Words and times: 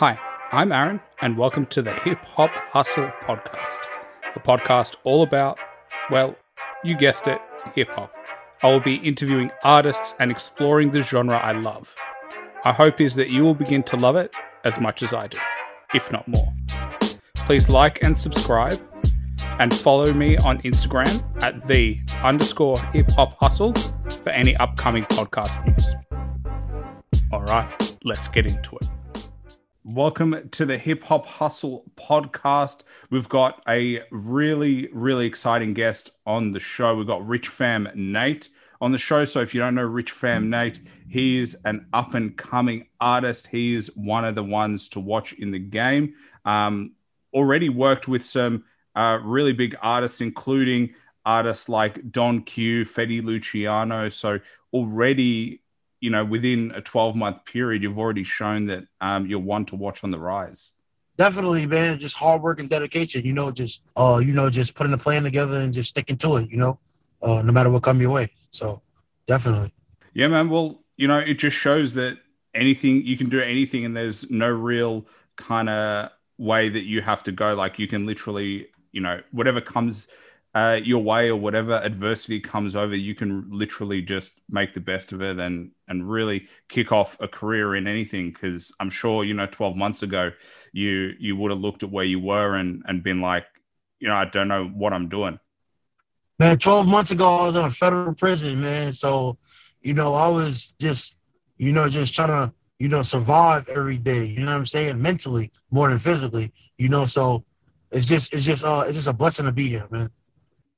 Hi, 0.00 0.18
I'm 0.50 0.72
Aaron, 0.72 0.98
and 1.20 1.36
welcome 1.36 1.66
to 1.66 1.82
the 1.82 1.92
Hip 1.92 2.24
Hop 2.24 2.50
Hustle 2.72 3.12
Podcast, 3.20 3.80
a 4.34 4.40
podcast 4.40 4.96
all 5.04 5.22
about, 5.22 5.58
well, 6.10 6.34
you 6.82 6.96
guessed 6.96 7.26
it, 7.26 7.38
hip 7.74 7.90
hop. 7.90 8.10
I 8.62 8.70
will 8.70 8.80
be 8.80 8.94
interviewing 8.94 9.50
artists 9.62 10.14
and 10.18 10.30
exploring 10.30 10.90
the 10.90 11.02
genre 11.02 11.36
I 11.36 11.52
love. 11.52 11.94
My 12.64 12.72
hope 12.72 13.02
is 13.02 13.14
that 13.16 13.28
you 13.28 13.42
will 13.42 13.54
begin 13.54 13.82
to 13.82 13.98
love 13.98 14.16
it 14.16 14.34
as 14.64 14.80
much 14.80 15.02
as 15.02 15.12
I 15.12 15.26
do, 15.26 15.36
if 15.92 16.10
not 16.10 16.26
more. 16.26 16.50
Please 17.34 17.68
like 17.68 18.02
and 18.02 18.16
subscribe, 18.16 18.80
and 19.58 19.76
follow 19.76 20.10
me 20.14 20.38
on 20.38 20.62
Instagram 20.62 21.22
at 21.42 21.68
the 21.68 22.00
underscore 22.22 22.80
hip 22.94 23.10
hop 23.10 23.36
hustle 23.38 23.74
for 24.22 24.30
any 24.30 24.56
upcoming 24.56 25.04
podcast 25.04 25.62
news. 25.66 25.92
All 27.30 27.42
right, 27.42 27.98
let's 28.02 28.28
get 28.28 28.46
into 28.46 28.76
it. 28.76 28.89
Welcome 29.82 30.50
to 30.50 30.66
the 30.66 30.76
Hip 30.76 31.02
Hop 31.04 31.24
Hustle 31.24 31.90
podcast. 31.96 32.82
We've 33.08 33.30
got 33.30 33.62
a 33.66 34.02
really, 34.10 34.90
really 34.92 35.24
exciting 35.24 35.72
guest 35.72 36.10
on 36.26 36.50
the 36.50 36.60
show. 36.60 36.94
We've 36.94 37.06
got 37.06 37.22
Richfam 37.22 37.94
Nate 37.94 38.50
on 38.82 38.92
the 38.92 38.98
show. 38.98 39.24
So 39.24 39.40
if 39.40 39.54
you 39.54 39.60
don't 39.62 39.74
know 39.74 39.88
Richfam 39.88 40.48
Nate, 40.48 40.80
he 41.08 41.38
is 41.38 41.56
an 41.64 41.86
up 41.94 42.12
and 42.12 42.36
coming 42.36 42.88
artist. 43.00 43.46
He 43.46 43.74
is 43.74 43.90
one 43.96 44.26
of 44.26 44.34
the 44.34 44.44
ones 44.44 44.90
to 44.90 45.00
watch 45.00 45.32
in 45.32 45.50
the 45.50 45.58
game. 45.58 46.12
Um, 46.44 46.92
already 47.32 47.70
worked 47.70 48.06
with 48.06 48.26
some 48.26 48.64
uh, 48.94 49.18
really 49.22 49.54
big 49.54 49.76
artists, 49.80 50.20
including 50.20 50.92
artists 51.24 51.70
like 51.70 52.12
Don 52.12 52.42
Q, 52.42 52.84
Fetty 52.84 53.24
Luciano. 53.24 54.10
So 54.10 54.40
already 54.74 55.62
you 56.00 56.10
know, 56.10 56.24
within 56.24 56.72
a 56.74 56.80
12 56.80 57.14
month 57.14 57.44
period, 57.44 57.82
you've 57.82 57.98
already 57.98 58.24
shown 58.24 58.66
that 58.66 58.84
um, 59.00 59.26
you're 59.26 59.38
one 59.38 59.66
to 59.66 59.76
watch 59.76 60.02
on 60.02 60.10
the 60.10 60.18
rise. 60.18 60.70
Definitely, 61.16 61.66
man. 61.66 61.98
Just 61.98 62.16
hard 62.16 62.40
work 62.40 62.60
and 62.60 62.68
dedication. 62.70 63.26
You 63.26 63.34
know, 63.34 63.50
just 63.50 63.82
uh, 63.96 64.20
you 64.24 64.32
know, 64.32 64.48
just 64.48 64.74
putting 64.74 64.94
a 64.94 64.98
plan 64.98 65.22
together 65.22 65.58
and 65.58 65.72
just 65.72 65.90
sticking 65.90 66.16
to 66.18 66.36
it. 66.36 66.50
You 66.50 66.56
know, 66.56 66.78
uh, 67.22 67.42
no 67.42 67.52
matter 67.52 67.68
what 67.68 67.82
come 67.82 68.00
your 68.00 68.10
way. 68.10 68.30
So, 68.50 68.80
definitely. 69.26 69.72
Yeah, 70.14 70.28
man. 70.28 70.48
Well, 70.48 70.82
you 70.96 71.08
know, 71.08 71.18
it 71.18 71.34
just 71.34 71.56
shows 71.56 71.92
that 71.94 72.18
anything 72.54 73.04
you 73.04 73.18
can 73.18 73.28
do 73.28 73.40
anything, 73.40 73.84
and 73.84 73.94
there's 73.94 74.30
no 74.30 74.48
real 74.48 75.06
kind 75.36 75.68
of 75.68 76.10
way 76.38 76.70
that 76.70 76.84
you 76.84 77.02
have 77.02 77.22
to 77.24 77.32
go. 77.32 77.54
Like 77.54 77.78
you 77.78 77.86
can 77.86 78.06
literally, 78.06 78.68
you 78.92 79.02
know, 79.02 79.20
whatever 79.30 79.60
comes 79.60 80.08
uh, 80.54 80.78
your 80.82 81.02
way 81.02 81.28
or 81.28 81.36
whatever 81.36 81.74
adversity 81.74 82.40
comes 82.40 82.74
over, 82.74 82.96
you 82.96 83.14
can 83.14 83.46
literally 83.50 84.02
just 84.02 84.40
make 84.48 84.74
the 84.74 84.80
best 84.80 85.12
of 85.12 85.22
it 85.22 85.38
and 85.38 85.70
and 85.86 86.08
really 86.08 86.48
kick 86.68 86.90
off 86.90 87.16
a 87.20 87.28
career 87.28 87.76
in 87.76 87.86
anything. 87.86 88.30
Because 88.30 88.72
I'm 88.80 88.90
sure 88.90 89.24
you 89.24 89.34
know, 89.34 89.46
12 89.46 89.76
months 89.76 90.02
ago, 90.02 90.32
you 90.72 91.12
you 91.20 91.36
would 91.36 91.52
have 91.52 91.60
looked 91.60 91.84
at 91.84 91.90
where 91.90 92.04
you 92.04 92.18
were 92.18 92.56
and 92.56 92.82
and 92.86 93.02
been 93.02 93.20
like, 93.20 93.46
you 94.00 94.08
know, 94.08 94.16
I 94.16 94.24
don't 94.24 94.48
know 94.48 94.66
what 94.66 94.92
I'm 94.92 95.08
doing. 95.08 95.38
Man, 96.40 96.58
12 96.58 96.86
months 96.88 97.10
ago, 97.12 97.36
I 97.36 97.44
was 97.44 97.54
in 97.54 97.64
a 97.64 97.70
federal 97.70 98.14
prison, 98.14 98.60
man. 98.60 98.92
So, 98.92 99.38
you 99.82 99.94
know, 99.94 100.14
I 100.14 100.26
was 100.26 100.72
just, 100.80 101.14
you 101.58 101.72
know, 101.72 101.88
just 101.88 102.14
trying 102.14 102.28
to, 102.28 102.52
you 102.78 102.88
know, 102.88 103.02
survive 103.02 103.68
every 103.68 103.98
day. 103.98 104.24
You 104.24 104.40
know 104.40 104.52
what 104.52 104.56
I'm 104.56 104.66
saying? 104.66 105.00
Mentally 105.00 105.52
more 105.70 105.90
than 105.90 105.98
physically. 105.98 106.52
You 106.78 106.88
know, 106.88 107.04
so 107.04 107.44
it's 107.92 108.06
just, 108.06 108.32
it's 108.32 108.46
just, 108.46 108.64
uh, 108.64 108.84
it's 108.86 108.94
just 108.94 109.06
a 109.06 109.12
blessing 109.12 109.44
to 109.44 109.52
be 109.52 109.68
here, 109.68 109.86
man 109.90 110.10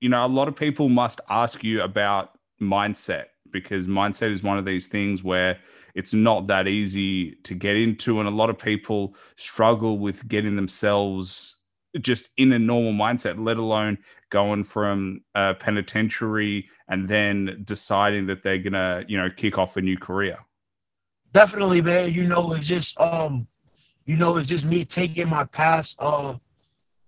you 0.03 0.09
know, 0.09 0.27
a 0.27 0.27
lot 0.27 0.49
of 0.49 0.57
people 0.57 0.89
must 0.89 1.21
ask 1.31 1.63
you 1.63 1.81
about 1.83 2.37
mindset 2.61 3.27
because 3.53 3.87
mindset 3.87 4.33
is 4.33 4.43
one 4.43 4.59
of 4.59 4.65
these 4.65 4.89
things 4.89 5.23
where 5.23 5.61
it's 5.95 6.13
not 6.13 6.49
that 6.49 6.67
easy 6.67 7.37
to 7.45 7.55
get 7.55 7.77
into. 7.77 8.19
And 8.19 8.29
a 8.29 8.33
lot 8.33 8.51
of 8.51 8.59
people 8.59 9.15
struggle 9.37 10.01
with 10.01 10.27
getting 10.27 10.57
themselves 10.57 11.61
just 12.01 12.31
in 12.37 12.53
a 12.53 12.59
normal 12.59 12.93
mindset, 12.93 13.43
let 13.43 13.59
alone 13.59 13.97
going 14.31 14.65
from 14.65 15.21
a 15.37 15.55
penitentiary 15.55 16.69
and 16.89 17.09
then 17.09 17.63
deciding 17.65 18.27
that 18.27 18.43
they're 18.43 18.59
gonna, 18.59 19.05
you 19.07 19.17
know, 19.17 19.31
kick 19.31 19.57
off 19.57 19.77
a 19.77 19.81
new 19.81 19.97
career. 19.97 20.37
Definitely, 21.33 21.81
man. 21.81 22.13
You 22.13 22.27
know, 22.27 22.55
it's 22.55 22.67
just 22.67 22.99
um, 23.01 23.47
you 24.05 24.17
know, 24.17 24.37
it's 24.37 24.49
just 24.49 24.65
me 24.65 24.85
taking 24.85 25.29
my 25.29 25.45
past 25.45 25.97
uh 26.01 26.37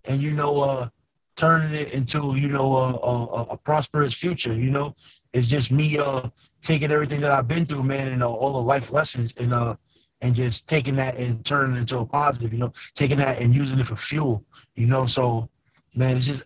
and 0.05 0.23
you 0.23 0.31
know, 0.31 0.61
uh 0.61 0.89
turning 1.37 1.73
it 1.75 1.93
into 1.93 2.37
you 2.37 2.49
know 2.49 2.77
a, 2.77 2.95
a, 2.95 3.43
a, 3.51 3.57
prosperous 3.57 4.15
future 4.15 4.53
you 4.53 4.71
know? 4.71 4.95
It's 5.33 5.49
just 5.49 5.71
me 5.71 5.99
uh 5.99 6.29
taking 6.61 6.91
everything 6.91 7.21
that 7.21 7.33
i've 7.33 7.49
been 7.49 7.67
through 7.67 7.83
man 7.83 8.09
and 8.09 8.23
uh, 8.23 8.31
all 8.31 8.53
the 8.53 8.67
life 8.67 8.93
lessons 8.93 9.35
and 9.37 9.53
uh 9.53 9.77
and 10.21 10.35
just 10.35 10.69
taking 10.69 10.97
that 10.97 11.17
and 11.17 11.45
turning 11.45 11.77
it 11.77 11.81
into 11.81 11.99
a 11.99 12.07
positive 12.07 12.53
you 12.53 12.59
know? 12.59 12.73
Taking 12.95 13.19
that 13.19 13.41
and 13.41 13.55
using 13.55 13.79
it 13.79 13.87
for 13.87 13.97
fuel 13.97 14.45
you 14.75 14.87
know? 14.87 15.07
So 15.07 15.49
man 15.95 16.17
it's 16.17 16.27
just 16.27 16.45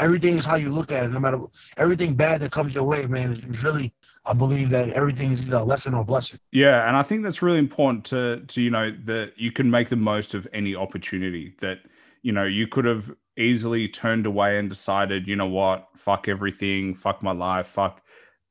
everything 0.00 0.36
is 0.36 0.46
how 0.46 0.56
you 0.56 0.70
look 0.70 0.92
at 0.92 1.04
it 1.04 1.08
no 1.08 1.20
matter 1.20 1.40
everything 1.76 2.14
bad 2.14 2.40
that 2.40 2.52
comes 2.52 2.74
your 2.74 2.84
way 2.84 3.06
man 3.06 3.32
is 3.32 3.62
really 3.62 3.92
I 4.28 4.34
believe 4.34 4.68
that 4.70 4.90
everything 4.90 5.32
is 5.32 5.50
a 5.50 5.62
lesson 5.62 5.94
or 5.94 6.02
a 6.02 6.04
blessing. 6.04 6.38
Yeah, 6.52 6.86
and 6.86 6.96
I 6.98 7.02
think 7.02 7.22
that's 7.22 7.40
really 7.40 7.58
important 7.58 8.04
to 8.06 8.44
to 8.46 8.60
you 8.60 8.70
know 8.70 8.94
that 9.06 9.32
you 9.36 9.50
can 9.50 9.70
make 9.70 9.88
the 9.88 9.96
most 9.96 10.34
of 10.34 10.46
any 10.52 10.74
opportunity 10.76 11.54
that 11.60 11.78
you 12.22 12.32
know 12.32 12.44
you 12.44 12.68
could 12.68 12.84
have 12.84 13.10
easily 13.38 13.88
turned 13.88 14.26
away 14.26 14.58
and 14.58 14.68
decided, 14.68 15.28
you 15.28 15.36
know 15.36 15.46
what, 15.46 15.88
fuck 15.96 16.28
everything, 16.28 16.94
fuck 16.94 17.22
my 17.22 17.32
life, 17.32 17.68
fuck, 17.68 18.02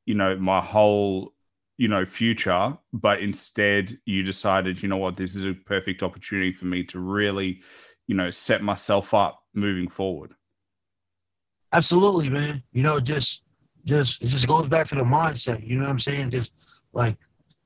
you 0.06 0.14
know, 0.14 0.36
my 0.36 0.60
whole, 0.60 1.34
you 1.76 1.88
know, 1.88 2.04
future. 2.04 2.76
But 2.92 3.20
instead, 3.20 3.98
you 4.06 4.22
decided, 4.22 4.82
you 4.82 4.88
know 4.88 4.96
what, 4.96 5.16
this 5.16 5.36
is 5.36 5.44
a 5.44 5.52
perfect 5.52 6.02
opportunity 6.02 6.52
for 6.52 6.64
me 6.64 6.84
to 6.84 6.98
really, 6.98 7.60
you 8.06 8.14
know, 8.14 8.30
set 8.30 8.62
myself 8.62 9.12
up 9.12 9.42
moving 9.54 9.88
forward. 9.88 10.32
Absolutely, 11.72 12.30
man. 12.30 12.62
You 12.72 12.82
know, 12.82 12.98
just, 12.98 13.44
just, 13.84 14.22
it 14.22 14.28
just 14.28 14.48
goes 14.48 14.68
back 14.68 14.88
to 14.88 14.94
the 14.94 15.02
mindset. 15.02 15.66
You 15.66 15.76
know 15.76 15.84
what 15.84 15.90
I'm 15.90 16.00
saying? 16.00 16.30
Just 16.30 16.52
like, 16.94 17.16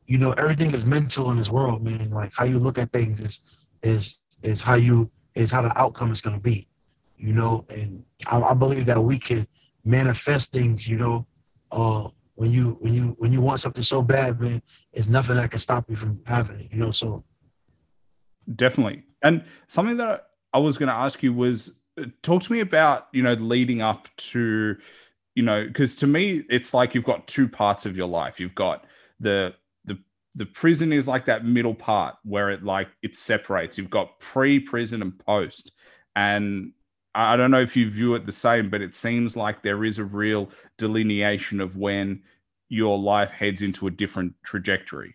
you 0.06 0.18
know, 0.18 0.32
everything 0.32 0.74
is 0.74 0.84
mental 0.84 1.30
in 1.30 1.36
this 1.36 1.50
world, 1.50 1.84
man. 1.84 2.10
Like 2.10 2.32
how 2.36 2.44
you 2.44 2.58
look 2.58 2.78
at 2.78 2.92
things 2.92 3.20
is, 3.20 3.40
is, 3.84 4.18
is 4.42 4.60
how 4.60 4.74
you, 4.74 5.08
is 5.36 5.52
how 5.52 5.62
the 5.62 5.78
outcome 5.80 6.10
is 6.10 6.20
going 6.20 6.36
to 6.36 6.42
be 6.42 6.68
you 7.22 7.32
know, 7.32 7.64
and 7.70 8.04
I, 8.26 8.40
I 8.40 8.54
believe 8.54 8.84
that 8.86 9.00
we 9.00 9.16
can 9.16 9.46
manifest 9.84 10.50
things, 10.50 10.88
you 10.88 10.98
know, 10.98 11.26
uh, 11.70 12.08
when 12.34 12.50
you 12.50 12.76
when 12.80 12.92
you 12.92 13.14
when 13.18 13.32
you 13.32 13.40
want 13.40 13.60
something 13.60 13.82
so 13.82 14.02
bad, 14.02 14.40
man, 14.40 14.60
it's 14.92 15.08
nothing 15.08 15.36
that 15.36 15.50
can 15.50 15.60
stop 15.60 15.88
you 15.88 15.94
from 15.94 16.20
having 16.26 16.58
it, 16.58 16.72
you 16.72 16.78
know. 16.78 16.90
So 16.90 17.22
definitely. 18.56 19.04
And 19.22 19.44
something 19.68 19.96
that 19.98 20.30
I 20.52 20.58
was 20.58 20.76
going 20.76 20.88
to 20.88 20.94
ask 20.94 21.22
you 21.22 21.32
was 21.32 21.80
uh, 21.96 22.06
talk 22.22 22.42
to 22.42 22.52
me 22.52 22.58
about, 22.58 23.06
you 23.12 23.22
know, 23.22 23.34
leading 23.34 23.82
up 23.82 24.08
to, 24.16 24.76
you 25.36 25.42
know, 25.44 25.64
because 25.64 25.94
to 25.96 26.08
me, 26.08 26.42
it's 26.50 26.74
like 26.74 26.94
you've 26.94 27.04
got 27.04 27.28
two 27.28 27.48
parts 27.48 27.86
of 27.86 27.96
your 27.96 28.08
life. 28.08 28.40
You've 28.40 28.56
got 28.56 28.84
the 29.20 29.54
the 29.84 29.96
the 30.34 30.46
prison 30.46 30.92
is 30.92 31.06
like 31.06 31.26
that 31.26 31.44
middle 31.44 31.74
part 31.74 32.16
where 32.24 32.50
it 32.50 32.64
like 32.64 32.88
it 33.02 33.14
separates. 33.14 33.78
You've 33.78 33.90
got 33.90 34.18
pre-prison 34.18 35.02
and 35.02 35.16
post. 35.16 35.70
And 36.16 36.72
I 37.14 37.36
don't 37.36 37.50
know 37.50 37.60
if 37.60 37.76
you 37.76 37.90
view 37.90 38.14
it 38.14 38.24
the 38.24 38.32
same, 38.32 38.70
but 38.70 38.80
it 38.80 38.94
seems 38.94 39.36
like 39.36 39.62
there 39.62 39.84
is 39.84 39.98
a 39.98 40.04
real 40.04 40.48
delineation 40.78 41.60
of 41.60 41.76
when 41.76 42.22
your 42.68 42.98
life 42.98 43.30
heads 43.30 43.60
into 43.60 43.86
a 43.86 43.90
different 43.90 44.34
trajectory. 44.42 45.14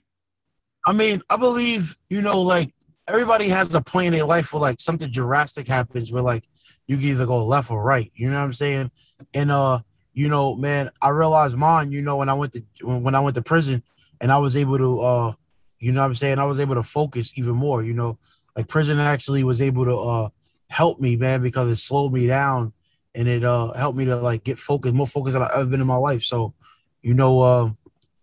I 0.86 0.94
mean, 0.94 1.22
I 1.30 1.38
believe, 1.38 1.98
you 2.10 2.22
know, 2.22 2.42
like 2.42 2.74
everybody 3.08 3.50
has 3.50 3.74
a 3.74 3.82
point 3.82 4.14
in 4.14 4.26
life 4.28 4.54
where 4.54 4.62
like 4.62 4.80
something 4.80 5.10
drastic 5.10 5.68
happens 5.68 6.12
where 6.12 6.22
like 6.22 6.44
you 6.88 6.98
can 6.98 7.08
either 7.08 7.26
go 7.26 7.46
left 7.46 7.72
or 7.72 7.84
right. 7.84 8.12
You 8.16 8.30
know 8.30 8.38
what 8.38 8.46
I'm 8.46 8.54
saying? 8.54 8.92
And 9.34 9.52
uh, 9.52 9.80
you 10.14 10.30
know, 10.30 10.56
man, 10.56 10.92
I 11.02 11.10
realized 11.10 11.58
mine, 11.58 11.92
you 11.92 12.02
know, 12.02 12.18
when 12.18 12.30
I 12.30 12.34
went 12.36 12.54
to 12.54 12.64
when 12.84 13.16
I 13.16 13.20
went 13.20 13.36
to 13.36 13.42
prison 13.42 13.84
and 14.22 14.32
I 14.32 14.38
was 14.38 14.56
able 14.56 14.78
to 14.78 15.00
uh, 15.02 15.34
you 15.80 15.92
know 15.92 16.02
what 16.02 16.08
I'm 16.08 16.16
saying, 16.16 16.40
I 16.40 16.46
was 16.46 16.60
able 16.60 16.76
to 16.76 16.84
focus 16.84 17.34
even 17.36 17.56
more, 17.56 17.84
you 17.84 17.94
know. 17.94 18.18
Like 18.56 18.68
prison 18.68 19.00
actually 19.00 19.44
was 19.44 19.62
able 19.62 19.86
to 19.86 19.96
uh 19.96 20.30
helped 20.70 21.02
me, 21.02 21.16
man, 21.16 21.42
because 21.42 21.70
it 21.72 21.78
slowed 21.78 22.14
me 22.14 22.28
down 22.28 22.74
and 23.16 23.28
it 23.28 23.44
uh 23.44 23.74
helped 23.74 23.98
me 23.98 24.06
to 24.06 24.16
like 24.18 24.44
get 24.44 24.60
focused, 24.60 24.94
more 24.94 25.08
focused 25.08 25.34
than 25.34 25.44
I've 25.44 25.52
ever 25.52 25.66
been 25.66 25.82
in 25.82 25.88
my 25.88 25.98
life. 25.98 26.24
So, 26.24 26.54
you 27.02 27.14
know, 27.14 27.40
uh, 27.42 27.70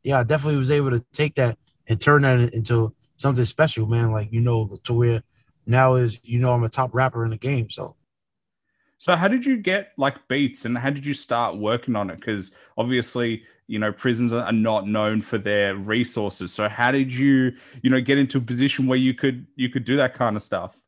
yeah, 0.02 0.20
I 0.20 0.22
definitely 0.24 0.58
was 0.58 0.70
able 0.70 0.90
to 0.90 1.04
take 1.12 1.34
that 1.36 1.58
and 1.86 2.00
turn 2.00 2.22
that 2.22 2.52
into 2.54 2.94
something 3.16 3.44
special, 3.44 3.86
man. 3.86 4.12
Like, 4.12 4.32
you 4.32 4.40
know, 4.40 4.76
to 4.84 4.94
where 4.94 5.22
now 5.66 5.94
is, 5.94 6.20
you 6.22 6.40
know, 6.40 6.52
I'm 6.52 6.64
a 6.64 6.68
top 6.68 6.94
rapper 6.94 7.24
in 7.24 7.30
the 7.30 7.38
game. 7.38 7.70
So 7.70 7.96
so 8.98 9.16
how 9.16 9.28
did 9.28 9.44
you 9.44 9.58
get 9.58 9.92
like 9.98 10.28
beats 10.28 10.64
and 10.64 10.78
how 10.78 10.90
did 10.90 11.04
you 11.04 11.12
start 11.12 11.58
working 11.58 11.96
on 11.96 12.08
it? 12.08 12.16
Because 12.16 12.52
obviously, 12.78 13.42
you 13.66 13.78
know, 13.78 13.92
prisons 13.92 14.32
are 14.32 14.52
not 14.52 14.86
known 14.86 15.20
for 15.20 15.38
their 15.38 15.76
resources. 15.76 16.52
So 16.52 16.68
how 16.68 16.90
did 16.90 17.12
you, 17.12 17.52
you 17.82 17.90
know, 17.90 18.00
get 18.00 18.16
into 18.16 18.38
a 18.38 18.40
position 18.40 18.86
where 18.86 18.98
you 18.98 19.14
could 19.14 19.46
you 19.56 19.68
could 19.68 19.84
do 19.84 19.96
that 19.96 20.14
kind 20.14 20.36
of 20.36 20.42
stuff? 20.42 20.80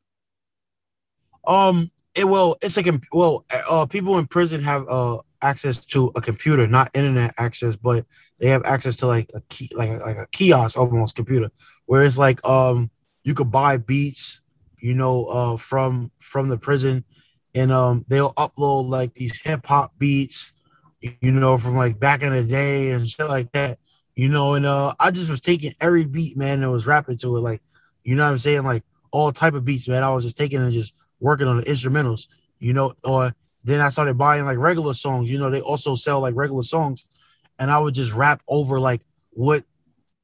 Um, 1.46 1.90
it 2.14 2.26
well, 2.26 2.56
it's 2.62 2.76
like 2.76 2.88
well, 3.12 3.44
uh, 3.68 3.86
people 3.86 4.18
in 4.18 4.26
prison 4.26 4.62
have 4.62 4.86
uh 4.88 5.18
access 5.42 5.84
to 5.86 6.10
a 6.16 6.20
computer, 6.20 6.66
not 6.66 6.90
internet 6.94 7.34
access, 7.38 7.76
but 7.76 8.06
they 8.40 8.48
have 8.48 8.64
access 8.64 8.96
to 8.98 9.06
like 9.06 9.30
a 9.34 9.40
key, 9.48 9.70
like 9.74 9.90
like 10.00 10.16
a 10.16 10.26
kiosk 10.32 10.78
almost 10.78 11.14
computer, 11.16 11.50
where 11.86 12.02
it's 12.02 12.18
like 12.18 12.44
um 12.46 12.90
you 13.24 13.34
could 13.34 13.50
buy 13.50 13.76
beats 13.76 14.40
you 14.78 14.94
know, 14.94 15.24
uh, 15.26 15.56
from 15.56 16.10
from 16.18 16.48
the 16.48 16.58
prison, 16.58 17.04
and 17.54 17.72
um, 17.72 18.04
they'll 18.08 18.34
upload 18.34 18.88
like 18.88 19.14
these 19.14 19.40
hip 19.40 19.66
hop 19.66 19.98
beats, 19.98 20.52
you 21.00 21.32
know, 21.32 21.58
from 21.58 21.76
like 21.76 21.98
back 21.98 22.22
in 22.22 22.32
the 22.32 22.44
day 22.44 22.90
and 22.90 23.08
shit 23.08 23.28
like 23.28 23.50
that, 23.52 23.78
you 24.14 24.28
know. 24.28 24.54
And 24.54 24.66
uh, 24.66 24.94
I 25.00 25.10
just 25.10 25.30
was 25.30 25.40
taking 25.40 25.72
every 25.80 26.06
beat, 26.06 26.36
man, 26.36 26.62
and 26.62 26.70
was 26.70 26.86
rapping 26.86 27.16
to 27.18 27.36
it, 27.36 27.40
like, 27.40 27.62
you 28.04 28.14
know 28.14 28.24
what 28.24 28.30
I'm 28.30 28.38
saying, 28.38 28.64
like 28.64 28.84
all 29.10 29.32
type 29.32 29.54
of 29.54 29.64
beats, 29.64 29.88
man. 29.88 30.02
I 30.02 30.12
was 30.12 30.24
just 30.24 30.36
taking 30.36 30.60
and 30.60 30.72
just 30.72 30.94
working 31.20 31.46
on 31.46 31.58
the 31.58 31.64
instrumentals, 31.64 32.26
you 32.58 32.72
know. 32.72 32.94
Or 33.04 33.34
then 33.64 33.80
I 33.80 33.88
started 33.88 34.18
buying 34.18 34.44
like 34.44 34.58
regular 34.58 34.94
songs, 34.94 35.30
you 35.30 35.38
know. 35.38 35.50
They 35.50 35.60
also 35.60 35.94
sell 35.94 36.20
like 36.20 36.34
regular 36.34 36.62
songs, 36.62 37.06
and 37.58 37.70
I 37.70 37.78
would 37.78 37.94
just 37.94 38.12
rap 38.12 38.42
over 38.48 38.80
like 38.80 39.02
what 39.30 39.64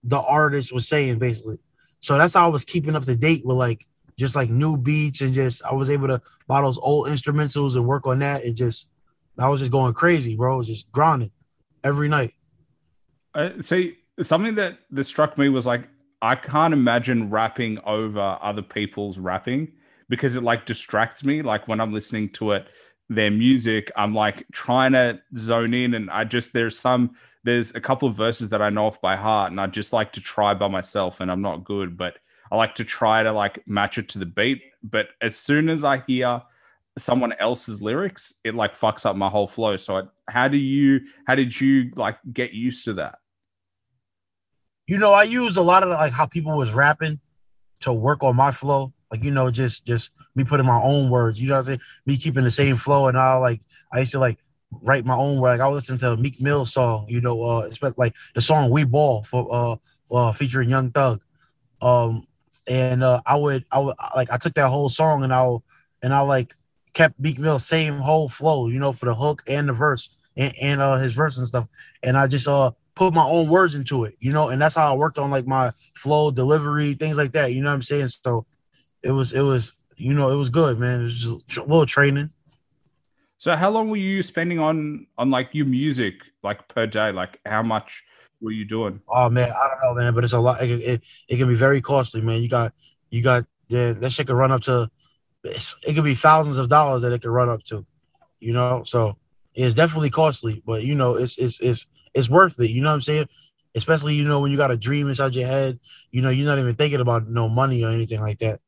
the 0.04 0.20
artist 0.20 0.72
was 0.72 0.88
saying, 0.88 1.18
basically. 1.18 1.58
So 2.00 2.18
that's 2.18 2.34
how 2.34 2.46
I 2.46 2.50
was 2.50 2.64
keeping 2.64 2.96
up 2.96 3.04
to 3.04 3.16
date 3.16 3.46
with 3.46 3.56
like 3.56 3.86
just 4.18 4.36
like 4.36 4.50
new 4.50 4.76
beats 4.76 5.20
and 5.20 5.32
just 5.32 5.64
I 5.64 5.74
was 5.74 5.90
able 5.90 6.08
to 6.08 6.20
buy 6.46 6.60
those 6.60 6.78
old 6.78 7.08
instrumentals 7.08 7.76
and 7.76 7.86
work 7.86 8.06
on 8.06 8.18
that. 8.20 8.44
It 8.44 8.54
just 8.54 8.88
I 9.38 9.48
was 9.48 9.60
just 9.60 9.72
going 9.72 9.94
crazy, 9.94 10.36
bro. 10.36 10.62
Just 10.62 10.90
grinding 10.92 11.30
every 11.82 12.08
night. 12.08 12.34
Uh, 13.34 13.50
see, 13.60 13.98
something 14.20 14.54
that 14.56 14.78
that 14.90 15.04
struck 15.04 15.38
me 15.38 15.48
was 15.48 15.66
like 15.66 15.88
I 16.20 16.34
can't 16.34 16.74
imagine 16.74 17.30
rapping 17.30 17.78
over 17.84 18.38
other 18.40 18.62
people's 18.62 19.18
rapping 19.18 19.72
because 20.12 20.36
it 20.36 20.42
like 20.42 20.66
distracts 20.66 21.24
me. 21.24 21.40
Like 21.40 21.66
when 21.66 21.80
I'm 21.80 21.90
listening 21.90 22.28
to 22.32 22.52
it, 22.52 22.66
their 23.08 23.30
music, 23.30 23.90
I'm 23.96 24.12
like 24.12 24.44
trying 24.52 24.92
to 24.92 25.18
zone 25.38 25.72
in, 25.72 25.94
and 25.94 26.10
I 26.10 26.24
just 26.24 26.52
there's 26.52 26.78
some 26.78 27.16
there's 27.44 27.74
a 27.74 27.80
couple 27.80 28.06
of 28.06 28.14
verses 28.14 28.50
that 28.50 28.60
I 28.60 28.68
know 28.68 28.88
off 28.88 29.00
by 29.00 29.16
heart, 29.16 29.52
and 29.52 29.58
I 29.58 29.68
just 29.68 29.94
like 29.94 30.12
to 30.12 30.20
try 30.20 30.52
by 30.52 30.68
myself, 30.68 31.20
and 31.20 31.32
I'm 31.32 31.40
not 31.40 31.64
good, 31.64 31.96
but 31.96 32.18
I 32.50 32.56
like 32.56 32.74
to 32.74 32.84
try 32.84 33.22
to 33.22 33.32
like 33.32 33.66
match 33.66 33.96
it 33.96 34.10
to 34.10 34.18
the 34.18 34.26
beat. 34.26 34.60
But 34.82 35.06
as 35.22 35.34
soon 35.34 35.70
as 35.70 35.82
I 35.82 36.02
hear 36.06 36.42
someone 36.98 37.32
else's 37.40 37.80
lyrics, 37.80 38.34
it 38.44 38.54
like 38.54 38.76
fucks 38.76 39.06
up 39.06 39.16
my 39.16 39.30
whole 39.30 39.46
flow. 39.46 39.78
So 39.78 39.96
I, 39.96 40.02
how 40.30 40.46
do 40.46 40.58
you 40.58 41.00
how 41.26 41.36
did 41.36 41.58
you 41.58 41.90
like 41.96 42.18
get 42.30 42.52
used 42.52 42.84
to 42.84 42.92
that? 42.94 43.14
You 44.86 44.98
know, 44.98 45.14
I 45.14 45.22
used 45.22 45.56
a 45.56 45.62
lot 45.62 45.82
of 45.82 45.88
like 45.88 46.12
how 46.12 46.26
people 46.26 46.58
was 46.58 46.74
rapping 46.74 47.20
to 47.80 47.94
work 47.94 48.22
on 48.22 48.36
my 48.36 48.52
flow. 48.52 48.92
Like, 49.12 49.22
you 49.22 49.30
know, 49.30 49.50
just 49.50 49.84
just 49.84 50.10
me 50.34 50.42
putting 50.42 50.64
my 50.64 50.80
own 50.80 51.10
words, 51.10 51.40
you 51.40 51.48
know 51.48 51.56
what 51.56 51.60
I'm 51.60 51.64
saying? 51.66 51.80
Me 52.06 52.16
keeping 52.16 52.44
the 52.44 52.50
same 52.50 52.76
flow 52.76 53.08
and 53.08 53.16
all 53.16 53.42
like 53.42 53.60
I 53.92 54.00
used 54.00 54.12
to 54.12 54.18
like 54.18 54.38
write 54.80 55.04
my 55.04 55.14
own 55.14 55.38
work. 55.38 55.58
Like 55.58 55.60
I 55.60 55.68
was 55.68 55.82
listening 55.82 55.98
to 56.00 56.16
Meek 56.16 56.40
Mill 56.40 56.64
song, 56.64 57.04
you 57.10 57.20
know, 57.20 57.44
uh 57.44 57.60
especially 57.70 57.96
like 57.98 58.14
the 58.34 58.40
song 58.40 58.70
We 58.70 58.84
Ball 58.84 59.22
for 59.22 59.46
uh 59.50 59.76
uh 60.10 60.32
featuring 60.32 60.70
Young 60.70 60.90
Thug. 60.92 61.20
Um 61.82 62.26
and 62.66 63.04
uh, 63.04 63.20
I 63.26 63.36
would 63.36 63.66
I 63.70 63.80
would 63.80 63.96
like 64.16 64.32
I 64.32 64.38
took 64.38 64.54
that 64.54 64.68
whole 64.68 64.88
song 64.88 65.24
and 65.24 65.34
I 65.34 65.58
and 66.02 66.14
I 66.14 66.20
like 66.20 66.54
kept 66.94 67.20
Meek 67.20 67.38
Mill 67.38 67.58
same 67.58 67.98
whole 67.98 68.30
flow, 68.30 68.68
you 68.68 68.78
know, 68.78 68.94
for 68.94 69.04
the 69.04 69.14
hook 69.14 69.42
and 69.46 69.68
the 69.68 69.74
verse 69.74 70.08
and, 70.38 70.54
and 70.58 70.80
uh 70.80 70.96
his 70.96 71.12
verse 71.12 71.36
and 71.36 71.46
stuff. 71.46 71.68
And 72.02 72.16
I 72.16 72.28
just 72.28 72.48
uh 72.48 72.70
put 72.94 73.12
my 73.12 73.24
own 73.24 73.50
words 73.50 73.74
into 73.74 74.04
it, 74.04 74.16
you 74.20 74.32
know, 74.32 74.48
and 74.48 74.62
that's 74.62 74.76
how 74.76 74.90
I 74.90 74.96
worked 74.96 75.18
on 75.18 75.30
like 75.30 75.46
my 75.46 75.72
flow, 75.96 76.30
delivery, 76.30 76.94
things 76.94 77.18
like 77.18 77.32
that. 77.32 77.52
You 77.52 77.60
know 77.60 77.68
what 77.68 77.74
I'm 77.74 77.82
saying? 77.82 78.08
So 78.08 78.46
it 79.02 79.10
was 79.10 79.32
it 79.32 79.43
was 79.43 79.72
you 79.96 80.14
know 80.14 80.31
it 80.31 80.37
was 80.37 80.50
good, 80.50 80.78
man. 80.78 81.00
It 81.00 81.04
was 81.04 81.43
just 81.46 81.58
a 81.58 81.62
little 81.62 81.87
training. 81.87 82.31
So 83.38 83.56
how 83.56 83.70
long 83.70 83.90
were 83.90 83.96
you 83.96 84.22
spending 84.22 84.58
on 84.58 85.06
on 85.19 85.31
like 85.31 85.50
your 85.52 85.66
music 85.66 86.14
like 86.43 86.69
per 86.69 86.87
day? 86.87 87.12
Like 87.12 87.40
how 87.44 87.62
much 87.62 88.04
were 88.40 88.52
you 88.52 88.64
doing? 88.64 89.00
Oh 89.08 89.28
man, 89.31 89.50
I 89.50 89.69
don't 89.69 89.82
know, 89.82 90.02
man, 90.02 90.14
but 90.14 90.25
it's 90.25 90.32
a 90.32 90.38
lot. 90.38 90.62
It, 90.62 90.70
it, 90.70 91.02
it 91.28 91.37
can 91.37 91.49
be 91.49 91.54
very 91.54 91.81
costly, 91.81 92.20
man. 92.20 92.43
You 92.43 92.49
got 92.49 92.72
you 93.10 93.22
got 93.22 93.46
yeah, 93.69 93.93
that 93.93 94.12
shit 94.12 94.26
could 94.26 94.37
run 94.37 94.52
up 94.52 94.62
to 94.62 94.90
it 95.44 95.94
could 95.94 96.05
be 96.05 96.14
thousands 96.14 96.58
of 96.58 96.69
dollars 96.69 97.02
that 97.02 97.12
it 97.12 97.22
could 97.22 97.31
run 97.31 97.48
up 97.48 97.62
to, 97.64 97.84
you 98.40 98.52
know. 98.52 98.82
So 98.84 99.16
it's 99.55 99.75
definitely 99.75 100.10
costly, 100.10 100.62
but 100.64 100.82
you 100.82 100.94
know, 100.94 101.16
it's 101.16 101.37
it's 101.38 101.60
it's 101.60 101.87
it's 102.14 102.31
worth 102.31 102.60
it. 102.60 102.70
You 102.70 102.82
know 102.82 102.88
what 102.88 102.94
I'm 102.94 103.00
saying? 103.00 103.28
Especially 103.75 104.14
you 104.14 104.25
know 104.25 104.40
when 104.40 104.50
you 104.50 104.56
got 104.56 104.70
a 104.70 104.76
dream 104.76 105.08
inside 105.08 105.34
your 105.34 105.48
head, 105.48 105.81
you 106.10 106.22
know, 106.22 106.31
you're 106.31 106.46
not 106.46 106.58
even 106.58 106.75
thinking 106.75 107.00
about 107.00 107.28
no 107.28 107.48
money 107.48 107.84
or 107.84 107.90
anything 107.90 108.20
like 108.20 108.38
that. 108.40 108.60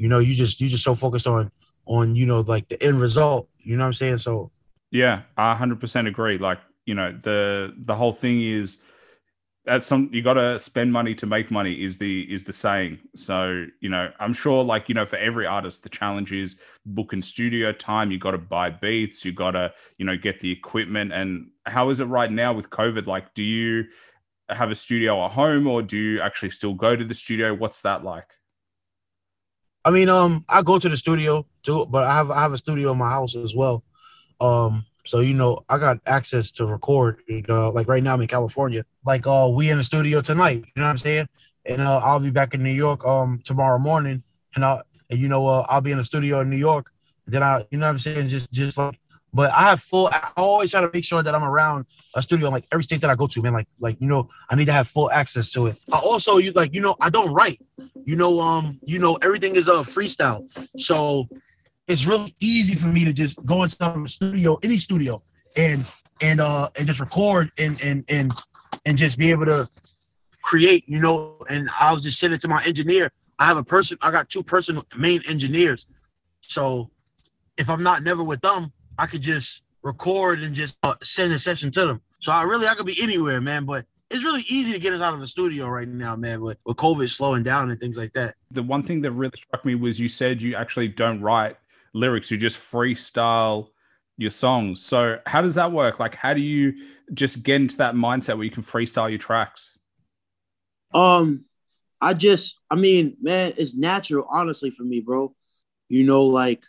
You 0.00 0.08
know, 0.08 0.18
you 0.18 0.34
just 0.34 0.62
you 0.62 0.70
just 0.70 0.82
so 0.82 0.94
focused 0.94 1.26
on 1.26 1.50
on 1.84 2.16
you 2.16 2.24
know 2.24 2.40
like 2.40 2.68
the 2.68 2.82
end 2.82 3.00
result. 3.00 3.48
You 3.58 3.76
know 3.76 3.82
what 3.84 3.88
I'm 3.88 3.94
saying? 3.94 4.18
So 4.18 4.50
yeah, 4.90 5.22
I 5.36 5.54
100% 5.54 6.08
agree. 6.08 6.38
Like 6.38 6.58
you 6.86 6.94
know 6.94 7.16
the 7.22 7.74
the 7.76 7.94
whole 7.94 8.14
thing 8.14 8.40
is 8.40 8.78
that's 9.66 9.86
some 9.86 10.08
you 10.10 10.22
got 10.22 10.34
to 10.34 10.58
spend 10.58 10.90
money 10.90 11.14
to 11.14 11.26
make 11.26 11.50
money 11.50 11.84
is 11.84 11.98
the 11.98 12.22
is 12.32 12.42
the 12.44 12.52
saying 12.52 12.98
so 13.14 13.66
you 13.80 13.90
know 13.90 14.10
i'm 14.18 14.32
sure 14.32 14.64
like 14.64 14.88
you 14.88 14.94
know 14.94 15.04
for 15.04 15.16
every 15.16 15.44
artist 15.44 15.82
the 15.82 15.88
challenge 15.90 16.32
is 16.32 16.58
booking 16.86 17.20
studio 17.20 17.70
time 17.70 18.10
you 18.10 18.18
got 18.18 18.30
to 18.30 18.38
buy 18.38 18.70
beats 18.70 19.22
you 19.22 19.32
got 19.32 19.50
to 19.50 19.70
you 19.98 20.06
know 20.06 20.16
get 20.16 20.40
the 20.40 20.50
equipment 20.50 21.12
and 21.12 21.50
how 21.66 21.90
is 21.90 22.00
it 22.00 22.06
right 22.06 22.32
now 22.32 22.54
with 22.54 22.70
covid 22.70 23.06
like 23.06 23.34
do 23.34 23.42
you 23.42 23.84
have 24.48 24.70
a 24.70 24.74
studio 24.74 25.24
at 25.26 25.30
home 25.30 25.66
or 25.66 25.82
do 25.82 25.98
you 25.98 26.20
actually 26.22 26.50
still 26.50 26.74
go 26.74 26.96
to 26.96 27.04
the 27.04 27.14
studio 27.14 27.52
what's 27.52 27.82
that 27.82 28.02
like 28.02 28.26
i 29.84 29.90
mean 29.90 30.08
um 30.08 30.44
i 30.48 30.62
go 30.62 30.78
to 30.78 30.88
the 30.88 30.96
studio 30.96 31.46
too 31.62 31.86
but 31.86 32.04
i 32.04 32.14
have 32.14 32.30
i 32.30 32.40
have 32.40 32.52
a 32.52 32.58
studio 32.58 32.92
in 32.92 32.98
my 32.98 33.10
house 33.10 33.34
as 33.36 33.54
well 33.54 33.82
um 34.40 34.84
so 35.04 35.20
you 35.20 35.34
know, 35.34 35.64
I 35.68 35.78
got 35.78 35.98
access 36.06 36.50
to 36.52 36.66
record. 36.66 37.22
You 37.26 37.42
know, 37.48 37.70
like 37.70 37.88
right 37.88 38.02
now 38.02 38.14
I'm 38.14 38.20
in 38.20 38.28
California. 38.28 38.84
Like 39.04 39.26
uh, 39.26 39.50
we 39.52 39.70
in 39.70 39.78
the 39.78 39.84
studio 39.84 40.20
tonight. 40.20 40.56
You 40.56 40.72
know 40.76 40.84
what 40.84 40.90
I'm 40.90 40.98
saying? 40.98 41.28
And 41.64 41.80
uh, 41.80 42.00
I'll 42.02 42.20
be 42.20 42.30
back 42.30 42.54
in 42.54 42.62
New 42.62 42.70
York 42.70 43.04
um 43.04 43.40
tomorrow 43.44 43.78
morning, 43.78 44.22
and 44.54 44.64
I 44.64 44.82
you 45.08 45.28
know 45.28 45.46
uh, 45.46 45.66
I'll 45.68 45.80
be 45.80 45.92
in 45.92 45.98
the 45.98 46.04
studio 46.04 46.40
in 46.40 46.50
New 46.50 46.56
York. 46.56 46.92
Then 47.26 47.42
I, 47.42 47.64
you 47.70 47.78
know 47.78 47.86
what 47.86 47.92
I'm 47.92 47.98
saying? 47.98 48.28
Just 48.28 48.52
just 48.52 48.78
like, 48.78 48.98
but 49.32 49.50
I 49.52 49.70
have 49.70 49.80
full. 49.80 50.08
I 50.08 50.30
always 50.36 50.70
try 50.70 50.80
to 50.80 50.90
make 50.92 51.04
sure 51.04 51.22
that 51.22 51.34
I'm 51.34 51.44
around 51.44 51.86
a 52.14 52.22
studio 52.22 52.48
in 52.48 52.52
like 52.52 52.66
every 52.72 52.82
state 52.82 53.00
that 53.02 53.10
I 53.10 53.14
go 53.14 53.26
to, 53.28 53.42
man. 53.42 53.52
Like 53.52 53.68
like 53.78 53.96
you 54.00 54.08
know, 54.08 54.28
I 54.48 54.56
need 54.56 54.66
to 54.66 54.72
have 54.72 54.88
full 54.88 55.10
access 55.10 55.50
to 55.50 55.66
it. 55.66 55.76
I 55.92 55.98
also 55.98 56.38
you 56.38 56.52
like 56.52 56.74
you 56.74 56.80
know 56.80 56.96
I 57.00 57.10
don't 57.10 57.32
write. 57.32 57.60
You 58.04 58.16
know 58.16 58.40
um 58.40 58.78
you 58.84 58.98
know 58.98 59.16
everything 59.16 59.56
is 59.56 59.68
a 59.68 59.74
uh, 59.74 59.82
freestyle. 59.82 60.48
So 60.76 61.28
it's 61.86 62.04
really 62.06 62.34
easy 62.40 62.74
for 62.74 62.86
me 62.86 63.04
to 63.04 63.12
just 63.12 63.44
go 63.44 63.62
inside 63.62 63.96
of 63.96 64.02
a 64.02 64.08
studio, 64.08 64.58
any 64.62 64.78
studio, 64.78 65.22
and 65.56 65.86
and 66.20 66.40
uh 66.40 66.70
and 66.76 66.86
just 66.86 67.00
record 67.00 67.50
and 67.58 67.80
and 67.82 68.04
and 68.08 68.32
and 68.84 68.98
just 68.98 69.18
be 69.18 69.30
able 69.30 69.46
to 69.46 69.68
create, 70.42 70.84
you 70.88 71.00
know. 71.00 71.36
And 71.48 71.70
I 71.78 71.92
was 71.92 72.02
just 72.02 72.18
sending 72.18 72.36
it 72.36 72.40
to 72.42 72.48
my 72.48 72.62
engineer. 72.64 73.12
I 73.38 73.46
have 73.46 73.56
a 73.56 73.64
person. 73.64 73.96
I 74.02 74.10
got 74.10 74.28
two 74.28 74.42
personal 74.42 74.84
main 74.96 75.22
engineers. 75.28 75.86
So 76.40 76.90
if 77.56 77.70
I'm 77.70 77.82
not 77.82 78.02
never 78.02 78.24
with 78.24 78.40
them, 78.40 78.72
I 79.00 79.06
could 79.06 79.22
just 79.22 79.62
record 79.82 80.42
and 80.42 80.54
just 80.54 80.76
uh, 80.82 80.94
send 81.02 81.32
a 81.32 81.38
session 81.38 81.70
to 81.72 81.86
them. 81.86 82.02
So 82.18 82.32
I 82.32 82.42
really 82.42 82.66
I 82.66 82.74
could 82.74 82.84
be 82.84 82.98
anywhere, 83.02 83.40
man. 83.40 83.64
But 83.64 83.86
it's 84.10 84.24
really 84.24 84.42
easy 84.46 84.74
to 84.74 84.78
get 84.78 84.92
us 84.92 85.00
out 85.00 85.14
of 85.14 85.20
the 85.20 85.26
studio 85.26 85.68
right 85.68 85.88
now, 85.88 86.16
man. 86.16 86.42
With 86.42 86.58
with 86.66 86.76
COVID 86.76 87.08
slowing 87.08 87.42
down 87.42 87.70
and 87.70 87.80
things 87.80 87.96
like 87.96 88.12
that. 88.12 88.34
The 88.50 88.62
one 88.62 88.82
thing 88.82 89.00
that 89.00 89.12
really 89.12 89.36
struck 89.36 89.64
me 89.64 89.74
was 89.74 89.98
you 89.98 90.10
said 90.10 90.42
you 90.42 90.54
actually 90.54 90.88
don't 90.88 91.22
write 91.22 91.56
lyrics, 91.94 92.30
you 92.30 92.36
just 92.36 92.58
freestyle 92.58 93.68
your 94.18 94.30
songs. 94.30 94.82
So 94.82 95.18
how 95.24 95.40
does 95.40 95.54
that 95.54 95.72
work? 95.72 95.98
Like 95.98 96.14
how 96.14 96.34
do 96.34 96.42
you 96.42 96.74
just 97.14 97.42
get 97.42 97.56
into 97.56 97.78
that 97.78 97.94
mindset 97.94 98.36
where 98.36 98.44
you 98.44 98.50
can 98.50 98.62
freestyle 98.62 99.08
your 99.08 99.18
tracks? 99.18 99.78
Um 100.92 101.46
I 102.02 102.12
just 102.12 102.58
I 102.70 102.74
mean, 102.74 103.16
man, 103.22 103.54
it's 103.56 103.74
natural 103.74 104.26
honestly 104.30 104.70
for 104.70 104.82
me, 104.82 105.00
bro. 105.00 105.34
You 105.88 106.04
know 106.04 106.26
like 106.26 106.64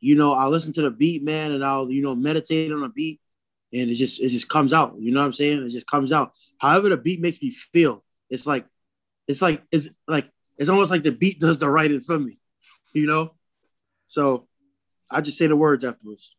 you 0.00 0.16
know, 0.16 0.32
I 0.32 0.46
listen 0.46 0.72
to 0.74 0.82
the 0.82 0.90
beat, 0.90 1.22
man, 1.22 1.52
and 1.52 1.64
I'll, 1.64 1.90
you 1.90 2.02
know, 2.02 2.14
meditate 2.14 2.72
on 2.72 2.82
a 2.82 2.88
beat 2.88 3.20
and 3.72 3.90
it 3.90 3.94
just 3.94 4.20
it 4.20 4.30
just 4.30 4.48
comes 4.48 4.72
out. 4.72 4.96
You 4.98 5.12
know 5.12 5.20
what 5.20 5.26
I'm 5.26 5.32
saying? 5.32 5.64
It 5.64 5.70
just 5.70 5.86
comes 5.86 6.12
out. 6.12 6.32
However 6.58 6.88
the 6.88 6.96
beat 6.96 7.20
makes 7.20 7.40
me 7.40 7.50
feel. 7.50 8.04
It's 8.28 8.46
like 8.46 8.66
it's 9.26 9.42
like 9.42 9.62
it's 9.70 9.88
like 10.08 10.30
it's 10.58 10.68
almost 10.68 10.90
like 10.90 11.02
the 11.02 11.12
beat 11.12 11.40
does 11.40 11.58
the 11.58 11.68
writing 11.68 12.00
for 12.00 12.18
me. 12.18 12.38
You 12.92 13.06
know? 13.06 13.34
So 14.06 14.48
I 15.10 15.20
just 15.20 15.38
say 15.38 15.46
the 15.46 15.56
words 15.56 15.84
afterwards. 15.84 16.34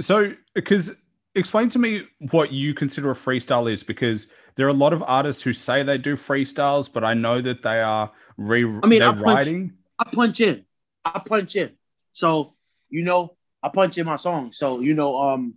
So, 0.00 0.34
because 0.54 1.02
explain 1.34 1.68
to 1.70 1.78
me 1.78 2.02
what 2.30 2.52
you 2.52 2.74
consider 2.74 3.10
a 3.10 3.14
freestyle 3.14 3.70
is, 3.70 3.82
because 3.82 4.28
there 4.56 4.66
are 4.66 4.70
a 4.70 4.74
lot 4.74 4.92
of 4.92 5.02
artists 5.04 5.42
who 5.42 5.52
say 5.52 5.82
they 5.82 5.98
do 5.98 6.16
freestyles, 6.16 6.92
but 6.92 7.04
I 7.04 7.14
know 7.14 7.40
that 7.40 7.62
they 7.62 7.80
are 7.80 8.12
re. 8.36 8.64
I 8.64 8.86
mean, 8.86 9.02
I 9.02 9.12
punch, 9.12 9.22
writing. 9.22 9.72
I 9.98 10.04
punch 10.04 10.40
in. 10.40 10.64
I 11.04 11.20
punch 11.24 11.56
in. 11.56 11.72
So 12.12 12.54
you 12.90 13.04
know, 13.04 13.36
I 13.62 13.68
punch 13.68 13.98
in 13.98 14.06
my 14.06 14.16
song. 14.16 14.52
So 14.52 14.80
you 14.80 14.94
know, 14.94 15.20
um, 15.20 15.54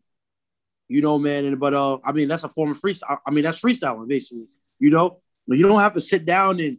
you 0.88 1.01
know, 1.01 1.17
man. 1.17 1.46
And 1.46 1.60
but 1.60 1.74
uh, 1.74 1.98
I 2.03 2.12
mean, 2.12 2.27
that's 2.27 2.43
a 2.43 2.50
form 2.50 2.72
of 2.72 2.79
freestyle. 2.79 3.17
I 3.25 3.31
mean, 3.31 3.43
that's 3.43 3.62
freestyling 3.62 4.07
basically. 4.07 4.46
You 4.79 4.91
know, 4.91 5.22
you 5.48 5.67
don't 5.67 5.79
have 5.79 5.93
to 5.96 6.01
sit 6.01 6.25
down 6.25 6.60
and 6.60 6.77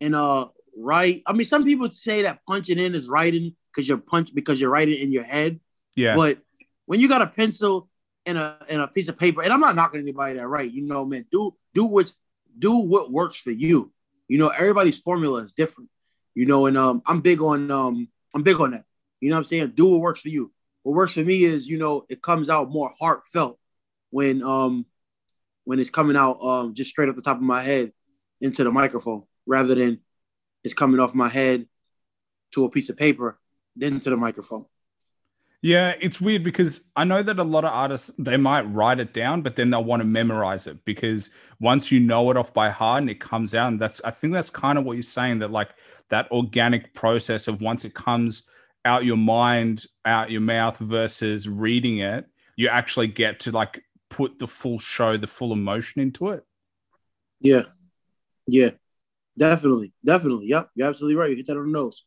and 0.00 0.14
uh 0.14 0.48
write. 0.76 1.22
I 1.26 1.32
mean, 1.32 1.46
some 1.46 1.64
people 1.64 1.90
say 1.90 2.22
that 2.22 2.40
punching 2.46 2.78
in 2.78 2.94
is 2.94 3.08
writing 3.08 3.54
because 3.72 3.88
you're 3.88 3.98
punch 3.98 4.34
because 4.34 4.60
you're 4.60 4.70
writing 4.70 4.98
in 4.98 5.12
your 5.12 5.24
head. 5.24 5.60
Yeah. 5.96 6.14
But 6.14 6.38
when 6.86 7.00
you 7.00 7.08
got 7.08 7.22
a 7.22 7.26
pencil 7.26 7.88
and 8.26 8.38
a 8.38 8.58
and 8.68 8.80
a 8.80 8.88
piece 8.88 9.08
of 9.08 9.18
paper, 9.18 9.42
and 9.42 9.52
I'm 9.52 9.60
not 9.60 9.76
knocking 9.76 10.00
anybody 10.00 10.34
that 10.34 10.46
write, 10.46 10.72
you 10.72 10.82
know, 10.82 11.04
man, 11.04 11.26
do 11.30 11.54
do 11.74 11.84
what 11.84 12.12
do 12.58 12.76
what 12.76 13.10
works 13.10 13.36
for 13.36 13.50
you. 13.50 13.92
You 14.28 14.38
know, 14.38 14.48
everybody's 14.48 14.98
formula 14.98 15.42
is 15.42 15.52
different. 15.52 15.90
You 16.34 16.46
know, 16.46 16.66
and 16.66 16.76
um, 16.78 17.02
I'm 17.06 17.20
big 17.20 17.40
on 17.42 17.70
um, 17.70 18.08
I'm 18.34 18.42
big 18.42 18.60
on 18.60 18.72
that. 18.72 18.84
You 19.20 19.30
know 19.30 19.36
what 19.36 19.40
I'm 19.40 19.44
saying? 19.44 19.72
Do 19.74 19.86
what 19.86 20.00
works 20.00 20.20
for 20.20 20.28
you. 20.28 20.52
What 20.82 20.94
works 20.94 21.12
for 21.12 21.24
me 21.24 21.44
is, 21.44 21.66
you 21.66 21.78
know, 21.78 22.04
it 22.08 22.22
comes 22.22 22.48
out 22.48 22.70
more 22.70 22.92
heartfelt 23.00 23.58
when 24.10 24.42
um 24.42 24.86
when 25.64 25.78
it's 25.78 25.90
coming 25.90 26.16
out 26.16 26.40
um 26.42 26.74
just 26.74 26.90
straight 26.90 27.08
off 27.08 27.16
the 27.16 27.22
top 27.22 27.36
of 27.36 27.42
my 27.42 27.62
head 27.62 27.92
into 28.40 28.64
the 28.64 28.70
microphone 28.70 29.24
rather 29.46 29.74
than 29.74 30.00
it's 30.64 30.74
coming 30.74 31.00
off 31.00 31.14
my 31.14 31.28
head 31.28 31.66
to 32.52 32.64
a 32.64 32.70
piece 32.70 32.88
of 32.88 32.96
paper 32.96 33.38
then 33.76 34.00
to 34.00 34.10
the 34.10 34.16
microphone. 34.16 34.66
Yeah, 35.60 35.94
it's 36.00 36.20
weird 36.20 36.44
because 36.44 36.88
I 36.94 37.02
know 37.02 37.20
that 37.20 37.38
a 37.38 37.44
lot 37.44 37.64
of 37.64 37.72
artists 37.72 38.12
they 38.16 38.36
might 38.36 38.62
write 38.62 39.00
it 39.00 39.12
down, 39.12 39.42
but 39.42 39.56
then 39.56 39.70
they'll 39.70 39.82
want 39.82 40.00
to 40.00 40.06
memorize 40.06 40.68
it 40.68 40.84
because 40.84 41.30
once 41.58 41.90
you 41.90 41.98
know 41.98 42.30
it 42.30 42.36
off 42.36 42.54
by 42.54 42.70
heart 42.70 43.02
and 43.02 43.10
it 43.10 43.20
comes 43.20 43.54
out, 43.54 43.68
and 43.68 43.80
that's 43.80 44.00
I 44.04 44.12
think 44.12 44.32
that's 44.32 44.50
kind 44.50 44.78
of 44.78 44.84
what 44.84 44.92
you're 44.92 45.02
saying 45.02 45.40
that 45.40 45.50
like 45.50 45.70
that 46.10 46.30
organic 46.30 46.94
process 46.94 47.48
of 47.48 47.60
once 47.60 47.84
it 47.84 47.92
comes 47.92 48.48
out 48.88 49.04
your 49.04 49.18
mind, 49.18 49.84
out 50.06 50.30
your 50.30 50.40
mouth 50.40 50.78
versus 50.78 51.46
reading 51.46 51.98
it, 51.98 52.24
you 52.56 52.68
actually 52.68 53.06
get 53.06 53.40
to 53.40 53.52
like 53.52 53.84
put 54.08 54.38
the 54.38 54.48
full 54.48 54.78
show, 54.78 55.18
the 55.18 55.26
full 55.26 55.52
emotion 55.52 56.00
into 56.00 56.30
it. 56.30 56.42
Yeah, 57.40 57.64
yeah, 58.46 58.70
definitely, 59.36 59.92
definitely. 60.02 60.46
Yep, 60.46 60.70
you're 60.74 60.88
absolutely 60.88 61.16
right. 61.16 61.30
You 61.30 61.36
hit 61.36 61.46
that 61.48 61.58
on 61.58 61.70
the 61.70 61.78
nose. 61.78 62.02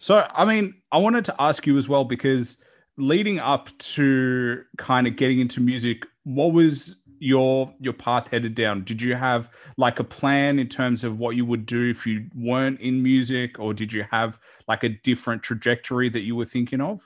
So, 0.00 0.28
I 0.34 0.44
mean, 0.44 0.74
I 0.90 0.98
wanted 0.98 1.24
to 1.26 1.36
ask 1.40 1.68
you 1.68 1.78
as 1.78 1.88
well 1.88 2.04
because 2.04 2.60
leading 2.98 3.38
up 3.38 3.68
to 3.78 4.64
kind 4.76 5.06
of 5.06 5.14
getting 5.14 5.38
into 5.38 5.60
music, 5.60 6.04
what 6.24 6.52
was 6.52 6.96
your 7.22 7.72
your 7.78 7.92
path 7.92 8.28
headed 8.28 8.54
down? 8.54 8.82
Did 8.82 9.00
you 9.00 9.14
have 9.14 9.48
like 9.76 10.00
a 10.00 10.04
plan 10.04 10.58
in 10.58 10.68
terms 10.68 11.04
of 11.04 11.18
what 11.18 11.36
you 11.36 11.46
would 11.46 11.66
do 11.66 11.88
if 11.88 12.06
you 12.06 12.26
weren't 12.34 12.80
in 12.80 13.02
music, 13.02 13.60
or 13.60 13.72
did 13.72 13.92
you 13.92 14.04
have 14.10 14.38
like 14.66 14.82
a 14.82 14.88
different 14.88 15.42
trajectory 15.42 16.08
that 16.08 16.22
you 16.22 16.34
were 16.34 16.44
thinking 16.44 16.80
of? 16.80 17.00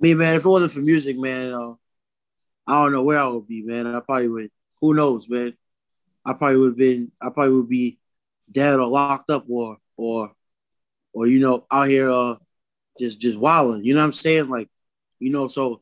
Me, 0.00 0.14
man, 0.14 0.34
if 0.34 0.44
it 0.44 0.48
wasn't 0.48 0.72
for 0.72 0.80
music, 0.80 1.16
man, 1.16 1.52
uh, 1.52 1.74
I 2.66 2.82
don't 2.82 2.92
know 2.92 3.02
where 3.02 3.18
I 3.18 3.28
would 3.28 3.46
be, 3.46 3.62
man. 3.62 3.86
I 3.86 4.00
probably 4.00 4.28
would. 4.28 4.50
Who 4.80 4.94
knows, 4.94 5.28
man? 5.28 5.54
I 6.24 6.32
probably 6.32 6.56
would 6.56 6.70
have 6.70 6.76
been. 6.76 7.12
I 7.20 7.30
probably 7.30 7.54
would 7.54 7.68
be 7.68 7.98
dead 8.50 8.80
or 8.80 8.88
locked 8.88 9.30
up, 9.30 9.44
or 9.48 9.78
or 9.96 10.32
or 11.12 11.26
you 11.28 11.38
know 11.38 11.64
out 11.70 11.88
here 11.88 12.10
uh 12.10 12.36
just 12.98 13.20
just 13.20 13.38
wilding. 13.38 13.84
You 13.84 13.94
know 13.94 14.00
what 14.00 14.06
I'm 14.06 14.12
saying? 14.14 14.48
Like, 14.48 14.68
you 15.20 15.30
know, 15.30 15.46
so 15.46 15.80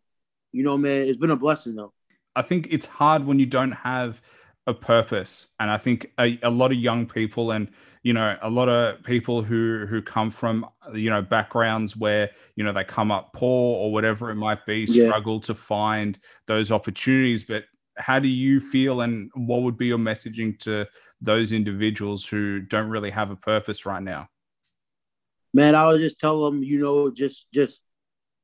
you 0.52 0.62
know, 0.62 0.76
man, 0.76 1.06
it's 1.08 1.16
been 1.16 1.30
a 1.30 1.36
blessing 1.36 1.74
though. 1.74 1.94
I 2.38 2.42
think 2.42 2.68
it's 2.70 2.86
hard 2.86 3.26
when 3.26 3.38
you 3.38 3.46
don't 3.46 3.72
have 3.72 4.20
a 4.66 4.74
purpose, 4.74 5.48
and 5.58 5.70
I 5.70 5.78
think 5.78 6.12
a, 6.18 6.38
a 6.42 6.50
lot 6.50 6.72
of 6.72 6.78
young 6.78 7.06
people 7.06 7.50
and 7.50 7.68
you 8.02 8.12
know 8.12 8.36
a 8.40 8.48
lot 8.48 8.68
of 8.68 9.02
people 9.02 9.42
who 9.42 9.86
who 9.88 10.00
come 10.00 10.30
from 10.30 10.66
you 10.94 11.10
know 11.10 11.20
backgrounds 11.20 11.96
where 11.96 12.30
you 12.56 12.64
know 12.64 12.72
they 12.72 12.84
come 12.84 13.10
up 13.10 13.32
poor 13.32 13.76
or 13.76 13.92
whatever 13.92 14.30
it 14.30 14.36
might 14.36 14.64
be 14.64 14.86
yeah. 14.88 15.08
struggle 15.08 15.40
to 15.40 15.54
find 15.54 16.18
those 16.46 16.70
opportunities 16.70 17.42
but 17.42 17.64
how 17.96 18.20
do 18.20 18.28
you 18.28 18.60
feel 18.60 19.00
and 19.00 19.30
what 19.34 19.62
would 19.62 19.76
be 19.76 19.86
your 19.86 19.98
messaging 19.98 20.56
to 20.60 20.86
those 21.20 21.52
individuals 21.52 22.24
who 22.24 22.60
don't 22.60 22.88
really 22.88 23.10
have 23.10 23.32
a 23.32 23.36
purpose 23.36 23.84
right 23.84 24.04
now 24.04 24.28
man, 25.54 25.74
I 25.74 25.86
would 25.86 26.00
just 26.00 26.18
tell 26.18 26.44
them, 26.44 26.62
you 26.62 26.80
know, 26.80 27.10
just 27.10 27.46
just 27.52 27.82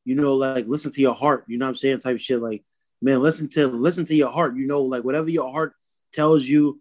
you 0.04 0.14
know, 0.14 0.34
like 0.34 0.66
listen 0.66 0.92
to 0.92 1.00
your 1.00 1.14
heart. 1.14 1.44
You 1.48 1.58
know 1.58 1.66
what 1.66 1.70
I'm 1.70 1.76
saying? 1.76 2.00
Type 2.00 2.18
shit. 2.18 2.40
Like, 2.42 2.64
man, 3.04 3.20
listen 3.20 3.48
to 3.50 3.68
listen 3.68 4.06
to 4.06 4.14
your 4.14 4.30
heart. 4.30 4.56
You 4.56 4.66
know, 4.66 4.82
like 4.82 5.04
whatever 5.04 5.30
your 5.30 5.52
heart 5.52 5.74
tells 6.12 6.44
you 6.46 6.80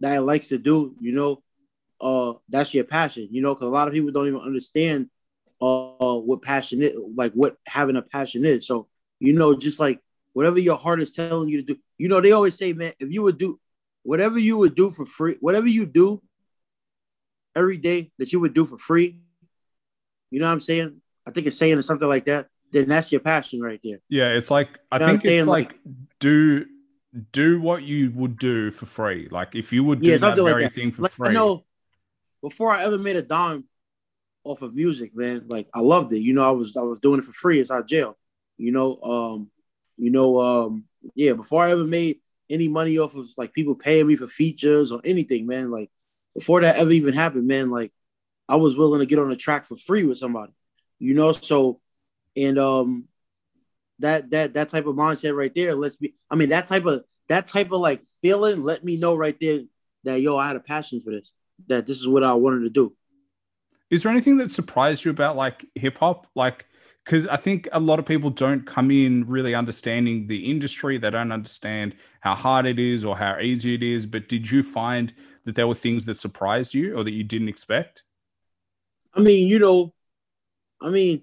that 0.00 0.16
it 0.16 0.20
likes 0.22 0.48
to 0.48 0.58
do. 0.58 0.94
You 1.00 1.12
know, 1.12 1.42
uh, 2.00 2.38
that's 2.48 2.72
your 2.72 2.84
passion. 2.84 3.28
You 3.30 3.42
know, 3.42 3.54
because 3.54 3.66
a 3.66 3.70
lot 3.70 3.88
of 3.88 3.94
people 3.94 4.12
don't 4.12 4.28
even 4.28 4.40
understand 4.40 5.10
uh 5.60 6.14
what 6.16 6.42
passion 6.42 6.82
is, 6.82 6.92
like 7.14 7.32
what 7.32 7.56
having 7.66 7.96
a 7.96 8.02
passion 8.02 8.44
is. 8.44 8.66
So 8.66 8.86
you 9.18 9.32
know, 9.32 9.56
just 9.56 9.80
like 9.80 10.00
whatever 10.32 10.60
your 10.60 10.76
heart 10.76 11.02
is 11.02 11.12
telling 11.12 11.48
you 11.48 11.62
to 11.62 11.74
do. 11.74 11.80
You 11.98 12.08
know, 12.08 12.20
they 12.20 12.32
always 12.32 12.56
say, 12.56 12.72
man, 12.72 12.92
if 13.00 13.10
you 13.10 13.22
would 13.22 13.38
do 13.38 13.58
whatever 14.04 14.38
you 14.38 14.56
would 14.58 14.76
do 14.76 14.90
for 14.90 15.06
free, 15.06 15.36
whatever 15.40 15.66
you 15.66 15.86
do 15.86 16.22
every 17.54 17.78
day 17.78 18.12
that 18.18 18.32
you 18.32 18.40
would 18.40 18.54
do 18.54 18.66
for 18.66 18.78
free, 18.78 19.18
you 20.30 20.38
know 20.38 20.46
what 20.46 20.52
I'm 20.52 20.60
saying? 20.60 21.00
I 21.26 21.30
think 21.32 21.46
it's 21.46 21.56
saying 21.56 21.80
something 21.82 22.06
like 22.06 22.26
that. 22.26 22.48
Then 22.76 22.90
that's 22.90 23.10
your 23.10 23.22
passion 23.22 23.62
right 23.62 23.80
there. 23.82 24.00
Yeah, 24.10 24.28
it's 24.28 24.50
like 24.50 24.68
I 24.92 24.98
you 24.98 25.06
think 25.06 25.24
it's 25.24 25.46
like, 25.46 25.68
like, 25.68 25.78
do 26.20 26.66
do 27.32 27.58
what 27.58 27.82
you 27.82 28.10
would 28.14 28.38
do 28.38 28.70
for 28.70 28.84
free. 28.84 29.28
Like 29.30 29.54
if 29.54 29.72
you 29.72 29.82
would 29.82 30.02
do 30.02 30.10
yeah, 30.10 30.18
that 30.18 30.36
very 30.36 30.52
like 30.52 30.62
that. 30.64 30.74
thing 30.74 30.92
for 30.92 31.02
like, 31.02 31.12
free. 31.12 31.30
I 31.30 31.32
know 31.32 31.64
before 32.42 32.70
I 32.70 32.84
ever 32.84 32.98
made 32.98 33.16
a 33.16 33.22
dime 33.22 33.64
off 34.44 34.60
of 34.60 34.74
music, 34.74 35.16
man, 35.16 35.46
like 35.48 35.68
I 35.72 35.80
loved 35.80 36.12
it. 36.12 36.20
You 36.20 36.34
know, 36.34 36.46
I 36.46 36.50
was 36.50 36.76
I 36.76 36.82
was 36.82 37.00
doing 37.00 37.18
it 37.18 37.24
for 37.24 37.32
free 37.32 37.60
inside 37.60 37.88
jail. 37.88 38.18
You 38.58 38.72
know, 38.72 39.00
um, 39.00 39.50
you 39.96 40.10
know, 40.10 40.38
um, 40.38 40.84
yeah, 41.14 41.32
before 41.32 41.64
I 41.64 41.70
ever 41.70 41.84
made 41.84 42.18
any 42.50 42.68
money 42.68 42.98
off 42.98 43.16
of 43.16 43.26
like 43.38 43.54
people 43.54 43.74
paying 43.74 44.06
me 44.06 44.16
for 44.16 44.26
features 44.26 44.92
or 44.92 45.00
anything, 45.02 45.46
man, 45.46 45.70
like 45.70 45.90
before 46.34 46.60
that 46.60 46.76
ever 46.76 46.90
even 46.90 47.14
happened, 47.14 47.46
man, 47.46 47.70
like 47.70 47.90
I 48.50 48.56
was 48.56 48.76
willing 48.76 49.00
to 49.00 49.06
get 49.06 49.18
on 49.18 49.30
the 49.30 49.36
track 49.36 49.64
for 49.64 49.76
free 49.76 50.04
with 50.04 50.18
somebody, 50.18 50.52
you 50.98 51.14
know. 51.14 51.32
So, 51.32 51.80
and 52.36 52.58
um, 52.58 53.04
that 53.98 54.30
that 54.30 54.54
that 54.54 54.70
type 54.70 54.86
of 54.86 54.96
mindset 54.96 55.36
right 55.36 55.54
there 55.54 55.74
lets 55.74 56.00
me. 56.00 56.14
I 56.30 56.36
mean, 56.36 56.50
that 56.50 56.66
type 56.66 56.84
of 56.86 57.04
that 57.28 57.48
type 57.48 57.72
of 57.72 57.80
like 57.80 58.02
feeling 58.22 58.62
let 58.62 58.84
me 58.84 58.96
know 58.96 59.14
right 59.14 59.36
there 59.40 59.60
that 60.04 60.20
yo, 60.20 60.36
I 60.36 60.46
had 60.46 60.56
a 60.56 60.60
passion 60.60 61.00
for 61.00 61.10
this. 61.10 61.32
That 61.68 61.86
this 61.86 61.98
is 61.98 62.06
what 62.06 62.22
I 62.22 62.34
wanted 62.34 62.64
to 62.64 62.70
do. 62.70 62.94
Is 63.88 64.02
there 64.02 64.12
anything 64.12 64.38
that 64.38 64.50
surprised 64.50 65.04
you 65.04 65.10
about 65.10 65.36
like 65.36 65.64
hip 65.74 65.98
hop, 65.98 66.26
like? 66.34 66.66
because 67.06 67.28
I 67.28 67.36
think 67.36 67.68
a 67.70 67.78
lot 67.78 68.00
of 68.00 68.04
people 68.04 68.30
don't 68.30 68.66
come 68.66 68.90
in 68.90 69.26
really 69.28 69.54
understanding 69.54 70.26
the 70.26 70.50
industry. 70.50 70.98
They 70.98 71.10
don't 71.10 71.30
understand 71.30 71.94
how 72.20 72.34
hard 72.34 72.66
it 72.66 72.80
is 72.80 73.04
or 73.04 73.16
how 73.16 73.38
easy 73.38 73.74
it 73.74 73.82
is. 73.84 74.06
But 74.06 74.28
did 74.28 74.50
you 74.50 74.64
find 74.64 75.14
that 75.44 75.54
there 75.54 75.68
were 75.68 75.74
things 75.74 76.04
that 76.06 76.18
surprised 76.18 76.74
you 76.74 76.96
or 76.96 77.04
that 77.04 77.12
you 77.12 77.22
didn't 77.22 77.48
expect? 77.48 78.02
I 79.14 79.20
mean, 79.20 79.46
you 79.46 79.60
know, 79.60 79.94
I 80.82 80.90
mean, 80.90 81.22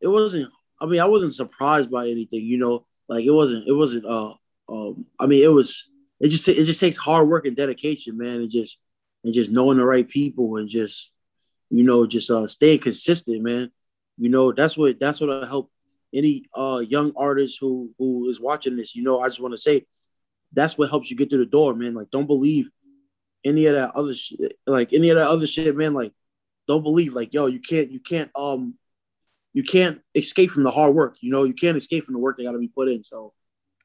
it 0.00 0.08
wasn't. 0.08 0.50
I 0.80 0.86
mean, 0.86 1.00
I 1.00 1.06
wasn't 1.06 1.34
surprised 1.34 1.90
by 1.90 2.08
anything. 2.08 2.44
You 2.44 2.58
know, 2.58 2.86
like 3.08 3.24
it 3.24 3.30
wasn't. 3.30 3.66
It 3.66 3.72
wasn't. 3.72 4.04
Uh, 4.04 4.34
um. 4.68 5.06
I 5.18 5.26
mean, 5.26 5.42
it 5.42 5.52
was. 5.52 5.88
It 6.20 6.28
just. 6.28 6.48
It 6.48 6.64
just 6.64 6.80
takes 6.80 6.96
hard 6.96 7.28
work 7.28 7.46
and 7.46 7.56
dedication, 7.56 8.16
man, 8.16 8.40
and 8.40 8.50
just 8.50 8.78
and 9.24 9.34
just 9.34 9.50
knowing 9.50 9.78
the 9.78 9.84
right 9.84 10.08
people 10.08 10.56
and 10.56 10.68
just, 10.68 11.10
you 11.70 11.84
know, 11.84 12.06
just 12.06 12.30
uh 12.30 12.46
staying 12.46 12.80
consistent, 12.80 13.42
man. 13.42 13.70
You 14.16 14.28
know, 14.28 14.52
that's 14.52 14.76
what 14.76 14.98
that's 14.98 15.20
what'll 15.20 15.46
help 15.46 15.70
any 16.14 16.44
uh 16.54 16.82
young 16.86 17.12
artist 17.16 17.58
who 17.60 17.90
who 17.98 18.28
is 18.30 18.40
watching 18.40 18.76
this. 18.76 18.94
You 18.94 19.02
know, 19.02 19.20
I 19.20 19.28
just 19.28 19.40
want 19.40 19.52
to 19.54 19.58
say, 19.58 19.86
that's 20.52 20.78
what 20.78 20.90
helps 20.90 21.10
you 21.10 21.16
get 21.16 21.30
through 21.30 21.38
the 21.38 21.46
door, 21.46 21.74
man. 21.74 21.94
Like, 21.94 22.10
don't 22.10 22.26
believe 22.26 22.70
any 23.44 23.66
of 23.66 23.74
that 23.74 23.94
other 23.94 24.14
shit. 24.14 24.54
Like 24.66 24.92
any 24.92 25.10
of 25.10 25.16
that 25.16 25.28
other 25.28 25.46
shit, 25.46 25.76
man. 25.76 25.94
Like, 25.94 26.12
don't 26.66 26.82
believe. 26.82 27.14
Like, 27.14 27.34
yo, 27.34 27.46
you 27.46 27.60
can't, 27.60 27.90
you 27.90 28.00
can't, 28.00 28.30
um, 28.34 28.74
you 29.58 29.64
can't 29.64 30.00
escape 30.14 30.52
from 30.52 30.62
the 30.62 30.70
hard 30.70 30.94
work. 30.94 31.16
You 31.20 31.32
know, 31.32 31.42
you 31.42 31.52
can't 31.52 31.76
escape 31.76 32.04
from 32.04 32.14
the 32.14 32.20
work 32.20 32.36
that 32.36 32.44
got 32.44 32.52
to 32.52 32.58
be 32.58 32.68
put 32.68 32.88
in. 32.88 33.02
So, 33.02 33.32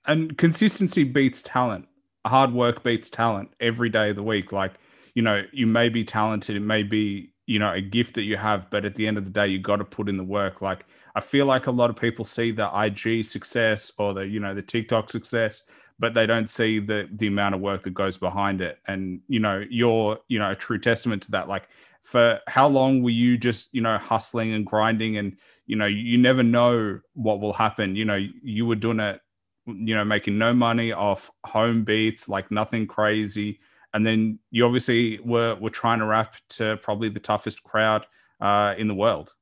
and 0.05 0.37
consistency 0.37 1.03
beats 1.03 1.41
talent. 1.41 1.87
Hard 2.27 2.53
work 2.53 2.83
beats 2.83 3.09
talent 3.09 3.49
every 3.59 3.89
day 3.89 4.11
of 4.11 4.15
the 4.15 4.21
week. 4.21 4.51
Like, 4.51 4.73
you 5.15 5.23
know, 5.23 5.41
you 5.51 5.65
may 5.65 5.89
be 5.89 6.05
talented. 6.05 6.55
It 6.55 6.59
may 6.59 6.83
be 6.83 7.33
you 7.47 7.57
know 7.57 7.73
a 7.73 7.81
gift 7.81 8.13
that 8.13 8.21
you 8.21 8.37
have 8.37 8.69
but 8.69 8.85
at 8.85 8.95
the 8.95 9.05
end 9.05 9.17
of 9.17 9.25
the 9.25 9.29
day 9.29 9.45
you 9.45 9.59
got 9.59 9.75
to 9.75 9.83
put 9.83 10.07
in 10.07 10.15
the 10.15 10.23
work 10.23 10.61
like 10.61 10.85
i 11.13 11.19
feel 11.19 11.45
like 11.45 11.67
a 11.67 11.71
lot 11.71 11.89
of 11.89 11.95
people 11.97 12.23
see 12.23 12.51
the 12.51 12.69
ig 12.85 13.25
success 13.25 13.91
or 13.97 14.13
the 14.13 14.25
you 14.25 14.39
know 14.39 14.55
the 14.55 14.61
tiktok 14.61 15.09
success 15.09 15.63
but 15.99 16.13
they 16.13 16.25
don't 16.25 16.49
see 16.49 16.79
the 16.79 17.05
the 17.11 17.27
amount 17.27 17.53
of 17.53 17.59
work 17.59 17.83
that 17.83 17.93
goes 17.93 18.17
behind 18.17 18.61
it 18.61 18.79
and 18.87 19.19
you 19.27 19.41
know 19.41 19.61
you're 19.69 20.17
you 20.29 20.39
know 20.39 20.51
a 20.51 20.55
true 20.55 20.79
testament 20.79 21.21
to 21.21 21.31
that 21.31 21.49
like 21.49 21.67
for 22.03 22.39
how 22.48 22.67
long 22.67 23.01
were 23.01 23.10
you 23.10 23.38
just 23.38 23.74
you 23.74 23.81
know 23.81 23.98
hustling 23.98 24.53
and 24.53 24.65
grinding 24.65 25.17
and 25.17 25.38
you 25.65 25.75
know 25.75 25.86
you 25.86 26.17
never 26.17 26.43
know 26.43 27.00
what 27.13 27.39
will 27.39 27.53
happen 27.53 27.95
you 27.95 28.05
know 28.05 28.19
you 28.43 28.65
were 28.65 28.75
doing 28.75 29.00
it 29.00 29.22
you 29.65 29.95
know 29.95 30.03
making 30.03 30.38
no 30.38 30.53
money 30.53 30.91
off 30.91 31.31
home 31.45 31.83
beats 31.83 32.27
like 32.27 32.51
nothing 32.51 32.86
crazy 32.86 33.60
and 33.93 34.05
then 34.05 34.39
you 34.51 34.65
obviously 34.65 35.19
were 35.19 35.55
were 35.55 35.69
trying 35.69 36.00
to 36.00 36.05
rap 36.05 36.36
to 36.50 36.77
probably 36.77 37.10
the 37.10 37.19
toughest 37.19 37.63
crowd 37.63 38.05
uh, 38.41 38.74
in 38.77 38.88
the 38.88 38.95
world. 38.95 39.33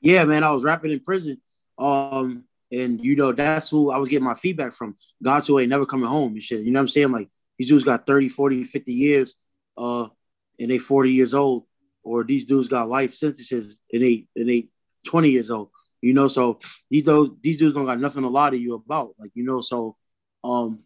Yeah, 0.00 0.24
man, 0.24 0.42
I 0.42 0.50
was 0.52 0.64
rapping 0.64 0.90
in 0.90 1.00
prison, 1.00 1.40
um, 1.78 2.44
and 2.72 3.02
you 3.04 3.14
know 3.14 3.32
that's 3.32 3.68
who 3.68 3.90
I 3.90 3.98
was 3.98 4.08
getting 4.08 4.24
my 4.24 4.34
feedback 4.34 4.72
from. 4.72 4.96
God's 5.22 5.48
ain't 5.50 5.68
never 5.68 5.86
coming 5.86 6.08
home 6.08 6.32
and 6.32 6.42
shit. 6.42 6.62
You 6.62 6.72
know 6.72 6.80
what 6.80 6.84
I'm 6.84 6.88
saying? 6.88 7.12
Like 7.12 7.28
these 7.58 7.68
dudes 7.68 7.84
got 7.84 8.06
30, 8.06 8.30
40, 8.30 8.64
50 8.64 8.92
years, 8.92 9.34
uh, 9.76 10.08
and 10.62 10.70
they 10.70 10.78
40 10.78 11.10
years 11.10 11.34
old, 11.34 11.64
or 12.02 12.24
these 12.24 12.46
dudes 12.46 12.68
got 12.68 12.88
life 12.88 13.12
sentences 13.12 13.78
and 13.92 14.02
they 14.02 14.26
and 14.34 14.48
they 14.48 14.68
20 15.06 15.28
years 15.28 15.50
old. 15.50 15.68
You 16.00 16.14
know, 16.14 16.28
so 16.28 16.60
these 16.90 17.04
those 17.04 17.30
these 17.42 17.58
dudes 17.58 17.74
don't 17.74 17.86
got 17.86 18.00
nothing 18.00 18.22
to 18.22 18.28
lie 18.28 18.50
to 18.50 18.56
you 18.56 18.74
about. 18.74 19.14
Like, 19.18 19.32
you 19.34 19.44
know, 19.44 19.60
so 19.60 19.96
um 20.42 20.80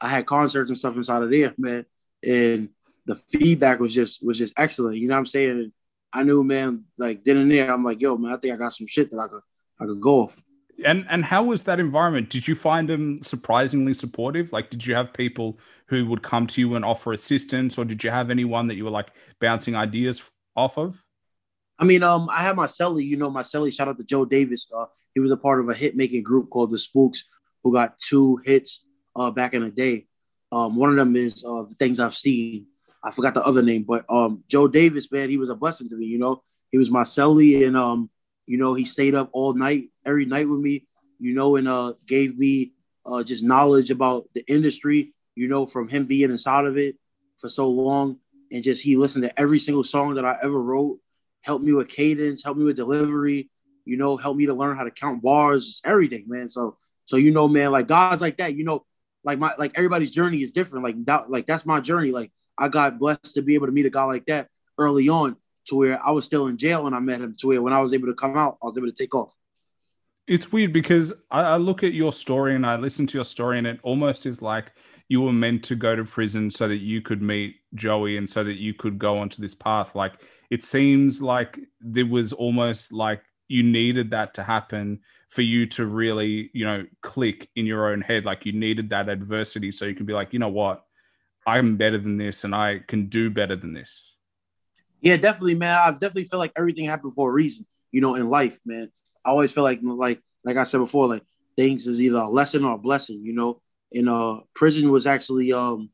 I 0.00 0.08
had 0.08 0.26
concerts 0.26 0.68
and 0.68 0.76
stuff 0.76 0.96
inside 0.96 1.22
of 1.22 1.30
there, 1.30 1.54
man 1.56 1.86
and 2.22 2.68
the 3.06 3.16
feedback 3.16 3.80
was 3.80 3.94
just 3.94 4.24
was 4.24 4.38
just 4.38 4.54
excellent. 4.56 4.96
You 4.96 5.08
know 5.08 5.14
what 5.14 5.20
I'm 5.20 5.26
saying? 5.26 5.50
And 5.50 5.72
I 6.12 6.22
knew, 6.22 6.44
man, 6.44 6.84
like 6.98 7.24
then 7.24 7.38
and 7.38 7.50
there, 7.50 7.72
I'm 7.72 7.84
like, 7.84 8.00
yo, 8.00 8.16
man, 8.16 8.32
I 8.32 8.36
think 8.36 8.54
I 8.54 8.56
got 8.56 8.72
some 8.72 8.86
shit 8.86 9.10
that 9.10 9.18
I 9.18 9.28
could 9.28 9.42
I 9.80 9.86
could 9.86 10.00
go 10.00 10.22
off. 10.22 10.36
And 10.84 11.06
and 11.08 11.24
how 11.24 11.44
was 11.44 11.64
that 11.64 11.80
environment? 11.80 12.30
Did 12.30 12.46
you 12.46 12.54
find 12.54 12.88
them 12.88 13.22
surprisingly 13.22 13.94
supportive? 13.94 14.52
Like, 14.52 14.70
did 14.70 14.86
you 14.86 14.94
have 14.94 15.12
people 15.12 15.58
who 15.86 16.06
would 16.06 16.22
come 16.22 16.46
to 16.48 16.60
you 16.60 16.74
and 16.74 16.84
offer 16.84 17.12
assistance, 17.12 17.78
or 17.78 17.84
did 17.84 18.02
you 18.02 18.10
have 18.10 18.30
anyone 18.30 18.68
that 18.68 18.76
you 18.76 18.84
were 18.84 18.90
like 18.90 19.08
bouncing 19.40 19.74
ideas 19.76 20.22
off 20.56 20.78
of? 20.78 21.02
I 21.78 21.84
mean, 21.84 22.02
um, 22.02 22.28
I 22.30 22.42
had 22.42 22.56
my 22.56 22.66
celly, 22.66 23.04
you 23.04 23.16
know, 23.16 23.30
my 23.30 23.42
celly. 23.42 23.72
Shout 23.72 23.88
out 23.88 23.98
to 23.98 24.04
Joe 24.04 24.24
Davis. 24.24 24.68
Uh, 24.74 24.86
he 25.14 25.20
was 25.20 25.30
a 25.30 25.36
part 25.36 25.60
of 25.60 25.68
a 25.68 25.74
hit 25.74 25.96
making 25.96 26.22
group 26.22 26.50
called 26.50 26.70
the 26.70 26.78
Spooks, 26.78 27.24
who 27.62 27.72
got 27.72 27.98
two 27.98 28.38
hits 28.44 28.84
uh 29.14 29.30
back 29.30 29.54
in 29.54 29.62
the 29.62 29.70
day. 29.70 30.06
Um, 30.50 30.76
one 30.76 30.90
of 30.90 30.96
them 30.96 31.16
is 31.16 31.44
uh 31.44 31.62
the 31.62 31.74
things 31.78 32.00
I've 32.00 32.16
seen. 32.16 32.66
I 33.04 33.10
forgot 33.10 33.34
the 33.34 33.44
other 33.44 33.62
name, 33.62 33.82
but 33.82 34.04
um, 34.08 34.44
Joe 34.46 34.68
Davis, 34.68 35.10
man, 35.10 35.28
he 35.28 35.36
was 35.36 35.50
a 35.50 35.56
blessing 35.56 35.88
to 35.88 35.96
me. 35.96 36.06
You 36.06 36.18
know, 36.18 36.42
he 36.70 36.78
was 36.78 36.90
my 36.90 37.02
celly, 37.02 37.66
and 37.66 37.76
um, 37.76 38.10
you 38.46 38.58
know, 38.58 38.74
he 38.74 38.84
stayed 38.84 39.14
up 39.14 39.30
all 39.32 39.54
night, 39.54 39.90
every 40.04 40.26
night 40.26 40.48
with 40.48 40.60
me. 40.60 40.86
You 41.18 41.34
know, 41.34 41.56
and 41.56 41.68
uh, 41.68 41.94
gave 42.06 42.36
me 42.36 42.72
uh 43.06 43.22
just 43.22 43.44
knowledge 43.44 43.90
about 43.90 44.28
the 44.34 44.44
industry. 44.46 45.14
You 45.34 45.48
know, 45.48 45.66
from 45.66 45.88
him 45.88 46.06
being 46.06 46.30
inside 46.30 46.66
of 46.66 46.76
it 46.76 46.96
for 47.38 47.48
so 47.48 47.70
long, 47.70 48.18
and 48.50 48.62
just 48.62 48.82
he 48.82 48.96
listened 48.96 49.24
to 49.24 49.40
every 49.40 49.58
single 49.58 49.84
song 49.84 50.14
that 50.16 50.24
I 50.24 50.36
ever 50.42 50.60
wrote. 50.60 50.98
Helped 51.42 51.64
me 51.64 51.72
with 51.72 51.88
cadence, 51.88 52.42
helped 52.42 52.58
me 52.58 52.64
with 52.64 52.76
delivery. 52.76 53.50
You 53.84 53.96
know, 53.96 54.16
helped 54.16 54.38
me 54.38 54.46
to 54.46 54.54
learn 54.54 54.76
how 54.76 54.84
to 54.84 54.90
count 54.90 55.22
bars, 55.22 55.66
just 55.66 55.86
everything, 55.86 56.24
man. 56.28 56.48
So, 56.48 56.76
so 57.04 57.16
you 57.16 57.32
know, 57.32 57.48
man, 57.48 57.72
like 57.72 57.88
guys 57.88 58.20
like 58.20 58.36
that, 58.38 58.54
you 58.54 58.64
know, 58.64 58.84
like 59.24 59.38
my 59.38 59.54
like 59.58 59.72
everybody's 59.76 60.10
journey 60.10 60.42
is 60.42 60.52
different. 60.52 60.84
Like 60.84 61.04
that, 61.06 61.30
like 61.30 61.46
that's 61.46 61.66
my 61.66 61.80
journey. 61.80 62.10
Like 62.10 62.32
I 62.58 62.68
got 62.68 62.98
blessed 62.98 63.34
to 63.34 63.42
be 63.42 63.54
able 63.54 63.66
to 63.66 63.72
meet 63.72 63.86
a 63.86 63.90
guy 63.90 64.04
like 64.04 64.26
that 64.26 64.48
early 64.78 65.08
on, 65.08 65.36
to 65.68 65.76
where 65.76 66.04
I 66.04 66.10
was 66.10 66.24
still 66.24 66.46
in 66.46 66.56
jail 66.56 66.84
when 66.84 66.94
I 66.94 67.00
met 67.00 67.20
him. 67.20 67.34
To 67.38 67.48
where 67.48 67.62
when 67.62 67.72
I 67.72 67.80
was 67.80 67.92
able 67.92 68.08
to 68.08 68.14
come 68.14 68.36
out, 68.36 68.58
I 68.62 68.66
was 68.66 68.76
able 68.76 68.88
to 68.88 68.92
take 68.92 69.14
off. 69.14 69.34
It's 70.26 70.52
weird 70.52 70.72
because 70.72 71.12
I, 71.30 71.42
I 71.42 71.56
look 71.56 71.82
at 71.82 71.94
your 71.94 72.12
story 72.12 72.54
and 72.54 72.64
I 72.64 72.76
listen 72.76 73.06
to 73.08 73.18
your 73.18 73.24
story, 73.24 73.58
and 73.58 73.66
it 73.66 73.80
almost 73.82 74.26
is 74.26 74.40
like 74.42 74.72
you 75.08 75.20
were 75.20 75.32
meant 75.32 75.62
to 75.64 75.74
go 75.74 75.94
to 75.94 76.04
prison 76.04 76.50
so 76.50 76.68
that 76.68 76.78
you 76.78 77.02
could 77.02 77.20
meet 77.20 77.56
Joey 77.74 78.16
and 78.16 78.28
so 78.28 78.42
that 78.44 78.58
you 78.58 78.72
could 78.72 78.98
go 78.98 79.18
onto 79.18 79.42
this 79.42 79.54
path. 79.54 79.94
Like 79.94 80.14
it 80.50 80.64
seems 80.64 81.20
like 81.20 81.58
there 81.80 82.06
was 82.06 82.32
almost 82.32 82.92
like 82.92 83.22
you 83.48 83.62
needed 83.62 84.10
that 84.10 84.34
to 84.34 84.42
happen 84.42 85.00
for 85.28 85.42
you 85.42 85.66
to 85.66 85.86
really, 85.86 86.50
you 86.52 86.64
know, 86.64 86.86
click 87.00 87.48
in 87.56 87.66
your 87.66 87.92
own 87.92 88.00
head. 88.00 88.24
Like 88.24 88.46
you 88.46 88.52
needed 88.52 88.90
that 88.90 89.08
adversity 89.08 89.72
so 89.72 89.84
you 89.84 89.94
can 89.94 90.06
be 90.06 90.12
like, 90.12 90.32
you 90.32 90.38
know 90.38 90.48
what, 90.48 90.84
I'm 91.46 91.76
better 91.76 91.98
than 91.98 92.16
this 92.16 92.44
and 92.44 92.54
I 92.54 92.80
can 92.86 93.06
do 93.06 93.30
better 93.30 93.56
than 93.56 93.72
this. 93.72 94.11
Yeah, 95.02 95.16
definitely, 95.16 95.56
man. 95.56 95.78
I've 95.78 95.98
definitely 95.98 96.24
feel 96.24 96.38
like 96.38 96.52
everything 96.56 96.84
happened 96.84 97.14
for 97.14 97.28
a 97.28 97.32
reason, 97.32 97.66
you 97.90 98.00
know, 98.00 98.14
in 98.14 98.30
life, 98.30 98.60
man. 98.64 98.90
I 99.24 99.30
always 99.30 99.52
feel 99.52 99.64
like, 99.64 99.80
like, 99.82 100.20
like 100.44 100.56
I 100.56 100.62
said 100.64 100.78
before, 100.78 101.08
like 101.08 101.24
things 101.56 101.86
is 101.88 102.00
either 102.00 102.18
a 102.18 102.28
lesson 102.28 102.64
or 102.64 102.74
a 102.74 102.78
blessing, 102.78 103.20
you 103.24 103.34
know. 103.34 103.60
And 103.92 104.08
uh, 104.08 104.40
prison 104.54 104.90
was 104.90 105.06
actually, 105.06 105.52
um, 105.52 105.90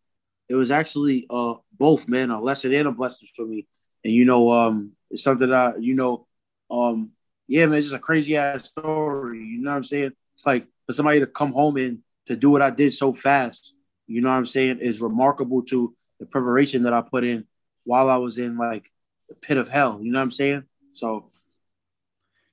it 0.48 0.54
was 0.54 0.70
actually 0.70 1.26
uh 1.30 1.54
both, 1.72 2.06
man, 2.08 2.30
a 2.30 2.40
lesson 2.40 2.72
and 2.74 2.88
a 2.88 2.92
blessing 2.92 3.28
for 3.34 3.46
me. 3.46 3.66
And 4.04 4.12
you 4.12 4.24
know, 4.24 4.52
um, 4.52 4.92
it's 5.10 5.22
something 5.22 5.50
that 5.50 5.82
you 5.82 5.94
know, 5.94 6.26
um, 6.70 7.10
yeah, 7.48 7.66
man, 7.66 7.78
it's 7.78 7.86
just 7.86 7.96
a 7.96 7.98
crazy 7.98 8.36
ass 8.36 8.66
story. 8.66 9.44
You 9.44 9.60
know 9.62 9.70
what 9.70 9.76
I'm 9.78 9.84
saying? 9.84 10.12
Like 10.44 10.66
for 10.86 10.92
somebody 10.92 11.20
to 11.20 11.26
come 11.26 11.52
home 11.52 11.76
and 11.78 11.98
to 12.26 12.36
do 12.36 12.50
what 12.50 12.62
I 12.62 12.70
did 12.70 12.92
so 12.92 13.14
fast, 13.14 13.74
you 14.06 14.20
know 14.20 14.28
what 14.30 14.36
I'm 14.36 14.46
saying, 14.46 14.78
is 14.80 15.00
remarkable 15.00 15.62
to 15.64 15.94
the 16.20 16.26
preparation 16.26 16.82
that 16.84 16.92
I 16.92 17.00
put 17.02 17.24
in 17.24 17.44
while 17.84 18.10
I 18.10 18.16
was 18.16 18.38
in 18.38 18.56
like 18.58 18.90
the 19.28 19.34
pit 19.34 19.56
of 19.56 19.68
hell. 19.68 19.98
You 20.02 20.12
know 20.12 20.18
what 20.18 20.24
I'm 20.24 20.30
saying? 20.30 20.64
So 20.92 21.30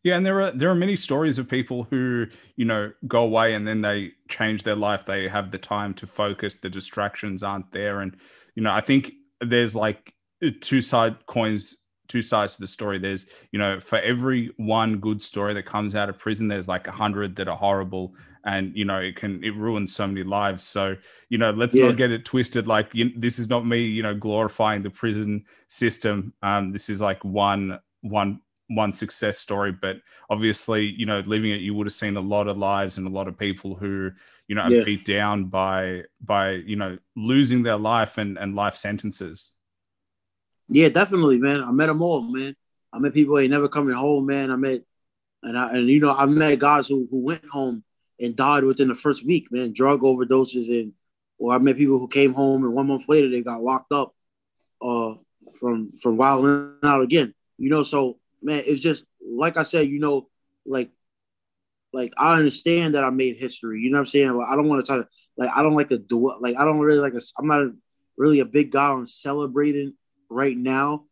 yeah, 0.04 0.18
and 0.18 0.26
there 0.26 0.40
are 0.42 0.52
there 0.52 0.70
are 0.70 0.76
many 0.76 0.96
stories 0.96 1.38
of 1.38 1.50
people 1.50 1.88
who 1.90 2.28
you 2.56 2.66
know 2.66 2.92
go 3.08 3.24
away 3.24 3.56
and 3.56 3.68
then 3.68 3.82
they 3.82 4.12
change 4.30 4.64
their 4.64 4.76
life. 4.76 5.06
They 5.06 5.28
have 5.28 5.52
the 5.52 5.58
time 5.58 5.94
to 5.96 6.08
focus. 6.08 6.58
The 6.58 6.70
distractions 6.70 7.42
aren't 7.42 7.72
there, 7.72 8.02
and 8.02 8.16
you 8.54 8.62
know 8.62 8.72
I 8.72 8.82
think 8.82 9.14
there's 9.42 9.76
like 9.76 10.14
two 10.62 10.82
side 10.82 11.26
coins 11.26 11.78
two 12.08 12.22
sides 12.22 12.56
to 12.56 12.62
the 12.62 12.68
story. 12.68 13.00
There's, 13.00 13.26
you 13.52 13.60
know, 13.60 13.80
for 13.80 14.00
every 14.00 14.52
one 14.58 14.98
good 14.98 15.22
story 15.22 15.54
that 15.54 15.66
comes 15.66 15.96
out 15.96 16.10
of 16.10 16.20
prison, 16.20 16.48
there's 16.48 16.68
like 16.68 16.88
a 16.88 16.92
hundred 16.92 17.36
that 17.38 17.48
are 17.48 17.58
horrible, 17.58 18.14
and 18.46 18.76
you 18.76 18.86
know, 18.86 19.00
it 19.00 19.16
can 19.16 19.44
it 19.44 19.56
ruins 19.56 19.94
so 19.94 20.08
many 20.08 20.24
lives. 20.24 20.64
So, 20.64 20.96
you 21.30 21.38
know, 21.38 21.52
let's 21.52 21.76
yeah. 21.76 21.88
not 21.88 21.98
get 21.98 22.12
it 22.12 22.26
twisted. 22.26 22.68
Like, 22.68 22.90
you, 22.94 23.12
this 23.18 23.40
is 23.40 23.50
not 23.50 23.66
me, 23.66 23.82
you 23.82 24.04
know, 24.04 24.14
glorifying 24.16 24.84
the 24.84 24.92
prison 24.92 25.46
system. 25.68 26.34
Um, 26.44 26.72
this 26.72 26.90
is 26.90 27.02
like 27.02 27.24
one 27.26 27.80
one 28.02 28.42
one 28.68 28.94
success 28.94 29.40
story, 29.40 29.72
but 29.72 29.98
obviously, 30.30 30.86
you 30.86 31.06
know, 31.06 31.20
living 31.26 31.52
it, 31.52 31.62
you 31.62 31.74
would 31.74 31.88
have 31.88 31.94
seen 31.94 32.18
a 32.18 32.22
lot 32.22 32.48
of 32.48 32.58
lives 32.58 32.98
and 32.98 33.08
a 33.08 33.12
lot 33.12 33.28
of 33.28 33.38
people 33.38 33.76
who, 33.76 34.12
you 34.48 34.56
know, 34.56 34.62
are 34.62 34.72
yeah. 34.72 34.84
beat 34.84 35.06
down 35.06 35.46
by 35.46 36.04
by 36.24 36.52
you 36.52 36.76
know 36.76 36.98
losing 37.16 37.64
their 37.64 37.78
life 37.78 38.20
and 38.20 38.38
and 38.38 38.56
life 38.56 38.76
sentences. 38.76 39.52
Yeah, 40.70 40.90
definitely, 40.90 41.40
man. 41.40 41.64
I 41.64 41.72
met 41.72 41.88
them 41.88 42.02
all, 42.04 42.22
man. 42.22 42.56
I 42.94 43.00
met 43.00 43.14
people 43.14 43.40
ain't 43.40 43.52
never 43.52 43.68
coming 43.68 43.96
home, 43.96 44.28
man. 44.28 44.52
I 44.52 44.56
met, 44.56 44.84
and 45.42 45.58
I 45.58 45.78
and 45.78 45.90
you 45.90 46.00
know 46.00 46.14
I 46.14 46.28
met 46.28 46.60
guys 46.60 46.88
who 46.88 47.08
who 47.10 47.24
went 47.24 47.50
home 47.50 47.84
and 48.20 48.36
died 48.36 48.64
within 48.64 48.88
the 48.88 48.96
first 48.96 49.26
week, 49.26 49.52
man. 49.52 49.74
Drug 49.74 50.02
overdoses 50.02 50.70
and, 50.70 50.94
or 51.40 51.54
I 51.54 51.58
met 51.58 51.78
people 51.78 52.00
who 52.00 52.08
came 52.08 52.34
home 52.34 52.64
and 52.64 52.74
one 52.74 52.88
month 52.88 53.10
later 53.10 53.30
they 53.30 53.42
got 53.42 53.62
locked 53.62 53.92
up, 53.92 54.14
uh, 54.82 55.16
from 55.60 55.94
from 55.98 56.18
wilding 56.18 56.76
out 56.84 57.02
again. 57.02 57.34
You 57.58 57.70
know, 57.70 57.84
so 57.84 58.20
man, 58.42 58.64
it's 58.66 58.82
just 58.82 59.06
like 59.26 59.58
I 59.58 59.64
said, 59.64 59.88
you 59.90 60.00
know, 60.00 60.30
like 60.66 60.92
like 61.94 62.14
I 62.18 62.38
understand 62.38 62.96
that 62.96 63.04
I 63.04 63.10
made 63.10 63.38
history. 63.38 63.82
You 63.82 63.90
know 63.90 63.98
what 63.98 64.02
I'm 64.02 64.08
saying? 64.08 64.34
Like, 64.34 64.50
I 64.50 64.56
don't 64.56 64.68
want 64.68 64.86
to 64.86 64.88
try 64.88 64.98
to 64.98 65.08
like 65.38 65.50
I 65.56 65.64
don't 65.64 65.76
like 65.76 65.90
to 65.90 65.98
do. 65.98 66.36
Like 66.40 66.56
I 66.58 66.66
don't 66.66 66.80
really 66.80 67.00
like 67.00 67.14
a, 67.14 67.22
I'm 67.40 67.48
not 67.48 67.68
really 68.18 68.40
a 68.40 68.46
big 68.46 68.72
guy 68.72 68.88
on 68.88 69.08
celebrating 69.08 69.94
right 70.30 70.58
now 70.58 71.06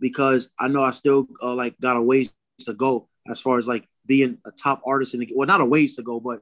because 0.00 0.50
I 0.58 0.68
know 0.68 0.82
I 0.82 0.90
still 0.90 1.26
uh, 1.42 1.54
like 1.54 1.78
got 1.80 1.96
a 1.96 2.02
ways 2.02 2.32
to 2.60 2.74
go 2.74 3.08
as 3.28 3.40
far 3.40 3.58
as 3.58 3.68
like 3.68 3.88
being 4.06 4.38
a 4.44 4.52
top 4.52 4.82
artist 4.86 5.14
in 5.14 5.20
the 5.20 5.28
well, 5.34 5.46
not 5.46 5.60
a 5.60 5.64
ways 5.64 5.96
to 5.96 6.02
go, 6.02 6.20
but 6.20 6.40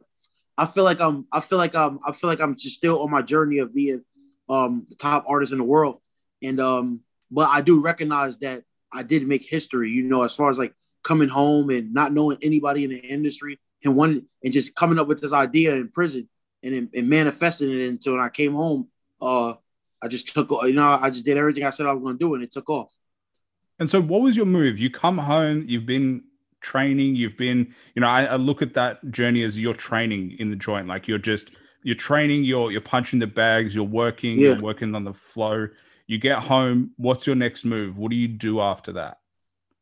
I 0.56 0.66
feel 0.66 0.84
like 0.84 1.00
I'm 1.00 1.26
I 1.32 1.40
feel 1.40 1.58
like 1.58 1.74
I'm 1.74 1.98
I 2.06 2.12
feel 2.12 2.28
like 2.28 2.40
I'm 2.40 2.56
just 2.56 2.76
still 2.76 3.02
on 3.02 3.10
my 3.10 3.22
journey 3.22 3.58
of 3.58 3.74
being 3.74 4.04
um 4.48 4.86
the 4.88 4.94
top 4.94 5.24
artist 5.28 5.52
in 5.52 5.58
the 5.58 5.64
world. 5.64 6.00
And 6.42 6.60
um, 6.60 7.00
but 7.30 7.48
I 7.50 7.60
do 7.60 7.80
recognize 7.80 8.38
that 8.38 8.64
I 8.92 9.02
did 9.02 9.26
make 9.26 9.42
history, 9.42 9.90
you 9.90 10.04
know, 10.04 10.22
as 10.22 10.34
far 10.34 10.50
as 10.50 10.58
like 10.58 10.74
coming 11.02 11.28
home 11.28 11.70
and 11.70 11.92
not 11.92 12.12
knowing 12.12 12.38
anybody 12.42 12.84
in 12.84 12.90
the 12.90 12.98
industry 12.98 13.58
and 13.84 13.96
one 13.96 14.26
and 14.42 14.52
just 14.52 14.74
coming 14.74 14.98
up 14.98 15.08
with 15.08 15.20
this 15.20 15.32
idea 15.32 15.74
in 15.74 15.88
prison 15.88 16.28
and, 16.62 16.88
and 16.94 17.08
manifesting 17.08 17.70
it 17.70 17.88
until 17.88 18.14
when 18.14 18.22
I 18.22 18.28
came 18.28 18.54
home, 18.54 18.88
uh 19.20 19.54
I 20.04 20.08
just 20.08 20.28
took, 20.28 20.50
you 20.50 20.74
know, 20.74 20.98
I 21.00 21.08
just 21.08 21.24
did 21.24 21.38
everything 21.38 21.64
I 21.64 21.70
said 21.70 21.86
I 21.86 21.92
was 21.92 22.12
to 22.12 22.18
do, 22.18 22.34
and 22.34 22.42
it 22.42 22.52
took 22.52 22.68
off. 22.68 22.92
And 23.78 23.88
so, 23.88 24.02
what 24.02 24.20
was 24.20 24.36
your 24.36 24.44
move? 24.44 24.78
You 24.78 24.90
come 24.90 25.16
home, 25.16 25.64
you've 25.66 25.86
been 25.86 26.24
training, 26.64 27.14
you've 27.14 27.36
been, 27.36 27.72
you 27.94 28.00
know, 28.00 28.08
I, 28.08 28.24
I 28.24 28.36
look 28.36 28.62
at 28.62 28.74
that 28.74 29.08
journey 29.12 29.44
as 29.44 29.60
your 29.60 29.74
training 29.74 30.36
in 30.40 30.50
the 30.50 30.56
joint. 30.56 30.88
Like 30.88 31.06
you're 31.06 31.18
just, 31.18 31.50
you're 31.84 31.94
training, 31.94 32.44
you're 32.44 32.72
you're 32.72 32.80
punching 32.80 33.20
the 33.20 33.26
bags, 33.26 33.74
you're 33.74 33.84
working, 33.84 34.38
yeah. 34.38 34.48
you're 34.48 34.60
working 34.60 34.94
on 34.94 35.04
the 35.04 35.12
flow. 35.12 35.68
You 36.06 36.18
get 36.18 36.38
home. 36.40 36.90
What's 36.96 37.26
your 37.26 37.36
next 37.36 37.64
move? 37.64 37.96
What 37.96 38.10
do 38.10 38.16
you 38.16 38.28
do 38.28 38.60
after 38.60 38.92
that? 38.92 39.18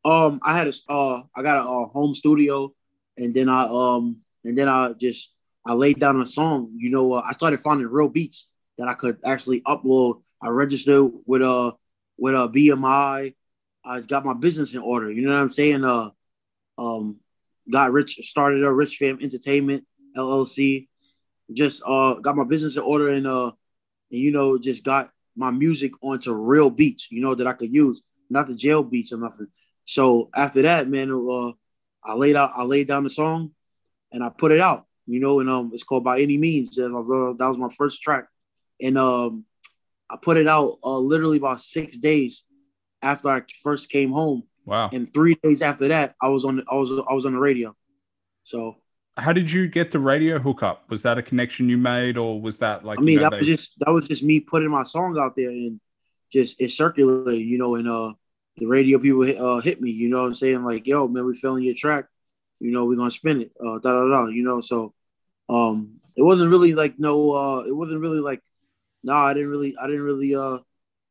Um, 0.04 0.40
I 0.42 0.56
had 0.56 0.66
a, 0.68 0.92
uh, 0.92 1.22
I 1.34 1.42
got 1.42 1.64
a, 1.64 1.68
a 1.68 1.86
home 1.86 2.14
studio, 2.14 2.74
and 3.16 3.32
then 3.32 3.48
I, 3.48 3.62
um, 3.64 4.18
and 4.44 4.58
then 4.58 4.68
I 4.68 4.92
just, 4.92 5.32
I 5.64 5.74
laid 5.74 6.00
down 6.00 6.20
a 6.20 6.26
song. 6.26 6.72
You 6.76 6.90
know, 6.90 7.14
uh, 7.14 7.22
I 7.24 7.32
started 7.32 7.60
finding 7.60 7.86
real 7.86 8.08
beats 8.08 8.48
that 8.78 8.88
I 8.88 8.94
could 8.94 9.18
actually 9.24 9.60
upload. 9.62 10.20
I 10.42 10.48
registered 10.48 11.12
with 11.24 11.42
a 11.42 11.50
uh, 11.50 11.70
with 12.18 12.34
a 12.34 12.48
BMI. 12.48 13.34
I 13.84 14.00
got 14.00 14.24
my 14.24 14.34
business 14.34 14.74
in 14.74 14.80
order. 14.80 15.10
You 15.10 15.22
know 15.22 15.34
what 15.34 15.42
I'm 15.42 15.50
saying? 15.50 15.84
Uh, 15.84 16.10
um, 16.78 17.16
got 17.70 17.92
rich, 17.92 18.18
started 18.22 18.64
a 18.64 18.72
Rich 18.72 18.96
Fam 18.96 19.18
Entertainment 19.20 19.84
LLC. 20.16 20.88
Just 21.52 21.82
uh, 21.86 22.14
got 22.14 22.36
my 22.36 22.44
business 22.44 22.76
in 22.76 22.82
order 22.82 23.08
and 23.08 23.26
uh, 23.26 23.52
and 24.10 24.20
you 24.20 24.32
know, 24.32 24.58
just 24.58 24.84
got 24.84 25.10
my 25.36 25.50
music 25.50 25.92
onto 26.02 26.32
real 26.32 26.70
beats. 26.70 27.10
You 27.10 27.22
know 27.22 27.34
that 27.34 27.46
I 27.46 27.52
could 27.52 27.72
use, 27.72 28.02
not 28.30 28.46
the 28.46 28.54
jail 28.54 28.82
beats 28.82 29.12
or 29.12 29.18
nothing. 29.18 29.48
So 29.84 30.30
after 30.34 30.62
that, 30.62 30.88
man, 30.88 31.10
uh, 31.10 31.52
I 32.04 32.14
laid 32.14 32.36
out, 32.36 32.52
I 32.56 32.62
laid 32.62 32.88
down 32.88 33.04
the 33.04 33.10
song, 33.10 33.52
and 34.12 34.22
I 34.22 34.30
put 34.30 34.52
it 34.52 34.60
out. 34.60 34.86
You 35.06 35.20
know, 35.20 35.40
and 35.40 35.50
um, 35.50 35.70
it's 35.72 35.82
called 35.82 36.04
By 36.04 36.20
Any 36.20 36.38
Means. 36.38 36.76
That 36.76 36.90
was 36.92 37.58
my 37.58 37.68
first 37.76 38.02
track 38.02 38.26
and 38.82 38.98
um, 38.98 39.44
I 40.10 40.16
put 40.20 40.36
it 40.36 40.48
out 40.48 40.78
uh, 40.84 40.98
literally 40.98 41.38
about 41.38 41.60
six 41.60 41.96
days 41.96 42.44
after 43.00 43.30
I 43.30 43.42
first 43.62 43.88
came 43.88 44.12
home. 44.12 44.42
Wow! 44.64 44.90
And 44.92 45.12
three 45.12 45.36
days 45.42 45.62
after 45.62 45.88
that, 45.88 46.14
I 46.20 46.28
was 46.28 46.44
on 46.44 46.56
the, 46.56 46.64
I 46.70 46.76
was 46.76 46.90
I 46.90 47.12
was 47.14 47.26
on 47.26 47.32
the 47.32 47.38
radio. 47.38 47.74
So, 48.44 48.76
how 49.16 49.32
did 49.32 49.50
you 49.50 49.68
get 49.68 49.90
the 49.90 49.98
radio 49.98 50.38
hookup? 50.38 50.88
Was 50.90 51.02
that 51.02 51.18
a 51.18 51.22
connection 51.22 51.68
you 51.68 51.78
made, 51.78 52.16
or 52.16 52.40
was 52.40 52.58
that 52.58 52.84
like? 52.84 52.98
I 52.98 53.02
mean, 53.02 53.14
you 53.14 53.20
know, 53.20 53.24
that 53.24 53.30
they... 53.32 53.38
was 53.38 53.46
just 53.46 53.72
that 53.80 53.90
was 53.90 54.06
just 54.08 54.22
me 54.22 54.40
putting 54.40 54.70
my 54.70 54.82
song 54.82 55.18
out 55.18 55.36
there, 55.36 55.50
and 55.50 55.80
just 56.32 56.60
it 56.60 56.70
circulated, 56.70 57.46
you 57.46 57.58
know, 57.58 57.74
and 57.74 57.88
uh 57.88 58.12
the 58.56 58.66
radio 58.66 58.98
people 58.98 59.22
hit, 59.22 59.38
uh, 59.38 59.60
hit 59.60 59.80
me, 59.80 59.90
you 59.90 60.08
know 60.08 60.20
what 60.20 60.28
I'm 60.28 60.34
saying? 60.34 60.64
Like, 60.64 60.86
yo, 60.86 61.08
man, 61.08 61.24
we 61.24 61.34
feeling 61.34 61.64
your 61.64 61.74
track, 61.74 62.06
you 62.60 62.70
know, 62.70 62.84
we're 62.84 62.96
gonna 62.96 63.10
spin 63.10 63.40
it, 63.40 63.52
uh, 63.60 63.78
da 63.78 63.92
da 63.92 64.08
da, 64.08 64.26
you 64.26 64.42
know. 64.42 64.60
So 64.60 64.94
um 65.48 66.00
it 66.16 66.22
wasn't 66.22 66.50
really 66.50 66.74
like 66.74 66.98
no 66.98 67.32
uh 67.32 67.60
it 67.62 67.74
wasn't 67.74 68.00
really 68.00 68.20
like 68.20 68.40
nah, 69.02 69.26
I 69.26 69.34
didn't 69.34 69.50
really 69.50 69.76
I 69.76 69.86
didn't 69.86 70.02
really 70.02 70.34
uh 70.34 70.58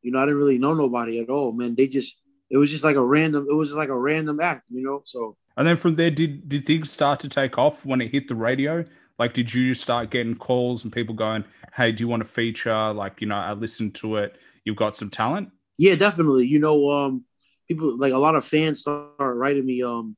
you 0.02 0.10
know, 0.10 0.18
I 0.18 0.24
didn't 0.24 0.38
really 0.38 0.58
know 0.58 0.74
nobody 0.74 1.20
at 1.20 1.30
all, 1.30 1.52
man. 1.52 1.76
They 1.76 1.86
just 1.86 2.16
it 2.52 2.58
was 2.58 2.70
just 2.70 2.84
like 2.84 2.96
a 2.96 3.04
random 3.04 3.46
it 3.50 3.54
was 3.54 3.70
just 3.70 3.78
like 3.78 3.88
a 3.88 3.98
random 3.98 4.38
act, 4.38 4.64
you 4.70 4.82
know. 4.82 5.02
So 5.04 5.36
and 5.56 5.66
then 5.66 5.76
from 5.76 5.94
there 5.94 6.10
did 6.10 6.48
did 6.48 6.66
things 6.66 6.90
start 6.90 7.18
to 7.20 7.28
take 7.28 7.58
off 7.58 7.84
when 7.84 8.00
it 8.00 8.12
hit 8.12 8.28
the 8.28 8.34
radio? 8.36 8.84
Like 9.18 9.32
did 9.34 9.52
you 9.52 9.74
start 9.74 10.10
getting 10.10 10.36
calls 10.36 10.84
and 10.84 10.92
people 10.92 11.14
going, 11.14 11.44
Hey, 11.74 11.90
do 11.92 12.04
you 12.04 12.08
want 12.08 12.22
to 12.22 12.28
feature? 12.28 12.92
Like, 12.92 13.20
you 13.20 13.26
know, 13.26 13.36
I 13.36 13.54
listened 13.54 13.94
to 13.96 14.16
it, 14.16 14.36
you've 14.64 14.76
got 14.76 14.96
some 14.96 15.10
talent? 15.10 15.50
Yeah, 15.78 15.96
definitely. 15.96 16.46
You 16.46 16.60
know, 16.60 16.90
um 16.90 17.24
people 17.66 17.96
like 17.98 18.12
a 18.12 18.18
lot 18.18 18.36
of 18.36 18.44
fans 18.44 18.82
start 18.82 19.14
writing 19.18 19.64
me 19.64 19.82
um 19.82 20.16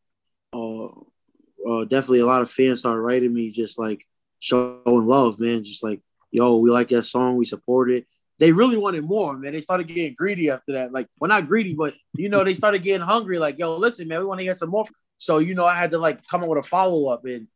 uh, 0.53 0.87
uh 0.87 1.85
definitely 1.85 2.20
a 2.20 2.27
lot 2.27 2.42
of 2.42 2.51
fans 2.51 2.81
start 2.81 3.01
writing 3.01 3.33
me 3.33 3.53
just 3.53 3.79
like 3.79 4.05
showing 4.40 5.07
love, 5.07 5.38
man. 5.38 5.62
Just 5.62 5.85
like, 5.85 6.01
yo, 6.33 6.57
we 6.57 6.70
like 6.70 6.88
that 6.88 7.05
song, 7.05 7.37
we 7.37 7.44
support 7.44 7.92
it. 7.92 8.07
They 8.38 8.53
really 8.53 8.77
wanted 8.77 9.05
more, 9.05 9.37
man. 9.37 9.53
They 9.53 9.61
started 9.61 9.87
getting 9.87 10.14
greedy 10.14 10.51
after 10.51 10.73
that. 10.73 10.92
Like, 10.92 11.07
well, 11.20 11.29
not 11.29 11.47
greedy, 11.47 11.75
but 11.75 11.94
you 12.14 12.29
know, 12.29 12.42
they 12.42 12.55
started 12.55 12.83
getting 12.83 13.07
hungry. 13.07 13.38
Like, 13.38 13.59
yo, 13.59 13.77
listen, 13.77 14.09
man, 14.09 14.18
we 14.18 14.25
want 14.27 14.40
to 14.40 14.44
get 14.44 14.59
some 14.59 14.70
more. 14.70 14.85
So, 15.18 15.38
you 15.38 15.55
know, 15.55 15.64
I 15.64 15.75
had 15.75 15.92
to 15.92 15.99
like 15.99 16.27
come 16.27 16.42
up 16.42 16.49
with 16.49 16.59
a 16.59 16.68
follow 16.68 17.07
up, 17.12 17.25
and 17.25 17.47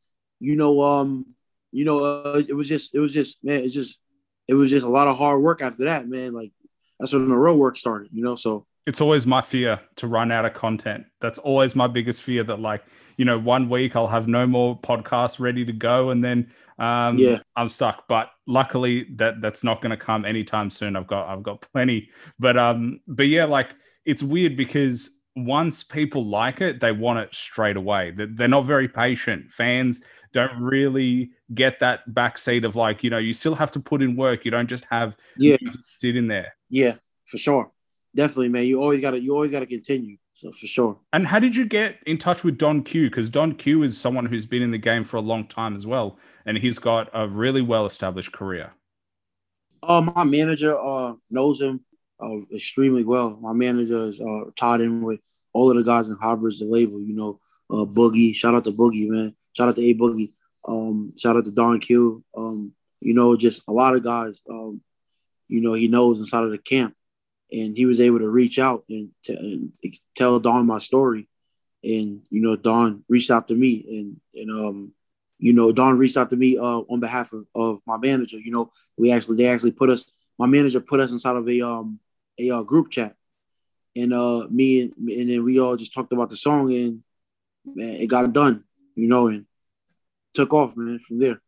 you 0.41 0.55
know, 0.55 0.81
um, 0.81 1.27
you 1.73 1.85
know, 1.85 2.05
uh, 2.05 2.43
it 2.49 2.55
was 2.55 2.69
just, 2.69 2.95
it 2.95 3.01
was 3.01 3.13
just, 3.13 3.43
man, 3.43 3.65
it's 3.65 3.75
just, 3.75 3.99
it 4.47 4.55
was 4.55 4.71
just 4.71 4.87
a 4.87 4.89
lot 4.89 5.09
of 5.09 5.19
hard 5.19 5.43
work 5.43 5.61
after 5.61 5.85
that, 5.85 6.09
man. 6.09 6.33
Like, 6.33 6.53
that's 6.99 7.13
when 7.13 7.29
the 7.29 7.35
real 7.35 7.59
work 7.59 7.77
started, 7.77 8.09
you 8.13 8.23
know. 8.23 8.37
So 8.37 8.67
it's 8.87 9.01
always 9.01 9.27
my 9.27 9.41
fear 9.41 9.81
to 9.97 10.07
run 10.07 10.33
out 10.33 10.45
of 10.45 10.55
content. 10.55 11.05
That's 11.21 11.39
always 11.39 11.75
my 11.75 11.89
biggest 11.89 12.23
fear 12.23 12.45
that 12.45 12.61
like, 12.61 12.85
you 13.19 13.25
know, 13.25 13.39
one 13.39 13.69
week 13.69 13.95
I'll 13.95 14.07
have 14.09 14.27
no 14.29 14.47
more 14.47 14.81
podcasts 14.81 15.39
ready 15.39 15.65
to 15.67 15.73
go 15.73 16.11
and 16.11 16.25
then 16.25 16.51
um 16.79 17.19
yeah. 17.19 17.41
I'm 17.57 17.69
stuck. 17.69 18.09
But 18.09 18.31
luckily 18.47 19.09
that 19.17 19.43
that's 19.43 19.63
not 19.63 19.83
going 19.83 19.91
to 19.91 19.97
come 19.97 20.25
anytime 20.25 20.71
soon. 20.71 20.97
I've 20.97 21.09
got 21.09 21.29
I've 21.29 21.43
got 21.43 21.61
plenty. 21.73 22.09
But 22.39 22.57
um 22.57 23.01
but 23.07 23.27
yeah, 23.27 23.45
like 23.45 23.75
it's 24.07 24.23
weird 24.23 24.57
because 24.57 25.19
once 25.37 25.83
people 25.83 26.25
like 26.25 26.61
it, 26.61 26.81
they 26.81 26.93
want 26.93 27.19
it 27.19 27.35
straight 27.35 27.77
away. 27.77 28.15
They're 28.17 28.49
not 28.49 28.65
very 28.65 28.89
patient. 28.89 29.51
Fans 29.51 30.03
don't 30.33 30.59
really 30.61 31.31
get 31.55 31.81
that 31.81 32.09
backseat 32.11 32.65
of 32.65 32.77
like, 32.77 33.03
you 33.03 33.11
know, 33.11 33.19
you 33.19 33.33
still 33.33 33.55
have 33.55 33.71
to 33.73 33.81
put 33.81 34.03
in 34.03 34.17
work. 34.17 34.45
You 34.45 34.51
don't 34.51 34.69
just 34.69 34.85
have 34.91 35.17
yeah 35.37 35.57
sit 35.83 36.17
in 36.17 36.29
there. 36.29 36.55
Yeah, 36.71 36.95
for 37.27 37.39
sure 37.39 37.73
definitely, 38.19 38.49
man. 38.49 38.65
You 38.65 38.83
always 38.83 39.01
gotta 39.01 39.21
you 39.21 39.33
always 39.33 39.53
gotta 39.53 39.67
continue. 39.67 40.17
So 40.35 40.51
for 40.51 40.67
sure. 40.67 40.99
And 41.13 41.27
how 41.27 41.39
did 41.39 41.55
you 41.55 41.65
get 41.65 41.99
in 42.05 42.19
touch 42.19 42.43
with 42.43 42.59
Don 42.59 42.83
Q? 42.83 43.09
Because 43.09 43.31
Don 43.31 43.55
Q 43.55 43.85
is 43.85 43.97
someone 43.97 44.27
who's 44.27 44.45
been 44.45 44.61
in 44.61 44.73
the 44.73 44.79
game 44.79 45.05
for 45.05 45.17
a 45.17 45.21
long 45.21 45.47
time 45.47 45.75
as 45.77 45.87
well, 45.87 46.19
and 46.45 46.59
he's 46.59 46.79
got 46.81 47.09
a 47.15 47.29
really 47.29 47.63
well 47.63 47.87
established 47.87 48.33
career. 48.33 48.73
Uh, 49.83 50.01
my 50.01 50.25
manager 50.25 50.77
uh 50.77 51.15
knows 51.31 51.61
him 51.61 51.81
uh, 52.21 52.39
extremely 52.53 53.05
well. 53.05 53.39
My 53.41 53.53
manager 53.53 54.09
is 54.09 54.21
uh, 54.21 54.51
tied 54.57 54.81
in 54.81 55.03
with 55.03 55.21
all 55.53 55.71
of 55.71 55.77
the 55.77 55.85
guys 55.85 56.09
in 56.09 56.17
Hobbers, 56.21 56.59
the 56.59 56.67
label. 56.67 57.01
You 57.01 57.15
know, 57.15 57.41
uh, 57.71 57.85
Boogie. 57.85 58.35
Shout 58.35 58.55
out 58.55 58.65
to 58.65 58.73
Boogie, 58.73 59.09
man. 59.09 59.37
Shout 59.53 59.69
out 59.69 59.77
to 59.77 59.83
A 59.83 59.95
Boogie. 59.95 60.33
Um, 60.67 61.13
shout 61.17 61.37
out 61.37 61.45
to 61.45 61.53
Don 61.53 61.79
Q. 61.79 62.25
Um, 62.37 62.73
you 63.01 63.15
know, 63.15 63.37
just 63.37 63.63
a 63.69 63.73
lot 63.73 63.95
of 63.95 64.03
guys. 64.03 64.43
Um, 64.51 64.81
you 65.47 65.61
know, 65.61 65.75
he 65.75 65.87
knows 65.87 66.19
inside 66.19 66.45
of 66.45 66.51
the 66.51 66.59
camp 66.59 66.95
and 67.53 67.77
he 67.77 67.87
was 67.87 68.01
able 68.01 68.19
to 68.19 68.29
reach 68.29 68.59
out 68.59 68.85
and, 68.89 69.11
t- 69.25 69.35
and 69.35 69.75
tell 70.17 70.39
Don 70.41 70.67
my 70.67 70.79
story. 70.79 71.29
And 71.83 72.23
you 72.31 72.41
know, 72.41 72.57
Don 72.57 73.05
reached 73.09 73.31
out 73.31 73.49
to 73.49 73.55
me, 73.55 73.85
and 73.89 74.21
and 74.35 74.51
um, 74.51 74.93
you 75.39 75.53
know, 75.53 75.71
Don 75.71 75.97
reached 75.97 76.17
out 76.17 76.31
to 76.31 76.37
me 76.37 76.59
uh, 76.59 76.63
on 76.63 77.01
behalf 77.01 77.33
of, 77.33 77.47
of 77.55 77.81
my 77.87 77.97
manager. 77.97 78.39
You 78.39 78.51
know, 78.51 78.73
we 78.97 79.13
actually 79.13 79.37
they 79.37 79.47
actually 79.47 79.73
put 79.73 79.91
us. 79.91 80.11
My 80.39 80.47
manager 80.47 80.81
put 80.81 81.01
us 81.01 81.13
inside 81.13 81.37
of 81.37 81.49
a 81.49 81.61
um 81.63 82.01
a 82.39 82.51
uh, 82.51 82.63
group 82.63 82.91
chat, 82.91 83.15
and 83.95 84.13
uh 84.13 84.47
me 84.51 84.83
and 84.83 84.93
and 85.09 85.31
then 85.31 85.45
we 85.45 85.61
all 85.61 85.77
just 85.77 85.95
talked 85.95 86.13
about 86.13 86.31
the 86.31 86.37
song, 86.37 86.73
and 86.73 87.03
man, 87.65 87.95
it 87.95 88.09
got 88.09 88.33
done. 88.33 88.65
You 88.97 89.07
know, 89.07 89.29
and 89.29 89.47
took 90.35 90.53
off, 90.53 90.77
man, 90.77 90.99
from 90.99 91.21
there. 91.21 91.41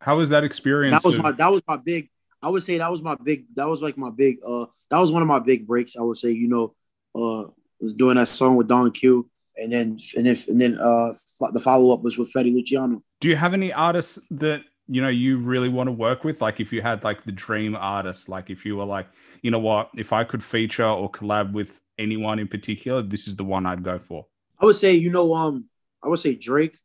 How 0.00 0.16
was 0.16 0.30
that 0.30 0.44
experience? 0.44 1.02
That 1.02 1.06
was 1.06 1.18
my 1.18 1.32
that 1.32 1.50
was 1.50 1.62
my 1.68 1.76
big 1.84 2.08
I 2.42 2.48
would 2.48 2.62
say 2.62 2.78
that 2.78 2.90
was 2.90 3.02
my 3.02 3.16
big. 3.22 3.46
That 3.54 3.68
was 3.68 3.82
like 3.82 3.96
my 3.96 4.10
big. 4.10 4.38
Uh, 4.46 4.66
that 4.90 4.98
was 4.98 5.10
one 5.10 5.22
of 5.22 5.28
my 5.28 5.38
big 5.38 5.66
breaks. 5.66 5.96
I 5.96 6.02
would 6.02 6.16
say, 6.16 6.30
you 6.30 6.48
know, 6.48 6.74
uh, 7.14 7.50
was 7.80 7.94
doing 7.94 8.16
that 8.16 8.28
song 8.28 8.56
with 8.56 8.68
Don 8.68 8.90
Q, 8.90 9.28
and 9.56 9.72
then 9.72 9.98
and 10.16 10.26
then 10.26 10.36
and 10.48 10.60
then 10.60 10.78
uh, 10.78 11.12
the 11.52 11.60
follow 11.60 11.92
up 11.92 12.02
was 12.02 12.18
with 12.18 12.32
Fetty 12.32 12.52
Luciano. 12.52 13.02
Do 13.20 13.28
you 13.28 13.36
have 13.36 13.54
any 13.54 13.72
artists 13.72 14.18
that 14.30 14.62
you 14.86 15.00
know 15.00 15.08
you 15.08 15.38
really 15.38 15.68
want 15.68 15.88
to 15.88 15.92
work 15.92 16.24
with? 16.24 16.40
Like, 16.40 16.60
if 16.60 16.72
you 16.72 16.82
had 16.82 17.04
like 17.04 17.24
the 17.24 17.32
dream 17.32 17.74
artist, 17.74 18.28
like 18.28 18.50
if 18.50 18.64
you 18.66 18.76
were 18.76 18.84
like, 18.84 19.08
you 19.42 19.50
know 19.50 19.58
what, 19.58 19.90
if 19.96 20.12
I 20.12 20.24
could 20.24 20.42
feature 20.42 20.86
or 20.86 21.10
collab 21.10 21.52
with 21.52 21.80
anyone 21.98 22.38
in 22.38 22.48
particular, 22.48 23.02
this 23.02 23.26
is 23.26 23.36
the 23.36 23.44
one 23.44 23.66
I'd 23.66 23.82
go 23.82 23.98
for. 23.98 24.26
I 24.58 24.66
would 24.66 24.76
say, 24.76 24.94
you 24.94 25.10
know, 25.10 25.34
um, 25.34 25.66
I 26.02 26.08
would 26.08 26.20
say 26.20 26.34
Drake. 26.34 26.76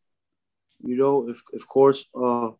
You 0.83 0.97
know, 0.97 1.29
if 1.29 1.41
of 1.53 1.67
course, 1.67 2.05
uh, 2.15 2.51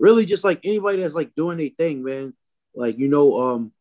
really 0.00 0.24
just 0.24 0.42
like 0.42 0.60
anybody 0.64 1.02
that's 1.02 1.14
like 1.14 1.34
doing 1.36 1.60
a 1.60 1.68
thing, 1.68 2.02
man. 2.02 2.34
Like 2.74 2.98
you 2.98 3.08
know, 3.08 3.38
um, 3.38 3.72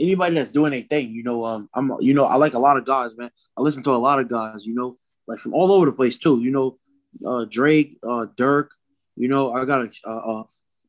anybody 0.00 0.34
that's 0.34 0.50
doing 0.50 0.72
a 0.72 0.82
thing, 0.82 1.10
you 1.10 1.22
know, 1.22 1.44
um, 1.44 1.68
I'm, 1.74 1.92
you 2.00 2.14
know, 2.14 2.24
I 2.24 2.36
like 2.36 2.54
a 2.54 2.58
lot 2.58 2.76
of 2.76 2.86
guys, 2.86 3.12
man. 3.16 3.30
I 3.56 3.62
listen 3.62 3.82
to 3.84 3.90
a 3.90 3.98
lot 3.98 4.18
of 4.18 4.28
guys, 4.28 4.64
you 4.64 4.74
know, 4.74 4.96
like 5.28 5.38
from 5.38 5.54
all 5.54 5.70
over 5.70 5.86
the 5.86 5.92
place 5.92 6.18
too. 6.18 6.40
You 6.40 6.50
know, 6.50 6.78
uh, 7.24 7.44
Drake, 7.44 7.98
uh, 8.02 8.26
Durk. 8.36 8.68
You 9.16 9.28
know, 9.28 9.52
I 9.52 9.64
got 9.64 9.82
a 9.82 9.90
uh, 10.08 10.40
uh, 10.40 10.42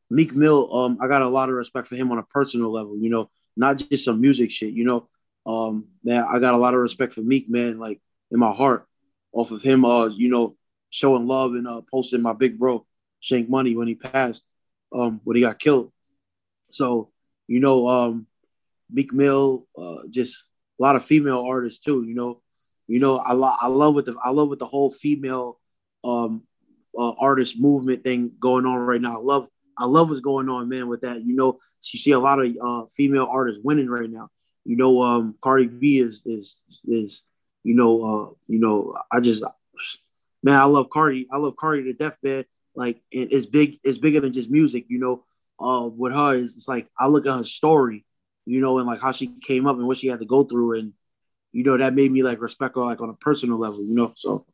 Meek 0.09 0.33
Mill. 0.33 0.73
Um, 0.73 0.97
I 1.01 1.07
got 1.07 1.21
a 1.21 1.27
lot 1.27 1.49
of 1.49 1.55
respect 1.55 1.87
for 1.87 1.95
him 1.95 2.11
on 2.11 2.17
a 2.17 2.23
personal 2.23 2.71
level. 2.71 2.97
You 2.97 3.09
know, 3.09 3.29
not 3.57 3.77
just 3.77 4.05
some 4.05 4.21
music 4.21 4.51
shit. 4.51 4.73
You 4.73 4.85
know, 4.85 5.09
um, 5.45 5.87
man, 6.03 6.23
I 6.27 6.39
got 6.39 6.53
a 6.53 6.57
lot 6.57 6.73
of 6.73 6.79
respect 6.79 7.13
for 7.13 7.21
Meek, 7.21 7.49
man. 7.49 7.79
Like 7.79 7.99
in 8.31 8.39
my 8.39 8.51
heart, 8.51 8.87
off 9.33 9.51
of 9.51 9.61
him, 9.61 9.83
uh, 9.83 10.07
you 10.07 10.29
know, 10.29 10.55
showing 10.89 11.27
love 11.27 11.53
and 11.53 11.67
uh, 11.67 11.81
posting 11.91 12.21
my 12.21 12.33
big 12.33 12.57
bro 12.57 12.85
Shank 13.21 13.49
Money 13.49 13.75
when 13.75 13.87
he 13.87 13.95
passed, 13.95 14.45
um, 14.93 15.21
when 15.23 15.37
he 15.37 15.41
got 15.41 15.59
killed. 15.59 15.91
So, 16.71 17.11
you 17.47 17.59
know, 17.59 17.87
um, 17.87 18.27
Meek 18.91 19.13
Mill, 19.13 19.65
uh, 19.77 19.99
just 20.09 20.45
a 20.79 20.83
lot 20.83 20.95
of 20.95 21.05
female 21.05 21.41
artists 21.41 21.79
too. 21.79 22.03
You 22.03 22.15
know, 22.15 22.41
you 22.87 22.99
know, 22.99 23.17
I, 23.17 23.33
lo- 23.33 23.55
I 23.59 23.67
love 23.67 23.95
with 23.95 24.05
the 24.05 24.15
I 24.23 24.31
love 24.31 24.49
with 24.49 24.59
the 24.59 24.65
whole 24.65 24.91
female 24.91 25.59
um, 26.03 26.43
uh, 26.97 27.13
artist 27.19 27.59
movement 27.59 28.03
thing 28.03 28.31
going 28.39 28.65
on 28.65 28.77
right 28.77 29.01
now. 29.01 29.15
I 29.15 29.21
love 29.21 29.47
I 29.77 29.85
love 29.85 30.09
what's 30.09 30.21
going 30.21 30.49
on, 30.49 30.69
man. 30.69 30.87
With 30.87 31.01
that, 31.01 31.23
you 31.23 31.35
know, 31.35 31.59
you 31.91 31.99
see 31.99 32.11
a 32.11 32.19
lot 32.19 32.39
of 32.39 32.55
uh, 32.61 32.85
female 32.95 33.27
artists 33.31 33.61
winning 33.63 33.89
right 33.89 34.09
now. 34.09 34.29
You 34.65 34.75
know, 34.75 35.01
um, 35.01 35.35
Cardi 35.41 35.67
B 35.67 35.99
is 35.99 36.21
is 36.25 36.61
is 36.85 37.23
you 37.63 37.75
know 37.75 38.03
uh, 38.03 38.33
you 38.47 38.59
know 38.59 38.95
I 39.11 39.19
just 39.19 39.43
man 40.43 40.59
I 40.59 40.65
love 40.65 40.89
Cardi 40.89 41.27
I 41.31 41.37
love 41.37 41.55
Cardi 41.55 41.83
to 41.83 41.93
death, 41.93 42.17
man. 42.23 42.45
Like 42.75 43.01
it's 43.11 43.45
big. 43.45 43.79
It's 43.83 43.97
bigger 43.97 44.19
than 44.19 44.33
just 44.33 44.49
music. 44.49 44.85
You 44.87 44.99
know, 44.99 45.25
uh, 45.59 45.87
with 45.87 46.13
her, 46.13 46.35
it's, 46.35 46.55
it's 46.55 46.67
like 46.67 46.87
I 46.97 47.07
look 47.07 47.25
at 47.25 47.37
her 47.37 47.43
story, 47.43 48.05
you 48.45 48.61
know, 48.61 48.77
and 48.79 48.87
like 48.87 49.01
how 49.01 49.11
she 49.11 49.27
came 49.41 49.67
up 49.67 49.77
and 49.77 49.87
what 49.87 49.97
she 49.97 50.07
had 50.07 50.19
to 50.19 50.25
go 50.25 50.43
through, 50.43 50.79
and 50.79 50.93
you 51.51 51.63
know 51.63 51.77
that 51.77 51.93
made 51.93 52.11
me 52.11 52.23
like 52.23 52.41
respect 52.41 52.75
her 52.75 52.81
like 52.81 53.01
on 53.01 53.09
a 53.09 53.15
personal 53.15 53.57
level. 53.57 53.83
You 53.85 53.95
know, 53.95 54.13
so. 54.15 54.45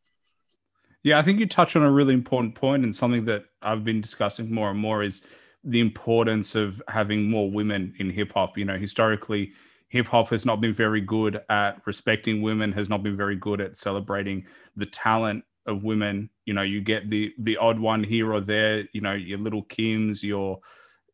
Yeah, 1.04 1.20
I 1.20 1.22
think 1.22 1.40
you 1.40 1.46
touch 1.46 1.76
on 1.76 1.84
a 1.84 1.92
really 1.92 2.14
important 2.14 2.56
point 2.56 2.84
and 2.84 2.94
something 2.94 3.26
that 3.26 3.46
I've 3.62 3.86
been 3.86 4.02
discussing 4.02 4.54
more 4.54 4.72
and 4.72 4.80
more 4.80 5.04
is 5.04 5.22
the 5.64 5.80
importance 5.80 6.54
of 6.56 6.82
having 6.90 7.30
more 7.30 7.50
women 7.50 7.94
in 8.00 8.10
hip 8.10 8.34
hop. 8.34 8.58
You 8.58 8.66
know, 8.66 8.78
historically, 8.78 9.54
hip 9.90 10.08
hop 10.08 10.30
has 10.30 10.46
not 10.46 10.60
been 10.60 10.74
very 10.74 11.02
good 11.02 11.40
at 11.50 11.82
respecting 11.86 12.42
women, 12.42 12.72
has 12.74 12.90
not 12.90 13.04
been 13.04 13.16
very 13.16 13.36
good 13.36 13.62
at 13.62 13.78
celebrating 13.78 14.48
the 14.76 14.86
talent 14.86 15.44
of 15.68 15.84
women. 15.84 16.30
You 16.46 16.54
know, 16.54 16.62
you 16.64 16.82
get 16.82 17.10
the 17.10 17.34
the 17.38 17.58
odd 17.58 17.80
one 17.80 18.04
here 18.04 18.34
or 18.34 18.42
there. 18.42 18.88
You 18.94 19.02
know, 19.02 19.14
your 19.14 19.38
Lil' 19.38 19.64
Kims, 19.64 20.24
your 20.24 20.60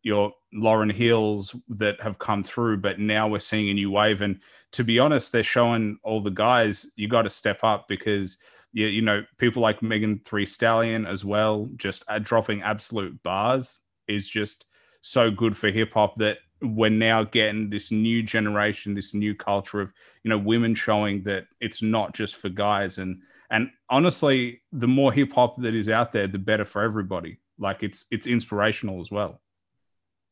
your 0.03 0.33
Lauryn 0.53 0.91
Hills 0.91 1.55
that 1.69 2.01
have 2.01 2.19
come 2.19 2.43
through, 2.43 2.77
but 2.77 2.99
now 2.99 3.27
we're 3.27 3.39
seeing 3.39 3.69
a 3.69 3.73
new 3.73 3.89
wave. 3.89 4.21
And 4.21 4.39
to 4.73 4.83
be 4.83 4.99
honest, 4.99 5.31
they're 5.31 5.43
showing 5.43 5.97
all 6.03 6.21
the 6.21 6.29
guys 6.29 6.85
you 6.95 7.07
got 7.07 7.23
to 7.23 7.29
step 7.29 7.63
up 7.63 7.87
because 7.87 8.37
you, 8.73 8.87
you 8.87 9.01
know 9.01 9.23
people 9.37 9.61
like 9.61 9.81
Megan 9.81 10.21
Thee 10.29 10.45
Stallion 10.45 11.05
as 11.05 11.25
well, 11.25 11.69
just 11.77 12.03
uh, 12.07 12.19
dropping 12.19 12.61
absolute 12.61 13.21
bars 13.23 13.79
is 14.07 14.27
just 14.27 14.65
so 15.01 15.31
good 15.31 15.55
for 15.55 15.69
hip 15.69 15.93
hop 15.93 16.17
that 16.17 16.37
we're 16.61 16.89
now 16.89 17.23
getting 17.23 17.69
this 17.69 17.91
new 17.91 18.23
generation, 18.23 18.93
this 18.93 19.13
new 19.13 19.35
culture 19.35 19.81
of 19.81 19.93
you 20.23 20.29
know 20.29 20.37
women 20.37 20.75
showing 20.75 21.23
that 21.23 21.45
it's 21.59 21.81
not 21.81 22.13
just 22.13 22.35
for 22.35 22.49
guys 22.49 22.97
and 22.97 23.21
and 23.53 23.69
honestly, 23.89 24.61
the 24.73 24.87
more 24.87 25.13
hip 25.13 25.31
hop 25.31 25.55
that 25.61 25.73
is 25.73 25.87
out 25.87 26.11
there, 26.11 26.27
the 26.27 26.39
better 26.39 26.65
for 26.65 26.81
everybody. 26.81 27.39
Like 27.57 27.83
it's 27.83 28.05
it's 28.11 28.27
inspirational 28.27 28.99
as 28.99 29.09
well. 29.09 29.39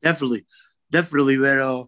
Definitely, 0.04 0.46
definitely, 0.92 1.38
man. 1.38 1.60
Uh, 1.60 1.84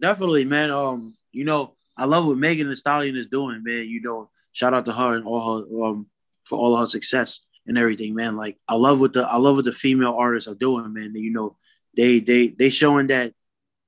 Definitely, 0.00 0.44
man. 0.44 0.70
Um, 0.70 1.16
you 1.32 1.44
know, 1.44 1.74
I 1.96 2.04
love 2.04 2.26
what 2.26 2.38
Megan 2.38 2.68
Thee 2.68 2.76
Stallion 2.76 3.16
is 3.16 3.28
doing, 3.28 3.62
man. 3.64 3.88
You 3.88 4.00
know, 4.00 4.30
shout 4.52 4.74
out 4.74 4.84
to 4.84 4.92
her 4.92 5.16
and 5.16 5.26
all 5.26 5.60
her 5.60 5.84
um 5.84 6.06
for 6.44 6.58
all 6.58 6.76
her 6.76 6.86
success 6.86 7.40
and 7.66 7.76
everything, 7.76 8.14
man. 8.14 8.36
Like 8.36 8.58
I 8.68 8.74
love 8.74 9.00
what 9.00 9.12
the 9.12 9.24
I 9.24 9.36
love 9.36 9.56
what 9.56 9.64
the 9.64 9.72
female 9.72 10.14
artists 10.16 10.48
are 10.48 10.54
doing, 10.54 10.92
man. 10.92 11.14
You 11.14 11.32
know, 11.32 11.56
they 11.96 12.20
they 12.20 12.48
they 12.48 12.70
showing 12.70 13.08
that, 13.08 13.32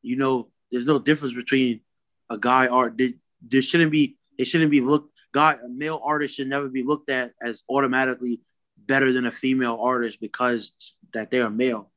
you 0.03 0.17
know, 0.17 0.51
there's 0.71 0.87
no 0.87 0.99
difference 0.99 1.35
between 1.35 1.81
a 2.29 2.39
guy 2.39 2.67
art. 2.67 2.99
There, 2.99 3.11
there 3.47 3.63
shouldn't 3.63 3.93
be 3.93 4.19
it 4.37 4.47
shouldn't 4.47 4.71
be 4.71 4.81
looked 4.81 5.10
a 5.37 5.69
male 5.69 6.01
artist 6.03 6.37
should 6.37 6.49
never 6.49 6.69
be 6.69 6.83
looked 6.83 7.11
at 7.11 7.33
as 7.43 7.63
automatically 7.69 8.41
better 8.77 9.13
than 9.13 9.27
a 9.27 9.33
female 9.33 9.79
artist 9.81 10.21
because 10.21 10.73
that 11.13 11.31
they're 11.31 11.51
male. 11.51 11.91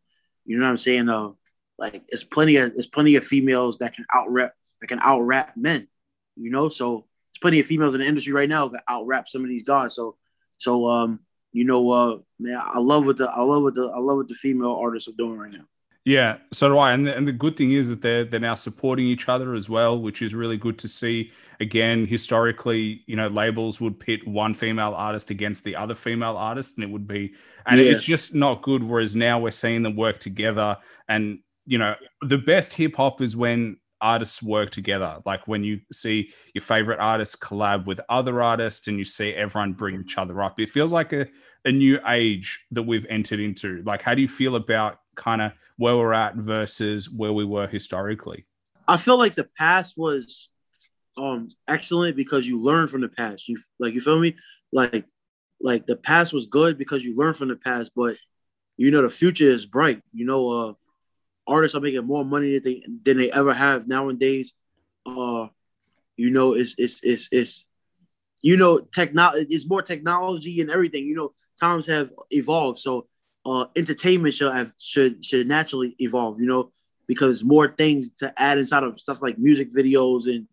You 0.45 0.57
know 0.57 0.65
what 0.65 0.71
I'm 0.71 0.77
saying? 0.77 1.09
Uh, 1.09 1.31
like 1.77 2.03
it's 2.07 2.23
plenty 2.23 2.57
of 2.57 2.73
there's 2.73 2.87
plenty 2.87 3.15
of 3.15 3.25
females 3.25 3.79
that 3.79 3.93
can 3.93 4.05
out 4.13 4.31
rap 4.31 4.53
that 4.81 4.87
can 4.87 4.99
out 4.99 5.21
rap 5.21 5.55
men. 5.55 5.87
You 6.35 6.51
know, 6.51 6.69
so 6.69 7.05
there's 7.29 7.41
plenty 7.41 7.59
of 7.59 7.65
females 7.65 7.93
in 7.93 8.01
the 8.01 8.07
industry 8.07 8.33
right 8.33 8.49
now 8.49 8.67
that 8.69 8.83
out 8.87 9.07
rap 9.07 9.27
some 9.27 9.43
of 9.43 9.49
these 9.49 9.63
guys. 9.63 9.95
So 9.95 10.17
so 10.57 10.87
um, 10.87 11.19
you 11.51 11.65
know, 11.65 11.91
uh, 11.91 12.17
man, 12.39 12.59
I 12.61 12.79
love 12.79 13.05
what 13.05 13.17
the 13.17 13.29
I 13.29 13.41
love 13.41 13.63
what 13.63 13.75
the 13.75 13.87
I 13.87 13.99
love 13.99 14.17
what 14.17 14.27
the 14.27 14.35
female 14.35 14.77
artists 14.81 15.07
are 15.07 15.13
doing 15.13 15.37
right 15.37 15.53
now. 15.53 15.65
Yeah, 16.05 16.37
so 16.51 16.67
do 16.67 16.77
I. 16.77 16.91
And 16.91 17.07
the, 17.07 17.15
and 17.15 17.25
the 17.25 17.31
good 17.31 17.55
thing 17.55 17.71
is 17.71 17.87
that 17.87 18.01
they're 18.01 18.25
they're 18.25 18.39
now 18.39 18.55
supporting 18.55 19.05
each 19.05 19.29
other 19.29 19.53
as 19.53 19.69
well, 19.69 19.97
which 19.97 20.21
is 20.21 20.33
really 20.33 20.57
good 20.57 20.77
to 20.79 20.87
see. 20.89 21.31
Again, 21.61 22.05
historically, 22.05 23.03
you 23.07 23.15
know, 23.15 23.27
labels 23.27 23.79
would 23.79 23.97
pit 23.99 24.27
one 24.27 24.53
female 24.53 24.93
artist 24.95 25.31
against 25.31 25.63
the 25.63 25.77
other 25.77 25.95
female 25.95 26.35
artist, 26.35 26.75
and 26.75 26.83
it 26.83 26.89
would 26.89 27.07
be, 27.07 27.33
and 27.67 27.79
yeah. 27.79 27.91
it's 27.91 28.03
just 28.03 28.35
not 28.35 28.63
good. 28.63 28.83
Whereas 28.83 29.15
now 29.15 29.39
we're 29.39 29.51
seeing 29.51 29.81
them 29.81 29.95
work 29.95 30.19
together, 30.19 30.77
and 31.07 31.39
you 31.65 31.77
know, 31.77 31.95
the 32.21 32.37
best 32.37 32.73
hip 32.73 32.97
hop 32.97 33.21
is 33.21 33.37
when 33.37 33.77
artists 34.01 34.43
work 34.43 34.71
together. 34.71 35.21
Like 35.25 35.47
when 35.47 35.63
you 35.63 35.79
see 35.93 36.33
your 36.53 36.63
favorite 36.63 36.99
artists 36.99 37.37
collab 37.37 37.85
with 37.85 38.01
other 38.09 38.41
artists, 38.41 38.89
and 38.89 38.97
you 38.97 39.05
see 39.05 39.33
everyone 39.33 39.71
bring 39.71 40.01
each 40.01 40.17
other 40.17 40.43
up. 40.43 40.59
It 40.59 40.69
feels 40.69 40.91
like 40.91 41.13
a 41.13 41.27
a 41.63 41.71
new 41.71 41.97
age 42.09 42.59
that 42.71 42.83
we've 42.83 43.05
entered 43.09 43.39
into. 43.39 43.81
Like, 43.85 44.01
how 44.01 44.13
do 44.15 44.21
you 44.21 44.27
feel 44.27 44.57
about 44.57 44.97
kind 45.15 45.41
of 45.41 45.51
where 45.77 45.95
we're 45.97 46.13
at 46.13 46.35
versus 46.35 47.09
where 47.09 47.33
we 47.33 47.45
were 47.45 47.67
historically? 47.67 48.45
I 48.87 48.97
feel 48.97 49.17
like 49.17 49.35
the 49.35 49.47
past 49.57 49.97
was 49.97 50.49
um 51.17 51.47
excellent 51.67 52.15
because 52.15 52.47
you 52.47 52.61
learn 52.61 52.87
from 52.87 53.01
the 53.01 53.09
past. 53.09 53.47
You 53.47 53.57
like 53.79 53.93
you 53.93 54.01
feel 54.01 54.19
me? 54.19 54.35
Like 54.71 55.05
like 55.61 55.85
the 55.85 55.95
past 55.95 56.33
was 56.33 56.47
good 56.47 56.77
because 56.77 57.03
you 57.03 57.15
learn 57.15 57.33
from 57.33 57.49
the 57.49 57.55
past, 57.55 57.91
but 57.95 58.15
you 58.77 58.91
know 58.91 59.01
the 59.01 59.09
future 59.09 59.51
is 59.51 59.65
bright. 59.65 60.01
You 60.13 60.25
know, 60.25 60.49
uh 60.49 60.73
artists 61.47 61.75
are 61.75 61.81
making 61.81 62.05
more 62.05 62.25
money 62.25 62.59
than 62.59 62.63
they 62.63 62.83
than 63.03 63.17
they 63.17 63.31
ever 63.31 63.53
have 63.53 63.87
nowadays. 63.87 64.53
Uh 65.05 65.47
you 66.17 66.31
know, 66.31 66.53
it's 66.53 66.75
it's 66.77 66.99
it's 67.03 67.29
it's 67.31 67.65
you 68.41 68.57
know, 68.57 68.79
technology 68.79 69.47
it's 69.49 69.67
more 69.67 69.81
technology 69.81 70.59
and 70.61 70.69
everything. 70.69 71.05
You 71.05 71.15
know, 71.15 71.33
times 71.59 71.87
have 71.87 72.11
evolved. 72.29 72.79
So 72.79 73.07
uh, 73.45 73.65
entertainment 73.75 74.33
should 74.33 74.53
have 74.53 74.71
should 74.77 75.23
should 75.23 75.47
naturally 75.47 75.95
evolve, 75.99 76.39
you 76.39 76.47
know, 76.47 76.71
because 77.07 77.43
more 77.43 77.67
things 77.67 78.09
to 78.19 78.33
add 78.41 78.57
inside 78.57 78.83
of 78.83 78.99
stuff 78.99 79.21
like 79.21 79.37
music 79.37 79.73
videos 79.73 80.27
and 80.27 80.47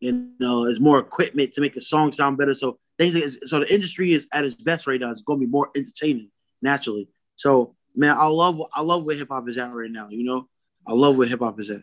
and 0.00 0.30
uh, 0.42 0.64
there's 0.64 0.80
more 0.80 0.98
equipment 0.98 1.52
to 1.54 1.60
make 1.60 1.76
a 1.76 1.80
song 1.80 2.12
sound 2.12 2.38
better. 2.38 2.54
So 2.54 2.78
things 2.98 3.14
like, 3.14 3.24
so 3.24 3.60
the 3.60 3.72
industry 3.72 4.12
is 4.12 4.28
at 4.32 4.44
its 4.44 4.54
best 4.54 4.86
right 4.86 5.00
now. 5.00 5.10
It's 5.10 5.22
going 5.22 5.40
to 5.40 5.46
be 5.46 5.50
more 5.50 5.70
entertaining 5.74 6.30
naturally. 6.62 7.08
So 7.36 7.74
man, 7.96 8.16
I 8.16 8.26
love 8.26 8.62
I 8.72 8.82
love 8.82 9.04
where 9.04 9.16
hip 9.16 9.28
hop 9.30 9.48
is 9.48 9.58
at 9.58 9.72
right 9.72 9.90
now. 9.90 10.08
You 10.08 10.24
know, 10.24 10.48
I 10.86 10.92
love 10.92 11.16
where 11.16 11.26
hip 11.26 11.40
hop 11.40 11.58
is 11.58 11.70
at 11.70 11.82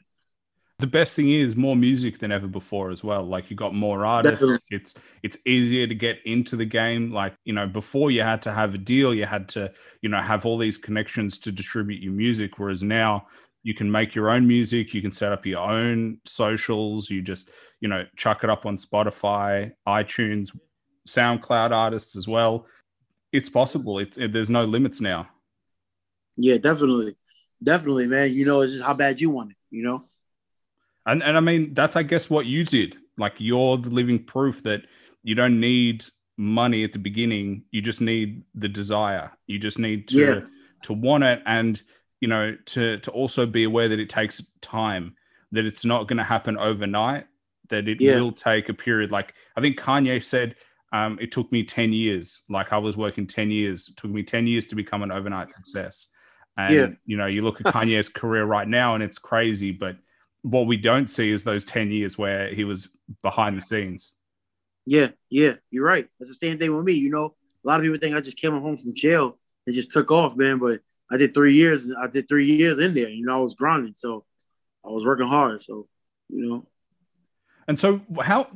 the 0.79 0.87
best 0.87 1.15
thing 1.15 1.31
is 1.31 1.55
more 1.55 1.75
music 1.75 2.19
than 2.19 2.31
ever 2.31 2.47
before 2.47 2.91
as 2.91 3.03
well. 3.03 3.23
Like 3.23 3.49
you 3.49 3.55
got 3.55 3.73
more 3.73 4.05
artists. 4.05 4.39
Definitely. 4.39 4.59
it's 4.71 4.93
it's 5.23 5.37
easier 5.45 5.87
to 5.87 5.95
get 5.95 6.19
into 6.25 6.55
the 6.55 6.65
game. 6.65 7.11
Like 7.11 7.33
you 7.45 7.53
know 7.53 7.67
before 7.67 8.11
you 8.11 8.21
had 8.21 8.41
to 8.43 8.51
have 8.51 8.73
a 8.73 8.77
deal 8.77 9.13
you 9.13 9.25
had 9.25 9.47
to 9.49 9.71
you 10.01 10.09
know 10.09 10.21
have 10.21 10.45
all 10.45 10.57
these 10.57 10.77
connections 10.77 11.39
to 11.39 11.51
distribute 11.51 12.01
your 12.01 12.13
music 12.13 12.59
whereas 12.59 12.83
now 12.83 13.27
you 13.63 13.73
can 13.73 13.91
make 13.91 14.13
your 14.13 14.29
own 14.29 14.45
music 14.45 14.93
you 14.93 15.01
can 15.01 15.11
set 15.11 15.31
up 15.31 15.45
your 15.45 15.59
own 15.59 16.19
socials 16.25 17.09
you 17.09 17.21
just 17.21 17.49
you 17.79 17.87
know 17.87 18.05
chuck 18.15 18.43
it 18.43 18.49
up 18.49 18.67
on 18.67 18.77
spotify 18.77 19.71
itunes 19.87 20.51
soundcloud 21.07 21.71
artists 21.71 22.15
as 22.15 22.27
well. 22.27 22.65
It's 23.31 23.49
possible. 23.49 23.99
It's 23.99 24.17
it, 24.17 24.33
there's 24.33 24.49
no 24.49 24.65
limits 24.65 25.01
now. 25.01 25.27
Yeah 26.37 26.57
definitely. 26.57 27.15
Definitely 27.63 28.07
man. 28.07 28.33
You 28.33 28.45
know 28.45 28.61
it's 28.61 28.73
just 28.73 28.83
how 28.83 28.93
bad 28.93 29.21
you 29.21 29.29
want 29.29 29.51
it 29.51 29.57
you 29.69 29.83
know 29.83 30.05
and 31.05 31.23
and 31.23 31.37
I 31.37 31.39
mean 31.39 31.73
that's 31.73 31.95
I 31.95 32.03
guess 32.03 32.29
what 32.29 32.45
you 32.45 32.63
did. 32.63 32.97
Like 33.17 33.33
you're 33.37 33.77
the 33.77 33.89
living 33.89 34.23
proof 34.23 34.63
that 34.63 34.81
you 35.23 35.35
don't 35.35 35.59
need 35.59 36.05
money 36.37 36.83
at 36.83 36.93
the 36.93 36.99
beginning. 36.99 37.63
You 37.71 37.81
just 37.81 38.01
need 38.01 38.43
the 38.53 38.69
desire. 38.69 39.31
You 39.47 39.59
just 39.59 39.79
need 39.79 40.07
to 40.09 40.19
yeah. 40.19 40.41
to 40.83 40.93
want 40.93 41.23
it 41.23 41.41
and 41.45 41.81
you 42.19 42.27
know 42.27 42.55
to 42.65 42.99
to 42.99 43.11
also 43.11 43.45
be 43.45 43.63
aware 43.63 43.87
that 43.87 43.99
it 43.99 44.09
takes 44.09 44.43
time, 44.61 45.15
that 45.51 45.65
it's 45.65 45.85
not 45.85 46.07
going 46.07 46.17
to 46.17 46.23
happen 46.23 46.57
overnight, 46.57 47.25
that 47.69 47.87
it 47.87 48.01
yeah. 48.01 48.19
will 48.19 48.31
take 48.31 48.69
a 48.69 48.73
period. 48.73 49.11
Like 49.11 49.33
I 49.55 49.61
think 49.61 49.79
Kanye 49.79 50.23
said 50.23 50.55
um, 50.95 51.17
it 51.19 51.31
took 51.31 51.51
me 51.51 51.63
10 51.63 51.91
years. 51.91 52.43
Like 52.49 52.71
I 52.71 52.77
was 52.77 52.95
working 52.95 53.27
10 53.27 53.51
years. 53.51 53.89
It 53.89 53.97
took 53.97 54.11
me 54.11 54.23
10 54.23 54.47
years 54.47 54.67
to 54.67 54.75
become 54.75 55.03
an 55.03 55.11
overnight 55.11 55.51
success. 55.51 56.07
And 56.57 56.75
yeah. 56.75 56.87
you 57.05 57.17
know, 57.17 57.25
you 57.25 57.41
look 57.41 57.59
at 57.59 57.73
Kanye's 57.73 58.07
career 58.09 58.45
right 58.45 58.67
now 58.67 58.95
and 58.95 59.03
it's 59.03 59.19
crazy, 59.19 59.71
but 59.71 59.97
what 60.45 60.67
we 60.67 60.77
don't 60.77 61.09
see 61.09 61.31
is 61.31 61.43
those 61.43 61.65
10 61.65 61.91
years 61.91 62.19
where 62.19 62.53
he 62.53 62.63
was 62.63 62.87
behind 63.23 63.57
the 63.57 63.63
scenes. 63.63 64.13
Yeah, 64.85 65.09
yeah, 65.27 65.53
you're 65.71 65.83
right. 65.83 66.07
That's 66.19 66.29
the 66.29 66.47
same 66.47 66.59
thing 66.59 66.75
with 66.75 66.85
me. 66.85 66.93
You 66.93 67.09
know, 67.09 67.25
a 67.25 67.67
lot 67.67 67.79
of 67.79 67.83
people 67.83 67.97
think 67.97 68.15
I 68.15 68.21
just 68.21 68.37
came 68.37 68.51
home 68.51 68.77
from 68.77 68.93
jail 68.93 69.39
and 69.65 69.75
just 69.75 69.91
took 69.91 70.11
off, 70.11 70.35
man. 70.37 70.59
But 70.59 70.81
I 71.11 71.17
did 71.17 71.33
three 71.33 71.55
years. 71.55 71.89
I 71.99 72.05
did 72.05 72.27
three 72.27 72.45
years 72.45 72.77
in 72.77 72.93
there. 72.93 73.09
You 73.09 73.25
know, 73.25 73.39
I 73.39 73.41
was 73.41 73.55
grinding, 73.55 73.93
so 73.95 74.23
I 74.85 74.89
was 74.89 75.03
working 75.03 75.25
hard. 75.25 75.63
So, 75.63 75.87
you 76.29 76.47
know. 76.47 76.67
And 77.67 77.79
so, 77.79 78.01
how 78.21 78.47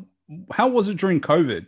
how 0.52 0.67
was 0.67 0.89
it 0.89 0.97
during 0.97 1.21
COVID? 1.21 1.65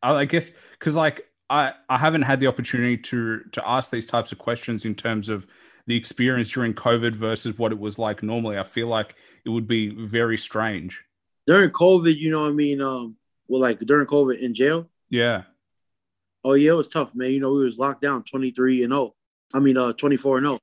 I 0.00 0.24
guess 0.24 0.52
because 0.78 0.94
like 0.94 1.26
I 1.50 1.72
I 1.88 1.98
haven't 1.98 2.22
had 2.22 2.38
the 2.38 2.46
opportunity 2.46 2.96
to 2.96 3.40
to 3.50 3.68
ask 3.68 3.90
these 3.90 4.06
types 4.06 4.30
of 4.30 4.38
questions 4.38 4.84
in 4.84 4.94
terms 4.94 5.28
of 5.28 5.48
the 5.88 5.96
experience 5.96 6.50
during 6.50 6.74
COVID 6.74 7.14
versus 7.14 7.56
what 7.56 7.72
it 7.72 7.78
was 7.78 7.98
like 7.98 8.22
normally. 8.22 8.58
I 8.58 8.62
feel 8.62 8.88
like 8.88 9.14
it 9.46 9.48
would 9.48 9.66
be 9.66 9.88
very 9.88 10.36
strange. 10.36 11.02
During 11.46 11.70
COVID, 11.70 12.14
you 12.14 12.30
know 12.30 12.42
what 12.42 12.50
I 12.50 12.52
mean? 12.52 12.82
Um, 12.82 13.16
well, 13.48 13.62
like 13.62 13.80
during 13.80 14.06
COVID 14.06 14.38
in 14.38 14.54
jail. 14.54 14.90
Yeah. 15.08 15.44
Oh 16.44 16.52
yeah, 16.52 16.72
it 16.72 16.74
was 16.74 16.88
tough, 16.88 17.14
man. 17.14 17.30
You 17.30 17.40
know, 17.40 17.54
we 17.54 17.64
was 17.64 17.78
locked 17.78 18.02
down 18.02 18.22
23 18.22 18.84
and 18.84 18.92
0. 18.92 19.14
I 19.54 19.60
mean, 19.60 19.78
uh, 19.78 19.94
24 19.94 20.36
and 20.36 20.46
0. 20.46 20.58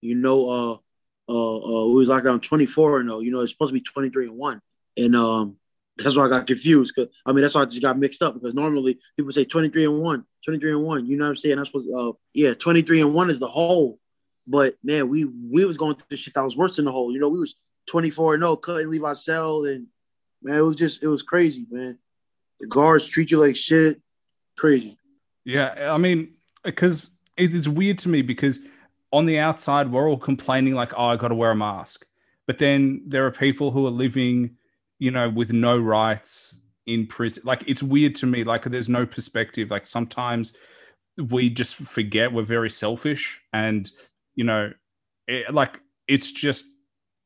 You 0.00 0.14
know, 0.14 0.48
uh, 0.48 0.72
uh, 1.28 1.56
uh, 1.56 1.86
we 1.86 1.94
was 1.94 2.08
locked 2.08 2.26
down 2.26 2.40
24 2.40 3.00
and 3.00 3.08
0. 3.08 3.18
You 3.18 3.32
know, 3.32 3.40
it's 3.40 3.50
supposed 3.50 3.70
to 3.70 3.74
be 3.74 3.80
23 3.80 4.28
and 4.28 4.36
1. 4.36 4.60
And 4.96 5.16
um, 5.16 5.56
that's 5.96 6.16
why 6.16 6.26
I 6.26 6.28
got 6.28 6.46
confused. 6.46 6.94
Cause 6.94 7.08
I 7.26 7.32
mean, 7.32 7.42
that's 7.42 7.56
why 7.56 7.62
I 7.62 7.64
just 7.64 7.82
got 7.82 7.98
mixed 7.98 8.22
up 8.22 8.34
because 8.34 8.54
normally 8.54 9.00
people 9.16 9.32
say 9.32 9.44
23 9.44 9.86
and 9.86 9.98
1, 9.98 10.24
23 10.44 10.70
and 10.70 10.84
1. 10.84 11.06
You 11.06 11.16
know 11.16 11.24
what 11.24 11.30
I'm 11.30 11.36
saying? 11.36 11.56
That's 11.56 11.74
what 11.74 11.82
uh 11.92 12.12
yeah, 12.32 12.54
23 12.54 13.00
and 13.00 13.12
1 13.12 13.30
is 13.30 13.40
the 13.40 13.48
whole 13.48 13.98
but 14.48 14.76
man, 14.82 15.08
we 15.08 15.24
we 15.24 15.64
was 15.64 15.76
going 15.76 15.94
through 15.94 16.06
the 16.08 16.16
shit 16.16 16.34
that 16.34 16.42
was 16.42 16.56
worse 16.56 16.76
than 16.76 16.86
the 16.86 16.92
whole. 16.92 17.12
You 17.12 17.20
know, 17.20 17.28
we 17.28 17.38
was 17.38 17.54
24 17.88 18.34
and 18.34 18.42
0, 18.42 18.56
couldn't 18.56 18.90
leave 18.90 19.04
our 19.04 19.14
cell, 19.14 19.64
and 19.64 19.86
man, 20.42 20.58
it 20.58 20.62
was 20.62 20.76
just 20.76 21.02
it 21.02 21.08
was 21.08 21.22
crazy, 21.22 21.66
man. 21.70 21.98
The 22.60 22.66
guards 22.66 23.06
treat 23.06 23.30
you 23.30 23.38
like 23.38 23.56
shit. 23.56 24.00
Crazy. 24.56 24.96
Yeah, 25.44 25.92
I 25.92 25.98
mean, 25.98 26.34
because 26.64 27.16
it's 27.36 27.68
weird 27.68 27.98
to 27.98 28.08
me 28.08 28.22
because 28.22 28.58
on 29.12 29.26
the 29.26 29.38
outside 29.38 29.92
we're 29.92 30.08
all 30.08 30.18
complaining 30.18 30.74
like, 30.74 30.92
oh, 30.96 31.06
I 31.06 31.16
got 31.16 31.28
to 31.28 31.34
wear 31.34 31.52
a 31.52 31.56
mask, 31.56 32.06
but 32.46 32.58
then 32.58 33.02
there 33.06 33.26
are 33.26 33.30
people 33.30 33.70
who 33.70 33.86
are 33.86 33.90
living, 33.90 34.56
you 34.98 35.10
know, 35.10 35.28
with 35.28 35.52
no 35.52 35.78
rights 35.78 36.60
in 36.86 37.06
prison. 37.06 37.42
Like 37.46 37.62
it's 37.66 37.82
weird 37.82 38.16
to 38.16 38.26
me. 38.26 38.44
Like 38.44 38.64
there's 38.64 38.88
no 38.88 39.06
perspective. 39.06 39.70
Like 39.70 39.86
sometimes 39.86 40.54
we 41.16 41.50
just 41.50 41.76
forget 41.76 42.32
we're 42.32 42.42
very 42.42 42.70
selfish 42.70 43.40
and 43.52 43.90
you 44.38 44.44
know, 44.44 44.72
it, 45.26 45.52
like 45.52 45.80
it's 46.06 46.30
just 46.30 46.64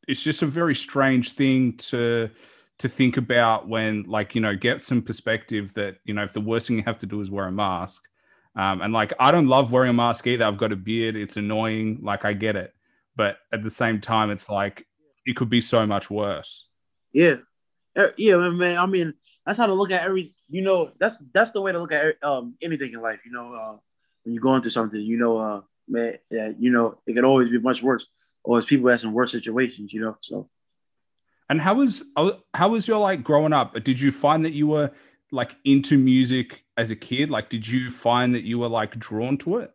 it's 0.08 0.22
just 0.22 0.40
a 0.40 0.46
very 0.46 0.74
strange 0.74 1.32
thing 1.32 1.76
to 1.76 2.30
to 2.78 2.88
think 2.88 3.18
about 3.18 3.68
when 3.68 4.04
like 4.04 4.34
you 4.34 4.40
know 4.40 4.56
get 4.56 4.80
some 4.80 5.02
perspective 5.02 5.74
that 5.74 5.98
you 6.04 6.14
know 6.14 6.22
if 6.24 6.32
the 6.32 6.40
worst 6.40 6.66
thing 6.66 6.78
you 6.78 6.82
have 6.84 6.96
to 6.96 7.06
do 7.06 7.20
is 7.20 7.30
wear 7.30 7.46
a 7.46 7.52
mask. 7.52 8.02
Um, 8.54 8.82
and 8.82 8.92
like 8.92 9.14
i 9.18 9.30
don't 9.30 9.46
love 9.46 9.72
wearing 9.72 9.90
a 9.90 9.94
mask 9.94 10.26
either. 10.26 10.46
I've 10.46 10.56
got 10.56 10.72
a 10.72 10.76
beard. 10.76 11.14
It's 11.16 11.36
annoying. 11.36 12.00
Like 12.02 12.24
i 12.24 12.32
get 12.32 12.56
it. 12.56 12.72
But 13.14 13.36
at 13.52 13.62
the 13.62 13.70
same 13.70 14.00
time 14.00 14.30
it's 14.30 14.48
like 14.48 14.86
it 15.26 15.36
could 15.36 15.50
be 15.50 15.60
so 15.60 15.86
much 15.86 16.10
worse. 16.10 16.66
Yeah. 17.12 17.36
Uh, 17.94 18.08
yeah 18.16 18.36
man 18.36 18.78
i 18.78 18.86
mean 18.86 19.12
that's 19.44 19.58
how 19.58 19.66
to 19.66 19.74
look 19.74 19.90
at 19.90 20.02
every 20.02 20.30
you 20.48 20.62
know 20.62 20.92
that's 20.98 21.22
that's 21.34 21.50
the 21.50 21.60
way 21.60 21.72
to 21.72 21.78
look 21.78 21.92
at 21.92 22.16
um, 22.24 22.54
anything 22.62 22.90
in 22.90 23.02
life 23.02 23.20
you 23.26 23.30
know 23.30 23.52
uh, 23.52 23.76
when 24.22 24.32
you're 24.32 24.40
going 24.40 24.62
through 24.62 24.70
something 24.70 24.98
you 24.98 25.18
know 25.18 25.36
uh, 25.36 25.60
man, 25.88 26.18
yeah, 26.30 26.52
you 26.58 26.70
know, 26.70 26.98
it 27.06 27.14
could 27.14 27.24
always 27.24 27.48
be 27.48 27.58
much 27.58 27.82
worse. 27.82 28.06
Or 28.44 28.58
as 28.58 28.64
people 28.64 28.88
that's 28.88 29.04
in 29.04 29.12
worse 29.12 29.30
situations, 29.30 29.92
you 29.92 30.00
know. 30.00 30.16
So 30.20 30.48
And 31.48 31.60
how 31.60 31.74
was 31.74 32.10
how 32.54 32.68
was 32.70 32.88
your 32.88 32.98
like 32.98 33.22
growing 33.22 33.52
up? 33.52 33.74
Did 33.84 34.00
you 34.00 34.10
find 34.10 34.44
that 34.44 34.52
you 34.52 34.66
were 34.66 34.90
like 35.30 35.54
into 35.64 35.96
music 35.96 36.64
as 36.76 36.90
a 36.90 36.96
kid? 36.96 37.30
Like, 37.30 37.50
did 37.50 37.66
you 37.66 37.90
find 37.90 38.34
that 38.34 38.42
you 38.42 38.58
were 38.58 38.68
like 38.68 38.98
drawn 38.98 39.38
to 39.38 39.58
it? 39.58 39.72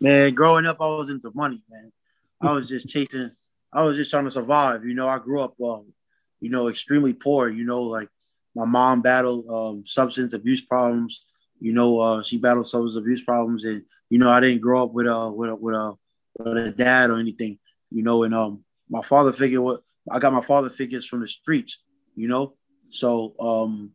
Man, 0.00 0.34
growing 0.34 0.66
up, 0.66 0.80
I 0.80 0.86
was 0.86 1.08
into 1.08 1.32
money, 1.34 1.62
man. 1.68 1.92
I 2.40 2.52
was 2.52 2.68
just 2.68 2.88
chasing. 2.88 3.32
I 3.72 3.84
was 3.84 3.96
just 3.96 4.10
trying 4.10 4.24
to 4.24 4.30
survive. 4.30 4.84
You 4.84 4.94
know, 4.94 5.08
I 5.08 5.18
grew 5.18 5.42
up, 5.42 5.54
um, 5.60 5.92
you 6.40 6.50
know, 6.50 6.68
extremely 6.68 7.12
poor. 7.12 7.48
You 7.48 7.64
know, 7.64 7.82
like 7.82 8.08
my 8.54 8.64
mom 8.64 9.02
battled 9.02 9.48
um, 9.48 9.84
substance 9.86 10.34
abuse 10.34 10.60
problems. 10.60 11.24
You 11.60 11.72
know, 11.72 12.00
uh, 12.00 12.22
she 12.22 12.38
battled 12.38 12.68
substance 12.68 12.96
abuse 12.96 13.22
problems, 13.22 13.64
and 13.64 13.82
you 14.10 14.18
know, 14.18 14.30
I 14.30 14.40
didn't 14.40 14.60
grow 14.60 14.84
up 14.84 14.92
with 14.92 15.06
a 15.06 15.30
with 15.30 15.50
a 15.50 15.54
with 15.54 15.74
a, 15.74 15.94
with 16.38 16.58
a 16.58 16.70
dad 16.72 17.10
or 17.10 17.18
anything. 17.18 17.58
You 17.90 18.02
know, 18.02 18.22
and 18.22 18.34
um, 18.34 18.64
my 18.88 19.02
father 19.02 19.32
figure 19.32 19.62
what 19.62 19.82
I 20.10 20.18
got 20.18 20.32
my 20.32 20.42
father 20.42 20.70
figures 20.70 21.06
from 21.06 21.20
the 21.20 21.28
streets. 21.28 21.78
You 22.14 22.28
know, 22.28 22.54
so 22.90 23.34
um, 23.38 23.92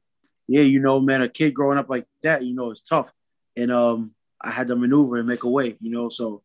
yeah, 0.48 0.62
you 0.62 0.80
know, 0.80 1.00
man, 1.00 1.22
a 1.22 1.30
kid 1.30 1.54
growing 1.54 1.78
up 1.78 1.90
like 1.90 2.06
that, 2.22 2.44
you 2.44 2.54
know, 2.54 2.72
it's 2.72 2.82
tough, 2.82 3.12
and 3.56 3.72
um, 3.72 4.12
I 4.42 4.52
had 4.52 4.68
to 4.68 4.76
maneuver 4.76 5.18
and 5.18 5.28
make 5.28 5.44
a 5.44 5.50
way. 5.50 5.78
You 5.80 5.92
know, 5.92 6.10
so 6.10 6.44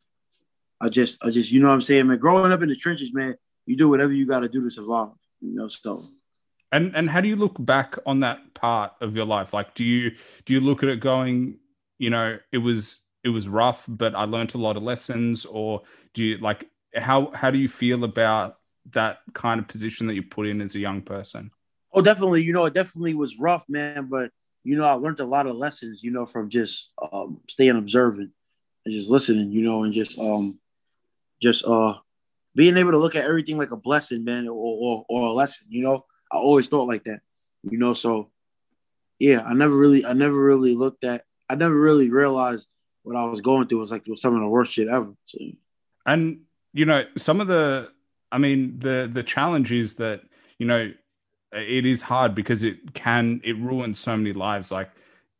I 0.80 0.88
just, 0.88 1.22
I 1.24 1.30
just, 1.30 1.50
you 1.50 1.60
know, 1.60 1.68
what 1.68 1.74
I'm 1.74 1.82
saying, 1.82 2.06
man, 2.06 2.18
growing 2.18 2.52
up 2.52 2.62
in 2.62 2.68
the 2.68 2.76
trenches, 2.76 3.12
man, 3.12 3.34
you 3.66 3.76
do 3.76 3.88
whatever 3.88 4.12
you 4.12 4.26
got 4.26 4.40
to 4.40 4.48
do 4.48 4.62
to 4.62 4.70
survive. 4.70 5.10
You 5.40 5.54
know, 5.54 5.68
so 5.68 6.08
and 6.72 6.94
and 6.94 7.08
how 7.08 7.20
do 7.20 7.28
you 7.28 7.36
look 7.36 7.56
back 7.58 7.96
on 8.06 8.20
that 8.20 8.54
part 8.54 8.92
of 9.00 9.16
your 9.16 9.26
life? 9.26 9.52
Like, 9.52 9.74
do 9.74 9.84
you 9.84 10.12
do 10.44 10.54
you 10.54 10.60
look 10.60 10.82
at 10.82 10.88
it 10.88 11.00
going, 11.00 11.58
you 11.98 12.10
know, 12.10 12.38
it 12.52 12.58
was 12.58 12.98
it 13.24 13.30
was 13.30 13.48
rough, 13.48 13.84
but 13.88 14.14
I 14.14 14.24
learned 14.24 14.54
a 14.54 14.58
lot 14.58 14.76
of 14.76 14.82
lessons, 14.82 15.44
or 15.44 15.82
do 16.14 16.24
you 16.24 16.38
like 16.38 16.68
how 16.94 17.30
how 17.32 17.50
do 17.50 17.58
you 17.58 17.68
feel 17.68 18.04
about 18.04 18.58
that 18.92 19.18
kind 19.34 19.60
of 19.60 19.68
position 19.68 20.06
that 20.06 20.14
you 20.14 20.22
put 20.22 20.46
in 20.46 20.60
as 20.60 20.74
a 20.74 20.78
young 20.78 21.02
person? 21.02 21.50
Oh, 21.92 22.02
definitely. 22.02 22.42
You 22.42 22.52
know, 22.52 22.66
it 22.66 22.74
definitely 22.74 23.14
was 23.14 23.38
rough, 23.38 23.64
man. 23.68 24.06
But 24.10 24.30
you 24.64 24.76
know, 24.76 24.84
I 24.84 24.92
learned 24.92 25.20
a 25.20 25.24
lot 25.24 25.46
of 25.46 25.56
lessons. 25.56 26.00
You 26.02 26.10
know, 26.10 26.26
from 26.26 26.50
just 26.50 26.90
um, 27.12 27.40
staying 27.48 27.76
observant 27.76 28.30
and 28.84 28.94
just 28.94 29.10
listening. 29.10 29.52
You 29.52 29.62
know, 29.62 29.84
and 29.84 29.92
just 29.92 30.18
um, 30.18 30.58
just 31.40 31.64
uh, 31.64 31.94
being 32.54 32.76
able 32.76 32.92
to 32.92 32.98
look 32.98 33.16
at 33.16 33.24
everything 33.24 33.58
like 33.58 33.70
a 33.70 33.76
blessing, 33.76 34.24
man, 34.24 34.48
or 34.48 34.54
or, 34.54 35.06
or 35.08 35.28
a 35.28 35.32
lesson. 35.32 35.66
You 35.70 35.82
know, 35.82 36.04
I 36.30 36.36
always 36.36 36.68
thought 36.68 36.88
like 36.88 37.04
that, 37.04 37.20
you 37.62 37.78
know. 37.78 37.94
So 37.94 38.30
yeah, 39.18 39.42
I 39.44 39.54
never 39.54 39.76
really, 39.76 40.04
I 40.04 40.12
never 40.12 40.38
really 40.38 40.74
looked 40.74 41.04
at, 41.04 41.24
I 41.48 41.54
never 41.54 41.78
really 41.78 42.10
realized 42.10 42.68
what 43.02 43.16
I 43.16 43.24
was 43.24 43.40
going 43.40 43.68
through 43.68 43.78
was 43.78 43.90
like 43.90 44.06
was 44.06 44.20
some 44.20 44.34
of 44.34 44.40
the 44.40 44.48
worst 44.48 44.72
shit 44.72 44.88
ever. 44.88 45.14
So. 45.24 45.38
And 46.06 46.42
you 46.72 46.84
know, 46.84 47.04
some 47.16 47.40
of 47.40 47.46
the, 47.46 47.90
I 48.30 48.38
mean, 48.38 48.78
the 48.78 49.10
the 49.12 49.22
challenge 49.22 49.72
is 49.72 49.94
that 49.94 50.22
you 50.58 50.66
know, 50.66 50.92
it 51.52 51.86
is 51.86 52.02
hard 52.02 52.34
because 52.34 52.62
it 52.62 52.94
can 52.94 53.40
it 53.44 53.56
ruins 53.56 53.98
so 53.98 54.16
many 54.16 54.32
lives. 54.32 54.70
Like, 54.70 54.90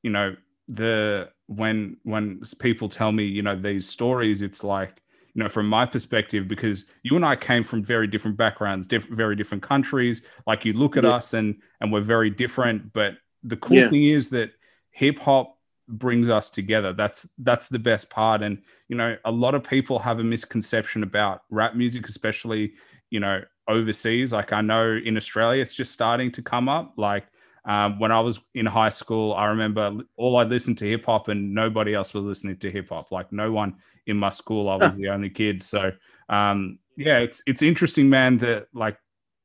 you 0.03 0.11
know, 0.11 0.37
the 0.69 1.31
when 1.47 1.97
when 2.03 2.43
people 2.61 2.89
tell 2.89 3.13
me 3.13 3.25
you 3.25 3.43
know 3.43 3.57
these 3.57 3.89
stories, 3.89 4.43
it's 4.43 4.65
like 4.65 5.03
you 5.39 5.45
know, 5.45 5.49
from 5.49 5.69
my 5.69 5.87
perspective, 5.87 6.49
because 6.49 6.87
you 7.05 7.15
and 7.15 7.25
I 7.25 7.37
came 7.37 7.63
from 7.63 7.85
very 7.85 8.09
different 8.09 8.37
backgrounds, 8.37 8.89
diff- 8.89 9.07
very 9.07 9.37
different 9.37 9.63
countries. 9.63 10.23
Like 10.49 10.65
you 10.65 10.73
look 10.73 10.97
at 10.97 11.05
yeah. 11.05 11.11
us 11.11 11.33
and 11.33 11.63
and 11.81 11.93
we're 11.93 12.01
very 12.01 12.29
different. 12.29 12.93
But 12.93 13.19
the 13.45 13.57
cool 13.57 13.77
yeah. 13.77 13.89
thing 13.89 14.07
is 14.07 14.31
that 14.31 14.51
hip 14.91 15.21
hop 15.21 15.57
brings 15.87 16.29
us 16.29 16.51
together. 16.51 16.93
That's 16.93 17.33
that's 17.39 17.69
the 17.69 17.79
best 17.79 18.11
part. 18.11 18.43
And 18.43 18.63
you 18.89 18.97
know, 18.97 19.17
a 19.25 19.31
lot 19.31 19.55
of 19.55 19.63
people 19.63 20.01
have 20.01 20.19
a 20.19 20.25
misconception 20.25 21.05
about 21.05 21.43
rap 21.51 21.77
music, 21.77 22.09
especially 22.09 22.73
you 23.11 23.21
know 23.21 23.41
overseas. 23.69 24.33
Like 24.33 24.53
I 24.53 24.61
know 24.61 24.91
in 24.93 25.17
Australia, 25.17 25.63
it's 25.63 25.73
just 25.73 25.93
starting 25.93 26.33
to 26.33 26.43
come 26.43 26.69
up. 26.69 26.95
Like 26.97 27.27
um, 27.65 28.01
when 28.01 28.11
I 28.11 28.19
was 28.19 28.41
in 28.57 28.67
high 28.67 28.89
school, 28.89 29.35
I 29.35 29.47
remember 29.47 29.99
all 30.17 30.37
I 30.37 30.43
listened 30.43 30.79
to 30.79 30.91
hip 30.91 31.07
hop 31.07 31.29
and 31.29 31.55
nobody 31.55 31.95
else 31.95 32.13
was 32.13 32.25
listening 32.25 32.57
to 32.57 32.73
hip 32.73 32.89
hop. 32.89 33.13
Like 33.13 33.31
no 33.31 33.53
one 33.53 33.77
in 34.09 34.17
my 34.17 34.31
school, 34.31 34.69
I 34.69 34.77
was 34.77 34.97
the 34.97 35.09
only 35.09 35.31
kid. 35.31 35.63
So 35.63 35.93
um, 36.29 36.79
yeah, 36.97 37.19
it's 37.19 37.43
it's 37.47 37.63
interesting, 37.63 38.11
man. 38.11 38.39
That 38.39 38.67
like 38.75 38.99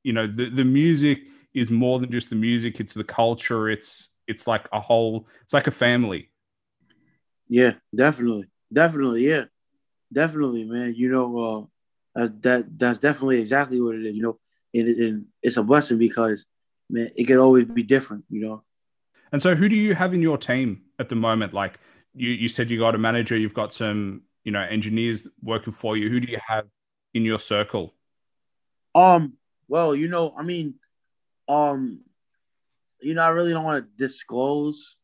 you 0.03 0.13
know 0.13 0.25
the 0.27 0.49
the 0.49 0.63
music 0.63 1.19
is 1.53 1.69
more 1.69 1.99
than 1.99 2.11
just 2.11 2.29
the 2.29 2.35
music; 2.35 2.79
it's 2.79 2.93
the 2.93 3.03
culture. 3.03 3.69
It's 3.69 4.09
it's 4.27 4.47
like 4.47 4.67
a 4.73 4.79
whole. 4.79 5.27
It's 5.43 5.53
like 5.53 5.67
a 5.67 5.71
family. 5.71 6.31
Yeah, 7.47 7.73
definitely, 7.93 8.49
definitely, 8.71 9.27
yeah, 9.27 9.43
definitely, 10.11 10.63
man. 10.63 10.95
You 10.95 11.09
know, 11.09 11.69
uh, 12.15 12.29
that 12.41 12.77
that's 12.79 12.99
definitely 12.99 13.39
exactly 13.39 13.79
what 13.79 13.95
it 13.95 14.05
is. 14.05 14.15
You 14.15 14.23
know, 14.23 14.39
and, 14.73 14.87
and 14.87 15.25
it's 15.43 15.57
a 15.57 15.63
blessing 15.63 15.99
because 15.99 16.45
man, 16.89 17.09
it 17.15 17.25
can 17.25 17.37
always 17.37 17.65
be 17.65 17.83
different, 17.83 18.23
you 18.29 18.41
know. 18.41 18.63
And 19.31 19.41
so, 19.41 19.55
who 19.55 19.67
do 19.67 19.75
you 19.75 19.95
have 19.95 20.13
in 20.13 20.21
your 20.21 20.37
team 20.37 20.83
at 20.99 21.09
the 21.09 21.15
moment? 21.15 21.53
Like 21.53 21.79
you, 22.13 22.29
you 22.29 22.47
said, 22.47 22.69
you 22.69 22.79
got 22.79 22.95
a 22.95 22.99
manager, 22.99 23.35
you've 23.35 23.53
got 23.53 23.73
some, 23.73 24.21
you 24.43 24.51
know, 24.51 24.61
engineers 24.61 25.27
working 25.41 25.73
for 25.73 25.97
you. 25.97 26.09
Who 26.09 26.19
do 26.19 26.31
you 26.31 26.39
have 26.47 26.65
in 27.13 27.23
your 27.23 27.39
circle? 27.39 27.93
Um. 28.95 29.33
Well, 29.67 29.95
you 29.95 30.07
know, 30.07 30.33
I 30.37 30.43
mean, 30.43 30.75
um, 31.47 32.01
you 33.01 33.15
know, 33.15 33.23
I 33.23 33.29
really 33.29 33.51
don't 33.51 33.63
want 33.63 33.85
to 33.85 33.97
disclose 33.97 34.97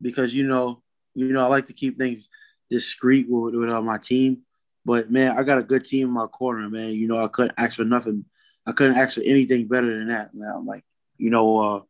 because 0.00 0.34
you 0.34 0.46
know, 0.46 0.82
you 1.14 1.32
know, 1.32 1.44
I 1.44 1.46
like 1.46 1.66
to 1.66 1.72
keep 1.72 1.98
things 1.98 2.28
discreet 2.70 3.26
with, 3.28 3.54
with 3.54 3.70
uh, 3.70 3.80
my 3.82 3.98
team. 3.98 4.42
But 4.84 5.10
man, 5.10 5.36
I 5.36 5.42
got 5.42 5.58
a 5.58 5.64
good 5.64 5.84
team 5.84 6.08
in 6.08 6.14
my 6.14 6.26
corner, 6.26 6.68
man. 6.68 6.90
You 6.90 7.08
know, 7.08 7.22
I 7.22 7.28
couldn't 7.28 7.54
ask 7.58 7.76
for 7.76 7.84
nothing. 7.84 8.24
I 8.66 8.72
couldn't 8.72 8.96
ask 8.96 9.16
for 9.16 9.22
anything 9.22 9.68
better 9.68 9.98
than 9.98 10.08
that, 10.08 10.34
man. 10.34 10.52
I'm 10.54 10.66
like, 10.66 10.84
you 11.16 11.30
know, 11.30 11.58
uh, 11.58 11.80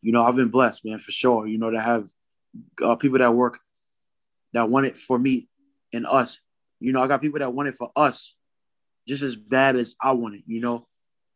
you 0.00 0.12
know, 0.12 0.22
I've 0.22 0.36
been 0.36 0.48
blessed, 0.48 0.84
man, 0.84 0.98
for 0.98 1.12
sure. 1.12 1.46
You 1.46 1.58
know, 1.58 1.70
to 1.70 1.80
have 1.80 2.08
uh, 2.82 2.96
people 2.96 3.18
that 3.18 3.34
work 3.34 3.60
that 4.52 4.68
want 4.68 4.86
it 4.86 4.96
for 4.96 5.18
me 5.18 5.48
and 5.92 6.06
us. 6.06 6.40
You 6.80 6.92
know, 6.92 7.02
I 7.02 7.06
got 7.06 7.20
people 7.20 7.38
that 7.38 7.52
want 7.52 7.68
it 7.68 7.76
for 7.76 7.90
us 7.96 8.34
just 9.06 9.22
as 9.22 9.36
bad 9.36 9.76
as 9.76 9.96
I 10.00 10.12
want 10.12 10.36
it, 10.36 10.42
you 10.46 10.60
know. 10.60 10.86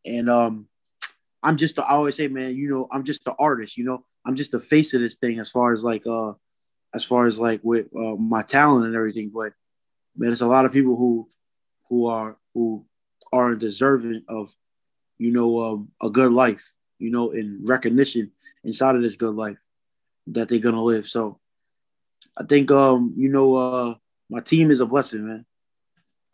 And 0.04 0.30
um 0.30 0.68
I'm 1.42 1.56
just 1.56 1.76
the, 1.76 1.84
I 1.84 1.90
always 1.90 2.16
say, 2.16 2.28
man, 2.28 2.56
you 2.56 2.68
know, 2.68 2.88
I'm 2.90 3.04
just 3.04 3.24
the 3.24 3.32
artist, 3.38 3.76
you 3.76 3.84
know. 3.84 4.04
I'm 4.24 4.34
just 4.36 4.50
the 4.50 4.60
face 4.60 4.94
of 4.94 5.00
this 5.00 5.14
thing 5.14 5.38
as 5.38 5.50
far 5.50 5.72
as 5.72 5.84
like 5.84 6.06
uh 6.06 6.32
as 6.94 7.04
far 7.04 7.26
as 7.26 7.38
like 7.38 7.60
with 7.62 7.86
uh, 7.94 8.16
my 8.16 8.42
talent 8.42 8.86
and 8.86 8.96
everything. 8.96 9.30
But 9.32 9.52
man, 10.16 10.32
it's 10.32 10.40
a 10.40 10.46
lot 10.46 10.64
of 10.64 10.72
people 10.72 10.96
who 10.96 11.28
who 11.88 12.06
are 12.06 12.36
who 12.54 12.84
aren't 13.32 13.60
deserving 13.60 14.22
of, 14.28 14.54
you 15.18 15.32
know, 15.32 15.60
um, 15.60 15.88
a 16.02 16.10
good 16.10 16.32
life 16.32 16.72
you 16.98 17.10
know, 17.10 17.30
in 17.30 17.60
recognition 17.64 18.32
inside 18.64 18.96
of 18.96 19.02
this 19.02 19.16
good 19.16 19.34
life 19.34 19.58
that 20.28 20.48
they're 20.48 20.58
gonna 20.58 20.82
live. 20.82 21.08
So 21.08 21.38
I 22.36 22.44
think 22.44 22.70
um, 22.70 23.14
you 23.16 23.28
know, 23.28 23.54
uh 23.54 23.94
my 24.28 24.40
team 24.40 24.70
is 24.70 24.80
a 24.80 24.86
blessing, 24.86 25.26
man. 25.26 25.44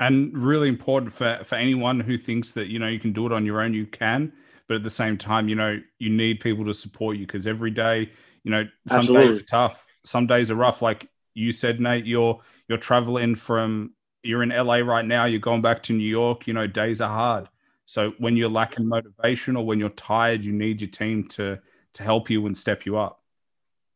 And 0.01 0.37
really 0.37 0.69
important 0.69 1.13
for, 1.13 1.41
for 1.45 1.55
anyone 1.55 2.01
who 2.01 2.19
thinks 2.19 2.53
that, 2.53 2.69
you 2.69 2.79
know, 2.79 2.89
you 2.89 2.99
can 2.99 3.13
do 3.13 3.27
it 3.27 3.33
on 3.33 3.47
your 3.47 3.61
own, 3.61 3.73
you 3.73 3.87
can. 3.87 4.33
But 4.67 4.77
at 4.77 4.83
the 4.83 4.91
same 4.91 5.17
time, 5.17 5.49
you 5.49 5.55
know, 5.55 5.81
you 5.99 6.11
need 6.11 6.41
people 6.41 6.65
to 6.65 6.75
support 6.75 7.17
you 7.17 7.27
because 7.27 7.47
every 7.47 7.71
day, 7.71 8.11
you 8.43 8.51
know, 8.51 8.65
some 8.89 9.01
Absolutely. 9.01 9.29
days 9.29 9.41
are 9.41 9.45
tough, 9.45 9.87
some 10.05 10.27
days 10.27 10.51
are 10.51 10.57
rough. 10.57 10.83
Like 10.83 11.09
you 11.35 11.53
said, 11.53 11.81
Nate, 11.81 12.07
you're 12.07 12.41
you're 12.69 12.79
traveling 12.79 13.35
from 13.35 13.93
you're 14.23 14.43
in 14.43 14.51
LA 14.51 14.77
right 14.77 15.05
now, 15.05 15.25
you're 15.25 15.41
going 15.41 15.63
back 15.63 15.83
to 15.85 15.93
New 15.93 16.09
York, 16.09 16.47
you 16.47 16.55
know, 16.55 16.67
days 16.67 17.01
are 17.01 17.11
hard. 17.11 17.49
So 17.87 18.13
when 18.19 18.37
you're 18.37 18.49
lacking 18.49 18.87
motivation 18.87 19.57
or 19.57 19.67
when 19.67 19.79
you're 19.79 19.91
tired, 19.91 20.45
you 20.45 20.53
need 20.53 20.81
your 20.81 20.91
team 20.91 21.29
to 21.29 21.61
to 21.95 22.03
help 22.03 22.31
you 22.31 22.47
and 22.47 22.57
step 22.57 22.87
you 22.87 22.97
up. 22.97 23.21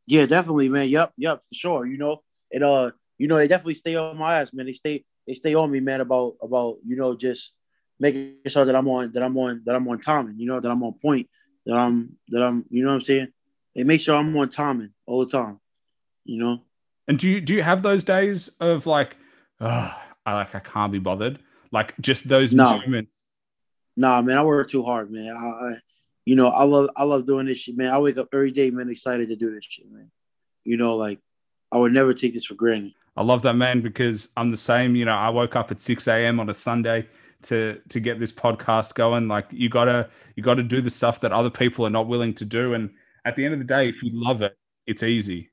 Yeah, 0.07 0.27
definitely, 0.27 0.69
man. 0.69 0.89
Yep, 0.89 1.13
yep, 1.17 1.41
for 1.43 1.55
sure. 1.55 1.87
You 1.87 1.99
know, 1.99 2.23
and 2.53 2.63
uh, 2.63 2.91
you 3.19 3.29
know, 3.29 3.37
they 3.37 3.49
definitely 3.49 3.75
stay 3.75 3.97
on 3.97 4.17
my 4.17 4.41
ass, 4.41 4.53
man. 4.53 4.67
They 4.67 4.73
stay 4.73 5.05
they 5.27 5.35
stay 5.35 5.55
on 5.55 5.71
me, 5.71 5.81
man, 5.81 6.01
about 6.01 6.37
about, 6.43 6.77
you 6.85 6.97
know, 6.97 7.17
just 7.17 7.53
making 7.99 8.37
sure 8.47 8.65
that 8.65 8.77
I'm 8.77 8.89
on 8.89 9.13
that 9.13 9.23
I'm 9.23 9.37
on 9.37 9.63
that 9.67 9.75
I'm 9.75 9.89
on 9.89 10.01
timing, 10.01 10.39
you 10.39 10.47
know, 10.47 10.61
that 10.61 10.71
I'm 10.71 10.83
on 10.83 10.95
point, 10.95 11.29
that 11.67 11.77
I'm 11.77 12.17
that 12.29 12.43
I'm, 12.43 12.65
you 12.71 12.83
know 12.83 12.91
what 12.91 12.97
I'm 12.97 13.05
saying? 13.05 13.29
They 13.75 13.85
make 13.85 14.01
sure 14.01 14.17
I'm 14.17 14.37
on 14.37 14.49
timing 14.49 14.91
all 15.07 15.25
the 15.25 15.31
time, 15.31 15.61
you 16.25 16.43
know. 16.43 16.63
And 17.09 17.19
do 17.19 17.29
you 17.29 17.41
do 17.41 17.55
you 17.55 17.63
have 17.63 17.83
those 17.83 18.05
days 18.05 18.49
of 18.61 18.87
like, 18.87 19.17
oh, 19.61 19.95
I 20.25 20.35
like 20.35 20.55
I 20.55 20.61
can't 20.61 20.93
be 20.93 20.99
bothered? 20.99 21.39
Like 21.73 21.95
just 22.01 22.29
those 22.29 22.55
no. 22.55 22.79
moments 22.79 23.11
Nah, 23.97 24.21
man, 24.21 24.37
I 24.37 24.43
work 24.43 24.71
too 24.71 24.85
hard, 24.85 25.11
man. 25.11 25.35
I, 25.35 25.47
I, 25.47 25.75
you 26.27 26.37
know, 26.37 26.49
I 26.49 26.65
love 26.65 26.91
I 26.97 27.05
love 27.05 27.27
doing 27.27 27.47
this 27.47 27.59
shit, 27.59 27.77
man. 27.77 27.89
I 27.93 27.99
wake 27.99 28.19
up 28.19 28.29
every 28.33 28.51
day, 28.51 28.71
man, 28.71 28.91
excited 28.91 29.29
to 29.29 29.37
do 29.37 29.55
this 29.55 29.65
shit, 29.65 29.91
man. 29.91 30.11
You 30.65 30.77
know, 30.77 30.97
like 30.97 31.19
I 31.73 31.79
would 31.79 31.93
never 31.93 32.13
take 32.13 32.35
this 32.35 32.45
for 32.45 32.55
granted. 32.55 32.95
I 33.17 33.23
love 33.23 33.43
that, 33.43 33.55
man, 33.55 33.81
because 33.81 34.29
I'm 34.37 34.51
the 34.51 34.57
same. 34.57 34.95
You 34.95 35.05
know, 35.05 35.17
I 35.17 35.31
woke 35.31 35.57
up 35.57 35.71
at 35.71 35.81
6 35.81 36.07
a.m. 36.09 36.41
on 36.41 36.51
a 36.51 36.55
Sunday 36.55 37.09
to 37.43 37.81
to 37.89 38.01
get 38.01 38.19
this 38.21 38.33
podcast 38.33 38.95
going. 38.95 39.29
Like 39.29 39.47
you 39.51 39.69
gotta 39.69 40.11
you 40.35 40.43
gotta 40.43 40.63
do 40.63 40.81
the 40.81 40.91
stuff 40.91 41.21
that 41.21 41.33
other 41.33 41.51
people 41.51 41.87
are 41.87 41.91
not 41.91 42.09
willing 42.09 42.35
to 42.35 42.45
do. 42.45 42.75
And 42.75 42.91
at 43.25 43.37
the 43.37 43.45
end 43.45 43.55
of 43.55 43.61
the 43.61 43.67
day, 43.67 43.89
if 43.89 44.03
you 44.03 44.11
love 44.13 44.43
it, 44.43 44.57
it's 44.87 45.03
easy. 45.03 45.51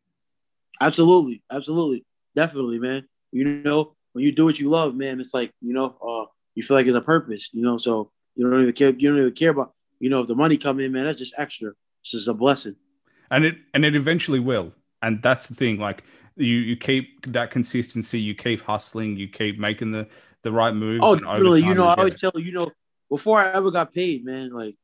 Absolutely, 0.81 1.41
absolutely, 1.51 2.05
definitely, 2.35 2.79
man. 2.79 3.07
You 3.31 3.45
know, 3.45 3.95
when 4.13 4.25
you 4.25 4.31
do 4.31 4.45
what 4.45 4.59
you 4.59 4.69
love, 4.69 4.95
man, 4.95 5.19
it's 5.19 5.33
like 5.33 5.51
you 5.61 5.73
know, 5.73 5.95
uh, 6.05 6.25
you 6.55 6.63
feel 6.63 6.77
like 6.77 6.87
it's 6.87 6.95
a 6.95 7.01
purpose. 7.01 7.49
You 7.53 7.63
know, 7.63 7.77
so 7.77 8.11
you 8.35 8.49
don't 8.49 8.61
even 8.61 8.73
care. 8.73 8.89
You 8.89 9.09
don't 9.09 9.19
even 9.19 9.33
care 9.33 9.51
about 9.51 9.73
you 10.03 10.09
know, 10.09 10.19
if 10.19 10.27
the 10.27 10.35
money 10.35 10.57
come 10.57 10.81
in, 10.81 10.91
man, 10.91 11.05
that's 11.05 11.17
just 11.17 11.33
extra. 11.37 11.71
It's 12.01 12.11
just 12.11 12.27
a 12.27 12.33
blessing. 12.33 12.75
And 13.31 13.45
it 13.45 13.55
and 13.73 13.85
it 13.85 13.95
eventually 13.95 14.39
will. 14.39 14.73
And 15.01 15.23
that's 15.23 15.47
the 15.47 15.55
thing. 15.55 15.77
Like 15.77 16.03
you 16.35 16.57
you 16.57 16.75
keep 16.75 17.25
that 17.31 17.51
consistency, 17.51 18.19
you 18.19 18.35
keep 18.35 18.61
hustling, 18.61 19.17
you 19.17 19.27
keep 19.27 19.59
making 19.59 19.91
the 19.91 20.07
the 20.41 20.51
right 20.51 20.73
moves. 20.73 21.03
Oh, 21.03 21.15
really? 21.15 21.63
You 21.63 21.75
know, 21.75 21.85
I 21.85 21.95
always 21.95 22.15
tell 22.15 22.31
you 22.35 22.51
know, 22.51 22.71
before 23.09 23.39
I 23.39 23.53
ever 23.53 23.71
got 23.71 23.93
paid, 23.93 24.25
man, 24.25 24.51
like 24.51 24.75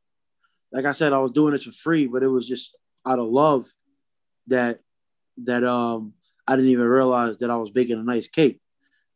like 0.72 0.86
I 0.86 0.92
said, 0.92 1.14
I 1.14 1.20
was 1.20 1.32
doing 1.32 1.54
it 1.54 1.62
for 1.64 1.72
free, 1.72 2.08
but 2.08 2.24
it 2.24 2.28
was 2.28 2.48
just 2.48 2.76
out 3.06 3.20
of 3.20 3.28
love 3.28 3.72
that 4.48 4.80
that 5.44 5.64
um 5.64 6.14
I 6.48 6.56
didn't 6.56 6.72
even 6.72 6.86
realize 6.86 7.38
that 7.38 7.50
I 7.50 7.58
was 7.58 7.72
baking 7.72 8.00
a 8.00 8.04
nice 8.04 8.28
cake, 8.28 8.60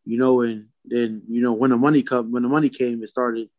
you 0.05 0.17
know. 0.17 0.41
And 0.41 0.67
then 0.85 1.23
you 1.27 1.41
know 1.41 1.53
when 1.53 1.71
the 1.71 1.77
money 1.77 2.03
come 2.03 2.31
when 2.31 2.43
the 2.43 2.49
money 2.49 2.69
came, 2.69 3.03
it 3.03 3.09
started, 3.09 3.49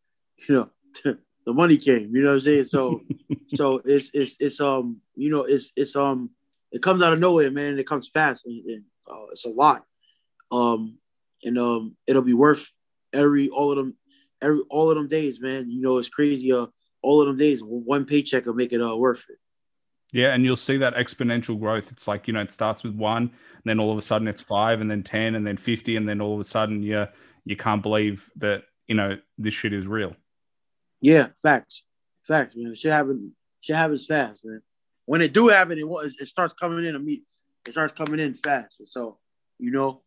you 0.48 0.54
know, 0.54 0.70
the 1.46 1.52
money 1.52 1.76
came. 1.76 2.14
You 2.14 2.22
know 2.22 2.28
what 2.28 2.34
I'm 2.34 2.40
saying? 2.40 2.64
So 2.66 3.02
so 3.54 3.80
it's 3.84 4.10
it's 4.14 4.36
it's 4.40 4.60
um 4.60 5.00
you 5.14 5.30
know 5.30 5.44
it's 5.44 5.72
it's 5.76 5.96
um 5.96 6.30
it 6.74 6.82
comes 6.82 7.02
out 7.02 7.12
of 7.12 7.20
nowhere, 7.20 7.50
man. 7.50 7.78
it 7.78 7.86
comes 7.86 8.08
fast, 8.08 8.44
and, 8.44 8.64
and 8.66 8.82
uh, 9.10 9.26
it's 9.30 9.46
a 9.46 9.48
lot. 9.48 9.84
Um 10.50 10.98
and 11.42 11.58
um 11.58 11.96
it'll 12.06 12.22
be 12.22 12.34
worth 12.34 12.68
every 13.12 13.48
all 13.48 13.70
of 13.70 13.76
them 13.76 13.96
every 14.42 14.60
all 14.68 14.90
of 14.90 14.96
them 14.96 15.08
days, 15.08 15.40
man. 15.40 15.70
You 15.70 15.80
know 15.80 15.98
it's 15.98 16.10
crazy. 16.10 16.52
Uh, 16.52 16.66
all 17.00 17.20
of 17.20 17.28
them 17.28 17.36
days, 17.36 17.60
one 17.62 18.04
paycheck 18.04 18.46
will 18.46 18.54
make 18.54 18.72
it 18.72 18.82
uh 18.82 18.96
worth 18.96 19.24
it. 19.30 19.38
Yeah, 20.12 20.32
and 20.32 20.44
you'll 20.44 20.56
see 20.56 20.76
that 20.76 20.94
exponential 20.94 21.58
growth. 21.58 21.90
It's 21.90 22.06
like, 22.06 22.28
you 22.28 22.34
know, 22.34 22.40
it 22.40 22.52
starts 22.52 22.84
with 22.84 22.94
one, 22.94 23.22
and 23.22 23.64
then 23.64 23.80
all 23.80 23.90
of 23.90 23.98
a 23.98 24.02
sudden 24.02 24.28
it's 24.28 24.40
five, 24.40 24.80
and 24.80 24.88
then 24.88 25.02
10, 25.02 25.34
and 25.34 25.44
then 25.44 25.56
50, 25.56 25.96
and 25.96 26.08
then 26.08 26.20
all 26.20 26.34
of 26.34 26.40
a 26.40 26.44
sudden 26.44 26.84
you, 26.84 27.08
you 27.44 27.56
can't 27.56 27.82
believe 27.82 28.30
that, 28.36 28.62
you 28.86 28.94
know, 28.94 29.18
this 29.38 29.54
shit 29.54 29.72
is 29.72 29.88
real. 29.88 30.14
Yeah, 31.00 31.30
facts. 31.42 31.82
Facts, 32.28 32.54
man. 32.54 32.70
It 32.70 32.78
should 32.78 32.92
happen, 32.92 33.34
should 33.60 33.74
happen 33.74 33.98
fast, 33.98 34.44
man. 34.44 34.62
When 35.06 35.20
it 35.20 35.32
do 35.32 35.48
happen, 35.48 35.78
it, 35.78 35.88
was, 35.88 36.16
it 36.18 36.28
starts 36.28 36.54
coming 36.54 36.84
in 36.84 36.94
immediately. 36.94 37.26
It 37.66 37.72
starts 37.72 37.92
coming 37.92 38.20
in 38.20 38.34
fast. 38.34 38.76
So, 38.86 39.18
you 39.58 39.70
know. 39.70 40.02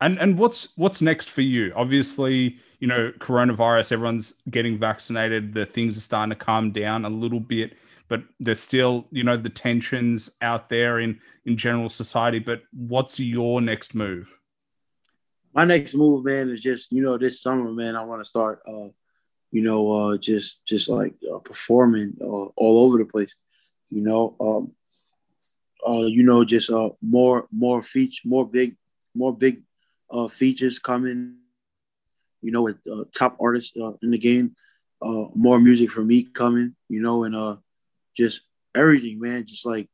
And 0.00 0.18
and 0.18 0.36
what's 0.36 0.76
what's 0.76 1.00
next 1.00 1.30
for 1.30 1.42
you? 1.42 1.72
Obviously, 1.76 2.58
you 2.80 2.88
know, 2.88 3.12
coronavirus, 3.20 3.92
everyone's 3.92 4.42
getting 4.50 4.76
vaccinated, 4.76 5.54
the 5.54 5.64
things 5.64 5.96
are 5.96 6.00
starting 6.00 6.30
to 6.30 6.36
calm 6.36 6.72
down 6.72 7.04
a 7.04 7.08
little 7.08 7.38
bit 7.38 7.74
but 8.12 8.24
there's 8.40 8.60
still 8.60 9.06
you 9.10 9.24
know 9.24 9.38
the 9.38 9.48
tensions 9.48 10.36
out 10.42 10.68
there 10.68 11.00
in 11.00 11.18
in 11.46 11.56
general 11.56 11.88
society 11.88 12.38
but 12.38 12.60
what's 12.74 13.18
your 13.18 13.62
next 13.62 13.94
move 13.94 14.30
my 15.54 15.64
next 15.64 15.94
move 15.94 16.22
man 16.22 16.50
is 16.50 16.60
just 16.60 16.92
you 16.92 17.02
know 17.02 17.16
this 17.16 17.40
summer 17.40 17.72
man 17.72 17.96
i 17.96 18.04
want 18.04 18.20
to 18.20 18.28
start 18.28 18.60
uh 18.68 18.88
you 19.50 19.62
know 19.62 19.90
uh 19.90 20.18
just 20.18 20.62
just 20.66 20.90
like 20.90 21.14
uh, 21.34 21.38
performing 21.38 22.12
uh, 22.20 22.46
all 22.54 22.84
over 22.84 22.98
the 22.98 23.06
place 23.06 23.34
you 23.92 24.02
know 24.02 24.34
um 24.40 24.72
uh 25.86 26.06
you 26.06 26.22
know 26.22 26.44
just 26.44 26.70
uh 26.70 26.90
more 27.00 27.46
more 27.52 27.82
feature 27.82 28.22
more 28.24 28.46
big 28.46 28.76
more 29.14 29.34
big 29.36 29.62
uh 30.10 30.28
features 30.28 30.78
coming 30.78 31.36
you 32.42 32.52
know 32.52 32.62
with 32.62 32.78
uh, 32.90 33.04
top 33.14 33.36
artists 33.40 33.76
uh, 33.76 33.92
in 34.02 34.10
the 34.10 34.18
game 34.18 34.54
uh 35.02 35.24
more 35.34 35.58
music 35.60 35.90
for 35.90 36.04
me 36.04 36.22
coming 36.22 36.74
you 36.88 37.00
know 37.00 37.24
and 37.24 37.34
uh 37.36 37.56
just 38.16 38.42
everything, 38.74 39.20
man. 39.20 39.46
Just 39.46 39.66
like 39.66 39.88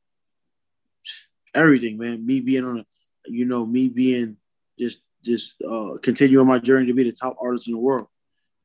everything, 1.55 1.99
man. 1.99 2.25
Me 2.25 2.41
being 2.41 2.65
on 2.65 2.81
a, 2.81 2.85
you 3.27 3.45
know, 3.45 3.67
me 3.67 3.89
being 3.89 4.37
just 4.79 5.01
just 5.25 5.55
uh 5.69 5.99
continuing 6.03 6.47
my 6.47 6.59
journey 6.59 6.87
to 6.87 6.95
be 6.95 7.05
the 7.05 7.13
top 7.13 7.37
artist 7.41 7.69
in 7.69 7.75
the 7.75 7.79
world, 7.81 8.09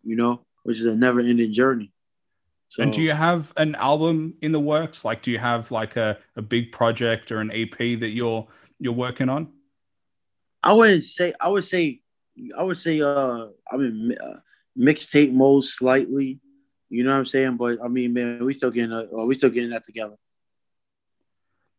you 0.04 0.16
know, 0.16 0.46
which 0.64 0.80
is 0.80 0.86
a 0.86 0.96
never 0.96 1.20
ending 1.20 1.54
journey. 1.54 1.92
So, 2.74 2.82
and 2.82 2.92
do 2.92 3.04
you 3.04 3.12
have 3.12 3.54
an 3.56 3.76
album 3.76 4.34
in 4.42 4.52
the 4.52 4.60
works? 4.60 5.06
Like, 5.06 5.22
do 5.22 5.30
you 5.30 5.38
have 5.38 5.70
like 5.70 5.96
a, 5.96 6.18
a 6.36 6.42
big 6.42 6.72
project 6.72 7.32
or 7.32 7.40
an 7.40 7.52
EP 7.52 7.78
that 7.78 8.10
you're 8.10 8.48
you're 8.80 8.94
working 8.94 9.30
on? 9.30 9.50
I 10.64 10.74
wouldn't 10.74 11.04
say. 11.04 11.36
I 11.40 11.50
would 11.50 11.66
say. 11.66 12.02
I 12.58 12.64
would 12.64 12.78
say. 12.78 13.00
Uh, 13.00 13.50
I 13.72 13.78
mean, 13.78 14.16
uh, 14.20 14.40
mixtape 14.76 15.32
mode 15.32 15.66
slightly. 15.66 16.40
You 16.90 17.04
know 17.04 17.12
what 17.12 17.20
I'm 17.20 17.26
saying? 17.28 17.58
But 17.58 17.78
I 17.84 17.90
mean, 17.90 18.12
man, 18.12 18.44
we 18.44 18.54
still 18.54 18.72
getting 18.72 18.92
uh, 18.92 19.06
we 19.24 19.36
still 19.36 19.52
getting 19.52 19.70
that 19.70 19.84
together. 19.84 20.16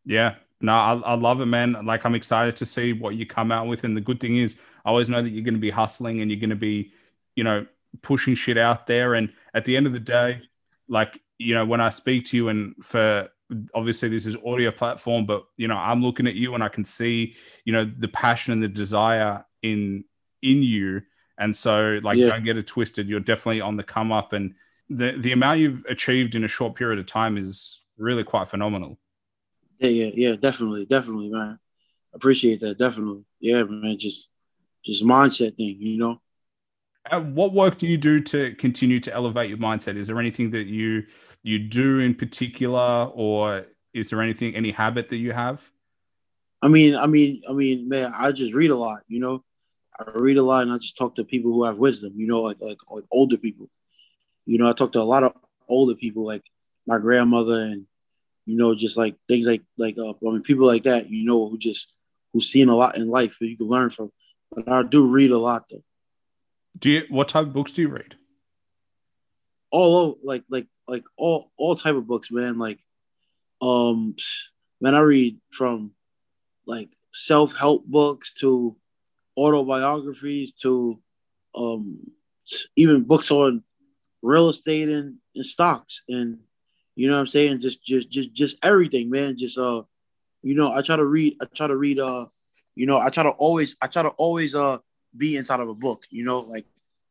Yeah, 0.05 0.35
no, 0.61 0.71
I, 0.71 0.93
I 0.93 1.13
love 1.15 1.41
it, 1.41 1.47
man. 1.47 1.73
Like 1.85 2.05
I'm 2.05 2.15
excited 2.15 2.55
to 2.55 2.65
see 2.65 2.93
what 2.93 3.15
you 3.15 3.25
come 3.25 3.51
out 3.51 3.67
with. 3.67 3.83
And 3.83 3.97
the 3.97 4.01
good 4.01 4.21
thing 4.21 4.37
is, 4.37 4.55
I 4.85 4.91
always 4.91 5.09
know 5.09 5.21
that 5.21 5.29
you're 5.29 5.43
going 5.43 5.55
to 5.55 5.59
be 5.59 5.71
hustling 5.71 6.21
and 6.21 6.31
you're 6.31 6.39
going 6.39 6.51
to 6.51 6.55
be, 6.55 6.93
you 7.35 7.43
know, 7.43 7.65
pushing 8.01 8.33
shit 8.33 8.57
out 8.57 8.87
there. 8.87 9.15
And 9.15 9.33
at 9.53 9.65
the 9.65 9.75
end 9.75 9.87
of 9.87 9.91
the 9.91 9.99
day, 9.99 10.41
like 10.87 11.19
you 11.37 11.53
know, 11.53 11.65
when 11.65 11.81
I 11.81 11.89
speak 11.89 12.25
to 12.25 12.37
you, 12.37 12.49
and 12.49 12.75
for 12.81 13.29
obviously 13.73 14.09
this 14.09 14.25
is 14.25 14.35
audio 14.45 14.71
platform, 14.71 15.25
but 15.25 15.43
you 15.57 15.67
know, 15.67 15.77
I'm 15.77 16.01
looking 16.01 16.27
at 16.27 16.35
you 16.35 16.55
and 16.55 16.63
I 16.63 16.69
can 16.69 16.83
see, 16.83 17.35
you 17.63 17.73
know, 17.73 17.85
the 17.85 18.07
passion 18.07 18.53
and 18.53 18.63
the 18.63 18.67
desire 18.67 19.45
in 19.61 20.03
in 20.41 20.63
you. 20.63 21.01
And 21.37 21.55
so, 21.55 21.99
like, 22.01 22.15
yeah. 22.15 22.29
don't 22.29 22.45
get 22.45 22.57
it 22.57 22.65
twisted. 22.65 23.09
You're 23.09 23.19
definitely 23.19 23.59
on 23.59 23.75
the 23.75 23.83
come 23.83 24.11
up, 24.11 24.33
and 24.33 24.53
the 24.89 25.15
the 25.19 25.33
amount 25.33 25.59
you've 25.59 25.83
achieved 25.89 26.35
in 26.35 26.43
a 26.43 26.47
short 26.47 26.75
period 26.75 26.99
of 26.99 27.05
time 27.05 27.37
is 27.37 27.81
really 27.97 28.23
quite 28.23 28.47
phenomenal. 28.47 28.97
Yeah, 29.79 29.89
yeah, 29.89 30.11
yeah, 30.13 30.35
definitely, 30.37 30.85
definitely, 30.85 31.29
man. 31.29 31.59
Appreciate 32.13 32.61
that, 32.61 32.77
definitely. 32.77 33.25
Yeah, 33.41 33.63
man, 33.63 33.97
just 33.99 34.29
just 34.85 35.03
mindset 35.03 35.57
thing, 35.57 35.75
you 35.79 35.97
know. 35.97 36.21
Uh, 37.11 37.21
what 37.21 37.53
work 37.53 37.77
do 37.77 37.85
you 37.85 37.97
do 37.97 38.19
to 38.19 38.55
continue 38.55 38.99
to 38.99 39.13
elevate 39.13 39.49
your 39.49 39.59
mindset? 39.59 39.95
Is 39.95 40.07
there 40.07 40.19
anything 40.19 40.51
that 40.51 40.65
you 40.65 41.05
you 41.43 41.59
do 41.59 41.99
in 41.99 42.15
particular, 42.15 43.11
or 43.13 43.67
is 43.93 44.09
there 44.09 44.21
anything 44.21 44.55
any 44.55 44.71
habit 44.71 45.09
that 45.09 45.17
you 45.17 45.31
have? 45.31 45.61
I 46.61 46.67
mean, 46.67 46.95
I 46.95 47.05
mean, 47.05 47.43
I 47.47 47.53
mean, 47.53 47.87
man, 47.87 48.11
I 48.15 48.31
just 48.31 48.53
read 48.55 48.71
a 48.71 48.75
lot, 48.75 49.01
you 49.07 49.19
know. 49.19 49.43
I 49.99 50.09
read 50.15 50.37
a 50.37 50.43
lot, 50.43 50.63
and 50.63 50.73
I 50.73 50.77
just 50.77 50.97
talk 50.97 51.15
to 51.15 51.23
people 51.23 51.53
who 51.53 51.63
have 51.63 51.77
wisdom, 51.77 52.13
you 52.15 52.27
know, 52.27 52.41
like 52.41 52.57
like, 52.59 52.79
like 52.89 53.03
older 53.11 53.37
people. 53.37 53.69
You 54.45 54.57
know, 54.57 54.67
I 54.67 54.73
talk 54.73 54.91
to 54.93 55.01
a 55.01 55.03
lot 55.03 55.23
of 55.23 55.33
older 55.69 55.95
people, 55.95 56.25
like 56.25 56.43
my 56.87 56.97
grandmother, 56.97 57.59
and 57.59 57.85
you 58.47 58.57
know, 58.57 58.73
just 58.73 58.97
like 58.97 59.15
things 59.27 59.45
like 59.45 59.61
like 59.77 59.97
uh, 59.99 60.09
I 60.09 60.31
mean, 60.31 60.41
people 60.41 60.65
like 60.65 60.83
that. 60.83 61.09
You 61.09 61.25
know, 61.25 61.47
who 61.47 61.57
just 61.59 61.93
who's 62.33 62.49
seen 62.49 62.69
a 62.69 62.75
lot 62.75 62.97
in 62.97 63.07
life 63.07 63.37
that 63.39 63.47
you 63.47 63.57
can 63.57 63.67
learn 63.67 63.91
from. 63.91 64.11
But 64.51 64.67
I 64.67 64.81
do 64.83 65.05
read 65.05 65.31
a 65.31 65.37
lot 65.37 65.65
though. 65.69 65.83
Do 66.77 66.89
you? 66.89 67.03
What 67.09 67.29
type 67.29 67.47
of 67.47 67.53
books 67.53 67.71
do 67.71 67.81
you 67.83 67.89
read? 67.89 68.15
All 69.71 70.17
like 70.23 70.43
like 70.49 70.67
like 70.87 71.03
all 71.17 71.51
all 71.57 71.75
type 71.75 71.95
of 71.95 72.07
books, 72.07 72.31
man. 72.31 72.57
Like, 72.57 72.79
um, 73.61 74.15
man, 74.81 74.95
I 74.95 74.99
read 74.99 75.39
from 75.51 75.91
like 76.65 76.89
self 77.13 77.55
help 77.55 77.85
books 77.85 78.33
to 78.41 78.75
autobiographies 79.37 80.53
to 80.53 80.99
um 81.55 81.99
even 82.75 83.03
books 83.03 83.31
on 83.31 83.63
real 84.21 84.49
estate 84.49 84.89
and, 84.89 85.17
and 85.35 85.45
stocks 85.45 86.01
and 86.07 86.39
you 86.95 87.07
know 87.07 87.13
what 87.15 87.21
I'm 87.21 87.27
saying? 87.27 87.59
Just 87.59 87.83
just 87.83 88.09
just 88.09 88.33
just 88.33 88.57
everything, 88.63 89.09
man. 89.09 89.37
Just 89.37 89.57
uh 89.57 89.83
you 90.41 90.55
know, 90.55 90.71
I 90.71 90.81
try 90.81 90.95
to 90.95 91.05
read, 91.05 91.37
I 91.41 91.45
try 91.45 91.67
to 91.67 91.75
read 91.75 91.99
uh, 91.99 92.27
you 92.75 92.85
know, 92.85 92.99
I 92.99 93.09
try 93.09 93.23
to 93.23 93.31
always 93.31 93.75
I 93.81 93.87
try 93.87 94.03
to 94.03 94.09
always 94.09 94.55
uh 94.55 94.77
be 95.17 95.37
inside 95.37 95.59
of 95.59 95.69
a 95.69 95.73
book, 95.73 96.05
you 96.09 96.23
know, 96.23 96.39
like 96.41 96.65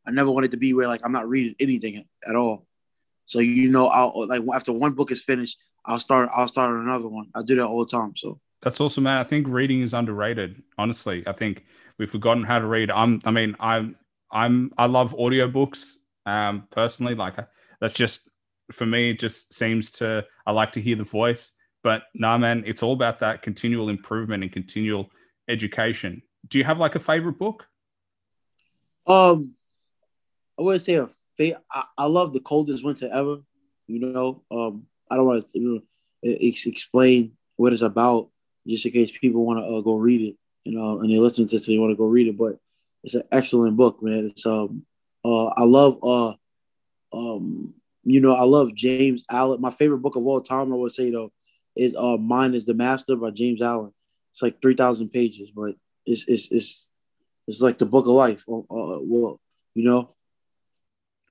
I 0.05 0.11
never 0.11 0.31
wanted 0.31 0.51
to 0.51 0.57
be 0.57 0.73
where 0.73 0.87
like 0.87 1.01
I'm 1.03 1.11
not 1.11 1.27
reading 1.27 1.55
anything 1.59 2.05
at 2.27 2.35
all. 2.35 2.67
So 3.25 3.39
you 3.39 3.71
know, 3.71 3.87
I'll 3.87 4.27
like 4.27 4.43
after 4.53 4.71
one 4.71 4.93
book 4.93 5.11
is 5.11 5.23
finished, 5.23 5.57
I'll 5.85 5.99
start 5.99 6.29
I'll 6.35 6.47
start 6.47 6.75
another 6.75 7.07
one. 7.07 7.29
I 7.35 7.41
do 7.43 7.55
that 7.55 7.65
all 7.65 7.79
the 7.79 7.91
time. 7.91 8.15
So 8.15 8.39
that's 8.61 8.79
awesome, 8.79 9.03
man. 9.03 9.17
I 9.17 9.23
think 9.23 9.47
reading 9.47 9.81
is 9.81 9.93
underrated. 9.93 10.61
Honestly, 10.77 11.23
I 11.27 11.33
think 11.33 11.65
we've 11.97 12.09
forgotten 12.09 12.43
how 12.43 12.59
to 12.59 12.67
read. 12.67 12.91
I'm 12.91 13.21
I 13.25 13.31
mean, 13.31 13.55
I'm 13.59 13.95
I'm 14.31 14.71
I 14.77 14.85
love 14.85 15.13
audiobooks 15.13 15.93
um, 16.25 16.67
personally, 16.71 17.15
like 17.15 17.35
that's 17.79 17.93
just 17.93 18.29
for 18.71 18.85
me. 18.85 19.11
It 19.11 19.19
just 19.19 19.53
seems 19.53 19.91
to 19.91 20.25
I 20.45 20.51
like 20.51 20.73
to 20.73 20.81
hear 20.81 20.95
the 20.95 21.03
voice, 21.03 21.51
but 21.83 22.03
nah, 22.13 22.37
man, 22.37 22.63
it's 22.65 22.83
all 22.83 22.93
about 22.93 23.19
that 23.19 23.41
continual 23.41 23.89
improvement 23.89 24.43
and 24.43 24.51
continual 24.51 25.09
education. 25.47 26.21
Do 26.47 26.57
you 26.57 26.63
have 26.63 26.79
like 26.79 26.95
a 26.95 26.99
favorite 26.99 27.39
book? 27.39 27.67
Um, 29.07 29.51
I 30.57 30.63
wouldn't 30.63 30.83
say 30.83 30.95
a 30.95 31.09
favorite. 31.37 31.63
I, 31.71 31.83
I 31.97 32.05
love 32.05 32.33
the 32.33 32.39
coldest 32.39 32.83
winter 32.83 33.09
ever. 33.11 33.37
You 33.87 33.99
know, 33.99 34.43
um, 34.49 34.87
I 35.09 35.15
don't 35.15 35.25
want 35.25 35.49
to 35.51 35.59
you 35.59 35.73
know, 35.75 35.81
explain 36.41 37.33
what 37.55 37.73
it's 37.73 37.81
about, 37.81 38.29
just 38.67 38.85
in 38.85 38.91
case 38.91 39.11
people 39.11 39.45
want 39.45 39.59
to 39.59 39.65
uh, 39.65 39.81
go 39.81 39.95
read 39.95 40.21
it. 40.21 40.35
You 40.63 40.77
know, 40.77 40.99
and 40.99 41.11
they 41.11 41.19
listen 41.19 41.47
to 41.47 41.55
it, 41.55 41.63
so 41.63 41.71
they 41.71 41.77
want 41.77 41.91
to 41.91 41.97
go 41.97 42.05
read 42.05 42.27
it. 42.27 42.37
But 42.37 42.57
it's 43.03 43.13
an 43.13 43.23
excellent 43.31 43.77
book, 43.77 44.01
man. 44.01 44.27
It's 44.27 44.45
um 44.45 44.85
uh, 45.25 45.47
I 45.57 45.63
love, 45.63 45.97
uh, 46.03 46.33
um, 47.11 47.73
you 48.03 48.21
know, 48.21 48.35
I 48.35 48.43
love 48.43 48.75
James 48.75 49.25
Allen. 49.31 49.59
My 49.59 49.71
favorite 49.71 49.99
book 49.99 50.15
of 50.15 50.25
all 50.25 50.39
time, 50.39 50.71
I 50.71 50.75
would 50.75 50.91
say 50.91 51.09
though, 51.09 51.31
is 51.75 51.95
uh, 51.95 52.17
"Mind 52.17 52.53
Is 52.53 52.65
the 52.65 52.75
Master" 52.75 53.15
by 53.15 53.31
James 53.31 53.61
Allen. 53.61 53.91
It's 54.31 54.43
like 54.43 54.61
three 54.61 54.75
thousand 54.75 55.09
pages, 55.09 55.49
but 55.49 55.75
it's 56.05 56.25
it's 56.27 56.51
it's 56.51 56.87
it's 57.47 57.61
like 57.61 57.77
the 57.77 57.85
book 57.85 58.05
of 58.05 58.11
life. 58.11 58.43
Uh, 58.47 58.63
well, 58.69 59.39
you 59.73 59.83
know. 59.83 60.15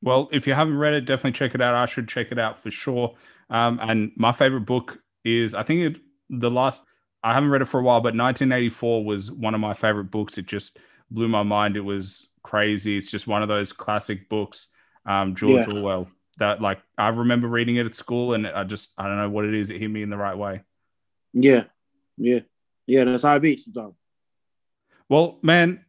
Well, 0.02 0.28
if 0.32 0.46
you 0.46 0.54
haven't 0.54 0.76
read 0.76 0.94
it, 0.94 1.06
definitely 1.06 1.32
check 1.32 1.54
it 1.54 1.62
out. 1.62 1.74
I 1.74 1.86
should 1.86 2.08
check 2.08 2.30
it 2.30 2.38
out 2.38 2.58
for 2.58 2.70
sure. 2.70 3.14
Um, 3.50 3.78
and 3.82 4.12
my 4.16 4.32
favorite 4.32 4.66
book 4.66 4.98
is, 5.24 5.54
I 5.54 5.62
think 5.62 5.96
it, 5.96 6.02
the 6.28 6.50
last, 6.50 6.84
I 7.22 7.32
haven't 7.32 7.50
read 7.50 7.62
it 7.62 7.66
for 7.66 7.80
a 7.80 7.82
while, 7.82 8.00
but 8.00 8.14
1984 8.14 9.04
was 9.04 9.32
one 9.32 9.54
of 9.54 9.60
my 9.60 9.72
favorite 9.72 10.10
books. 10.10 10.36
It 10.36 10.46
just 10.46 10.78
blew 11.10 11.28
my 11.28 11.42
mind. 11.42 11.76
It 11.76 11.80
was 11.80 12.28
crazy. 12.42 12.96
It's 12.96 13.10
just 13.10 13.26
one 13.26 13.42
of 13.42 13.48
those 13.48 13.72
classic 13.72 14.28
books, 14.28 14.68
um, 15.06 15.34
George 15.34 15.66
yeah. 15.66 15.74
Orwell. 15.74 16.08
That 16.38 16.60
like 16.60 16.80
I 16.98 17.08
remember 17.10 17.46
reading 17.46 17.76
it 17.76 17.86
at 17.86 17.94
school, 17.94 18.34
and 18.34 18.44
I 18.44 18.64
just 18.64 18.92
I 18.98 19.04
don't 19.04 19.18
know 19.18 19.30
what 19.30 19.44
it 19.44 19.54
is. 19.54 19.70
It 19.70 19.80
hit 19.80 19.88
me 19.88 20.02
in 20.02 20.10
the 20.10 20.16
right 20.16 20.36
way. 20.36 20.62
Yeah, 21.32 21.64
yeah, 22.18 22.40
yeah. 22.86 23.04
That's 23.04 23.22
how 23.22 23.34
I 23.34 23.38
be 23.38 23.56
sometimes. 23.56 23.94
Well, 25.08 25.38
man, 25.42 25.84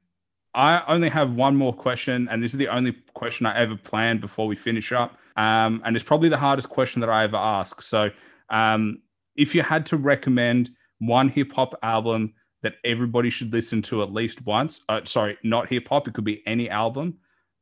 I 0.55 0.83
only 0.87 1.09
have 1.09 1.33
one 1.33 1.55
more 1.55 1.73
question, 1.73 2.27
and 2.29 2.41
this 2.41 2.51
is 2.51 2.57
the 2.57 2.69
only 2.69 2.93
question 3.13 3.45
I 3.45 3.57
ever 3.57 3.75
planned 3.75 4.21
before 4.21 4.47
we 4.47 4.55
finish 4.55 4.91
up. 4.91 5.17
Um, 5.35 5.81
and 5.85 5.95
it's 5.95 6.05
probably 6.05 6.29
the 6.29 6.37
hardest 6.37 6.69
question 6.69 7.01
that 7.01 7.09
I 7.09 7.25
ever 7.25 7.35
ask. 7.35 7.81
So, 7.81 8.09
um, 8.49 9.01
if 9.35 9.53
you 9.53 9.61
had 9.61 9.85
to 9.87 9.97
recommend 9.97 10.69
one 10.99 11.29
hip 11.29 11.51
hop 11.51 11.77
album 11.83 12.33
that 12.63 12.75
everybody 12.83 13.29
should 13.29 13.51
listen 13.53 13.81
to 13.83 14.01
at 14.01 14.11
least 14.11 14.45
once. 14.45 14.81
Uh, 14.89 15.01
sorry, 15.03 15.37
not 15.43 15.69
hip 15.69 15.87
hop. 15.87 16.07
It 16.07 16.13
could 16.13 16.23
be 16.23 16.41
any 16.47 16.69
album. 16.69 17.17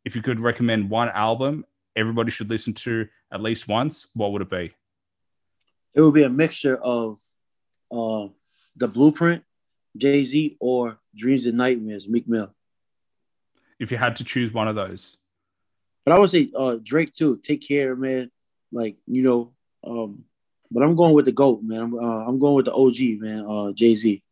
If 0.06 0.16
you 0.16 0.22
could 0.22 0.40
recommend 0.40 0.90
one 0.90 1.10
album 1.10 1.66
everybody 1.96 2.32
should 2.32 2.50
listen 2.50 2.74
to 2.74 3.08
at 3.32 3.42
least 3.42 3.68
once, 3.68 4.08
what 4.14 4.32
would 4.32 4.42
it 4.42 4.50
be? 4.50 4.74
It 5.94 6.02
would 6.02 6.14
be 6.14 6.24
a 6.24 6.30
mixture 6.30 6.78
of 6.78 7.20
uh, 7.92 8.28
the 8.76 8.88
Blueprint, 8.88 9.44
Jay 9.96 10.24
Z, 10.24 10.58
or 10.60 10.98
Dreams 11.16 11.46
and 11.46 11.58
Nightmares, 11.58 12.08
Meek 12.08 12.28
Mill. 12.28 12.54
If 13.80 13.92
you 13.92 13.98
had 13.98 14.16
to 14.18 14.24
choose 14.24 14.54
one 14.54 14.68
of 14.68 14.76
those, 14.76 15.18
but 16.06 16.14
I 16.14 16.20
would 16.20 16.30
say 16.30 16.52
uh, 16.56 16.78
Drake 16.82 17.14
too. 17.14 17.38
Take 17.38 17.68
care, 17.68 17.96
man. 17.96 18.32
Like 18.72 18.98
you 19.08 19.24
know, 19.24 19.54
um, 19.84 20.26
but 20.72 20.84
I'm 20.84 20.96
going 20.96 21.14
with 21.14 21.26
the 21.26 21.32
goat, 21.32 21.62
man. 21.64 21.82
I'm, 21.82 21.94
uh, 21.94 22.26
I'm 22.26 22.40
going 22.40 22.56
with 22.56 22.66
the 22.66 22.74
OG, 22.74 23.22
man. 23.22 23.46
Uh, 23.48 23.72
Jay 23.72 23.96
Z. 23.96 24.24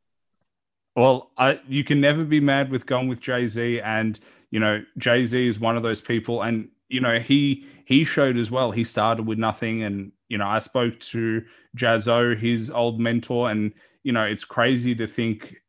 Well, 0.95 1.31
I, 1.37 1.61
you 1.67 1.83
can 1.83 2.01
never 2.01 2.23
be 2.25 2.39
mad 2.39 2.69
with 2.69 2.85
going 2.85 3.07
with 3.07 3.21
Jay 3.21 3.47
Z, 3.47 3.79
and 3.81 4.19
you 4.49 4.59
know 4.59 4.83
Jay 4.97 5.25
Z 5.25 5.47
is 5.47 5.59
one 5.59 5.77
of 5.77 5.83
those 5.83 6.01
people, 6.01 6.41
and 6.41 6.69
you 6.89 6.99
know 6.99 7.19
he 7.19 7.65
he 7.85 8.03
showed 8.03 8.37
as 8.37 8.51
well. 8.51 8.71
He 8.71 8.83
started 8.83 9.25
with 9.25 9.37
nothing, 9.37 9.83
and 9.83 10.11
you 10.27 10.37
know 10.37 10.47
I 10.47 10.59
spoke 10.59 10.99
to 10.99 11.43
Jaz-O, 11.77 12.35
his 12.35 12.69
old 12.69 12.99
mentor, 12.99 13.49
and 13.49 13.71
you 14.03 14.11
know 14.11 14.23
it's 14.23 14.43
crazy 14.43 14.93
to 14.95 15.07
think, 15.07 15.61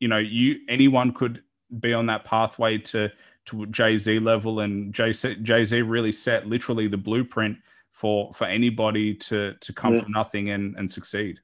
you 0.00 0.08
know, 0.08 0.18
you 0.18 0.56
anyone 0.68 1.12
could 1.12 1.42
be 1.80 1.92
on 1.92 2.06
that 2.06 2.24
pathway 2.24 2.78
to 2.78 3.10
to 3.46 3.66
Jay 3.66 3.98
Z 3.98 4.18
level, 4.18 4.60
and 4.60 4.92
Jay 4.92 5.12
Z 5.12 5.82
really 5.82 6.12
set 6.12 6.46
literally 6.46 6.88
the 6.88 6.96
blueprint 6.96 7.58
for 7.92 8.32
for 8.32 8.46
anybody 8.46 9.14
to 9.14 9.54
to 9.60 9.72
come 9.72 9.94
yeah. 9.94 10.02
from 10.02 10.12
nothing 10.12 10.50
and 10.50 10.76
and 10.76 10.90
succeed. 10.90 11.40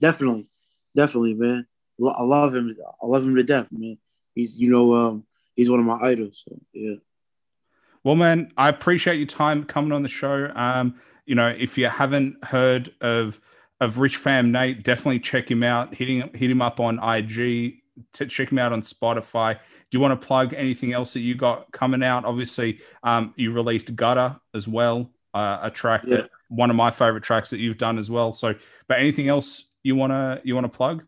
Definitely, 0.00 0.48
definitely, 0.96 1.34
man. 1.34 1.66
I 2.00 2.22
love 2.22 2.54
him. 2.54 2.76
I 3.02 3.06
love 3.06 3.22
him 3.22 3.36
to 3.36 3.42
death, 3.42 3.68
man. 3.70 3.98
He's 4.34 4.58
you 4.58 4.70
know 4.70 4.94
um, 4.94 5.24
he's 5.54 5.70
one 5.70 5.80
of 5.80 5.86
my 5.86 5.98
idols. 6.00 6.42
So, 6.48 6.58
yeah. 6.72 6.96
Well, 8.04 8.16
man, 8.16 8.52
I 8.56 8.68
appreciate 8.68 9.16
your 9.16 9.26
time 9.26 9.64
coming 9.64 9.92
on 9.92 10.02
the 10.02 10.08
show. 10.08 10.50
Um, 10.54 10.96
you 11.26 11.34
know, 11.34 11.48
if 11.48 11.78
you 11.78 11.88
haven't 11.88 12.44
heard 12.44 12.92
of 13.00 13.40
of 13.80 13.96
Richfam 13.96 14.50
Nate, 14.50 14.82
definitely 14.82 15.20
check 15.20 15.50
him 15.50 15.62
out. 15.62 15.94
Hit 15.94 16.08
him, 16.08 16.30
hit 16.34 16.50
him 16.50 16.62
up 16.62 16.80
on 16.80 16.98
IG. 17.02 17.81
Check 18.12 18.50
him 18.50 18.58
out 18.58 18.72
on 18.72 18.82
Spotify. 18.82 19.54
Do 19.54 19.98
you 19.98 20.00
want 20.00 20.20
to 20.20 20.26
plug 20.26 20.54
anything 20.54 20.92
else 20.92 21.12
that 21.12 21.20
you 21.20 21.34
got 21.34 21.70
coming 21.72 22.02
out? 22.02 22.24
Obviously, 22.24 22.80
um, 23.02 23.34
you 23.36 23.52
released 23.52 23.94
Gutter 23.94 24.36
as 24.54 24.66
well, 24.66 25.10
uh, 25.34 25.58
a 25.62 25.70
track 25.70 26.02
yeah. 26.06 26.16
that 26.16 26.30
one 26.48 26.70
of 26.70 26.76
my 26.76 26.90
favorite 26.90 27.22
tracks 27.22 27.50
that 27.50 27.58
you've 27.58 27.78
done 27.78 27.98
as 27.98 28.10
well. 28.10 28.32
So, 28.32 28.54
but 28.88 28.98
anything 28.98 29.28
else 29.28 29.70
you 29.82 29.96
wanna 29.96 30.40
you 30.44 30.54
wanna 30.54 30.68
plug? 30.68 31.04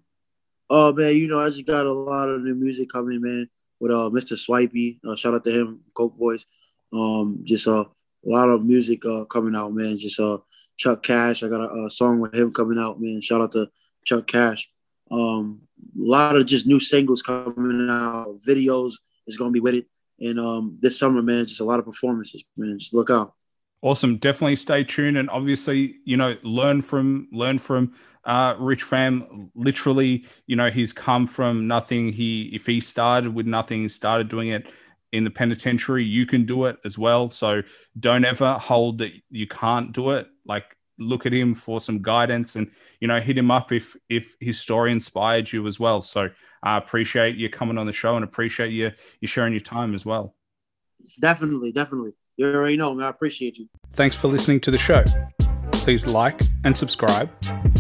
Oh 0.71 0.93
man, 0.93 1.17
you 1.17 1.29
know 1.29 1.41
I 1.41 1.51
just 1.51 1.67
got 1.67 1.87
a 1.87 1.93
lot 1.93 2.29
of 2.29 2.43
new 2.43 2.55
music 2.55 2.91
coming, 2.91 3.21
man. 3.21 3.49
With 3.81 3.91
uh 3.91 4.11
Mr. 4.11 4.37
Swipey, 4.39 5.01
uh, 5.07 5.17
shout 5.17 5.35
out 5.35 5.45
to 5.45 5.51
him, 5.51 5.81
Coke 5.95 6.17
Boys. 6.17 6.47
Um, 6.93 7.41
just 7.45 7.67
uh, 7.67 7.85
a 7.85 8.31
lot 8.31 8.49
of 8.49 8.65
music 8.65 9.05
uh, 9.05 9.25
coming 9.25 9.57
out, 9.57 9.75
man. 9.75 9.99
Just 9.99 10.21
uh, 10.21 10.39
Chuck 10.77 11.03
Cash. 11.03 11.43
I 11.43 11.49
got 11.49 11.61
a, 11.61 11.85
a, 11.85 11.91
song 11.91 12.21
with 12.21 12.35
him 12.35 12.53
coming 12.53 12.79
out, 12.79 13.01
man. 13.01 13.21
Shout 13.21 13.41
out 13.41 13.53
to 13.53 13.69
Chuck 14.05 14.27
Cash. 14.27 14.69
Um, 15.11 15.61
a 15.79 16.03
lot 16.03 16.37
of 16.37 16.47
just 16.47 16.67
new 16.67 16.81
singles 16.81 17.23
coming 17.23 17.89
out. 17.91 18.39
Videos 18.47 18.95
is 19.27 19.37
gonna 19.37 19.51
be 19.51 19.61
with 19.61 19.75
it. 19.75 19.87
And 20.21 20.39
um, 20.39 20.79
this 20.81 20.99
summer, 20.99 21.23
man, 21.23 21.47
just 21.47 21.61
a 21.61 21.65
lot 21.65 21.79
of 21.79 21.85
performances, 21.85 22.45
man. 22.57 22.79
Just 22.79 22.95
look 22.95 23.11
out. 23.11 23.35
Awesome. 23.83 24.17
Definitely 24.17 24.57
stay 24.57 24.83
tuned 24.83 25.19
and 25.19 25.29
obviously, 25.29 25.97
you 26.05 26.17
know, 26.17 26.37
learn 26.43 26.81
from 26.81 27.29
learn 27.33 27.59
from 27.59 27.93
uh, 28.25 28.55
Richfam. 28.55 29.51
Literally, 29.55 30.25
you 30.47 30.57
know, 30.57 30.71
he's 30.71 30.93
come 30.93 31.27
from 31.27 31.67
nothing. 31.67 32.13
He 32.13 32.51
if 32.55 32.65
he 32.65 32.81
started 32.81 33.35
with 33.35 33.47
nothing, 33.47 33.89
started 33.89 34.29
doing 34.29 34.49
it 34.49 34.67
in 35.13 35.23
the 35.23 35.31
penitentiary, 35.31 36.03
you 36.03 36.27
can 36.27 36.45
do 36.45 36.65
it 36.65 36.77
as 36.85 36.99
well. 36.99 37.29
So 37.29 37.63
don't 37.99 38.25
ever 38.25 38.55
hold 38.55 38.99
that 38.99 39.13
you 39.31 39.47
can't 39.47 39.93
do 39.93 40.11
it. 40.11 40.27
Like 40.45 40.65
look 40.99 41.27
at 41.27 41.33
him 41.33 41.55
for 41.55 41.81
some 41.81 42.03
guidance 42.03 42.57
and 42.57 42.71
you 43.01 43.09
know 43.09 43.21
hit 43.21 43.37
him 43.37 43.51
up 43.51 43.73
if 43.73 43.97
if 44.09 44.37
his 44.41 44.59
story 44.59 44.93
inspired 44.93 45.53
you 45.53 45.67
as 45.67 45.81
well. 45.81 46.01
So 46.01 46.31
I 46.63 46.77
appreciate 46.77 47.37
you 47.37 47.49
coming 47.49 47.79
on 47.79 47.87
the 47.87 47.93
show 47.93 48.17
and 48.17 48.25
appreciate 48.25 48.71
you 48.71 48.93
you 49.21 49.29
sharing 49.29 49.53
your 49.53 49.61
time 49.61 49.95
as 49.95 50.05
well. 50.05 50.35
Definitely, 51.21 51.73
definitely. 51.73 52.13
You 52.37 52.53
already 52.53 52.77
know, 52.77 52.95
man. 52.95 53.07
I 53.07 53.11
appreciate 53.11 53.59
you. 53.59 53.69
Thanks 53.93 54.17
for 54.17 54.29
listening 54.29 54.61
to 54.61 54.71
the 54.71 54.79
show. 54.79 55.05
Please 55.73 56.07
like 56.07 56.41
and 56.65 56.77
subscribe 56.77 57.31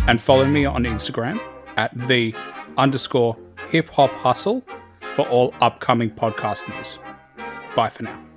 and 0.07 0.21
follow 0.21 0.45
me 0.45 0.65
on 0.65 0.85
Instagram 0.85 1.41
at 1.77 1.97
the 2.09 2.35
underscore 2.77 3.37
hip 3.71 3.89
hop 3.91 4.11
hustle 4.11 4.62
for 5.01 5.27
all 5.29 5.55
upcoming 5.61 6.11
podcast 6.11 6.69
news. 6.69 6.99
Bye 7.75 7.89
for 7.89 8.03
now. 8.05 8.34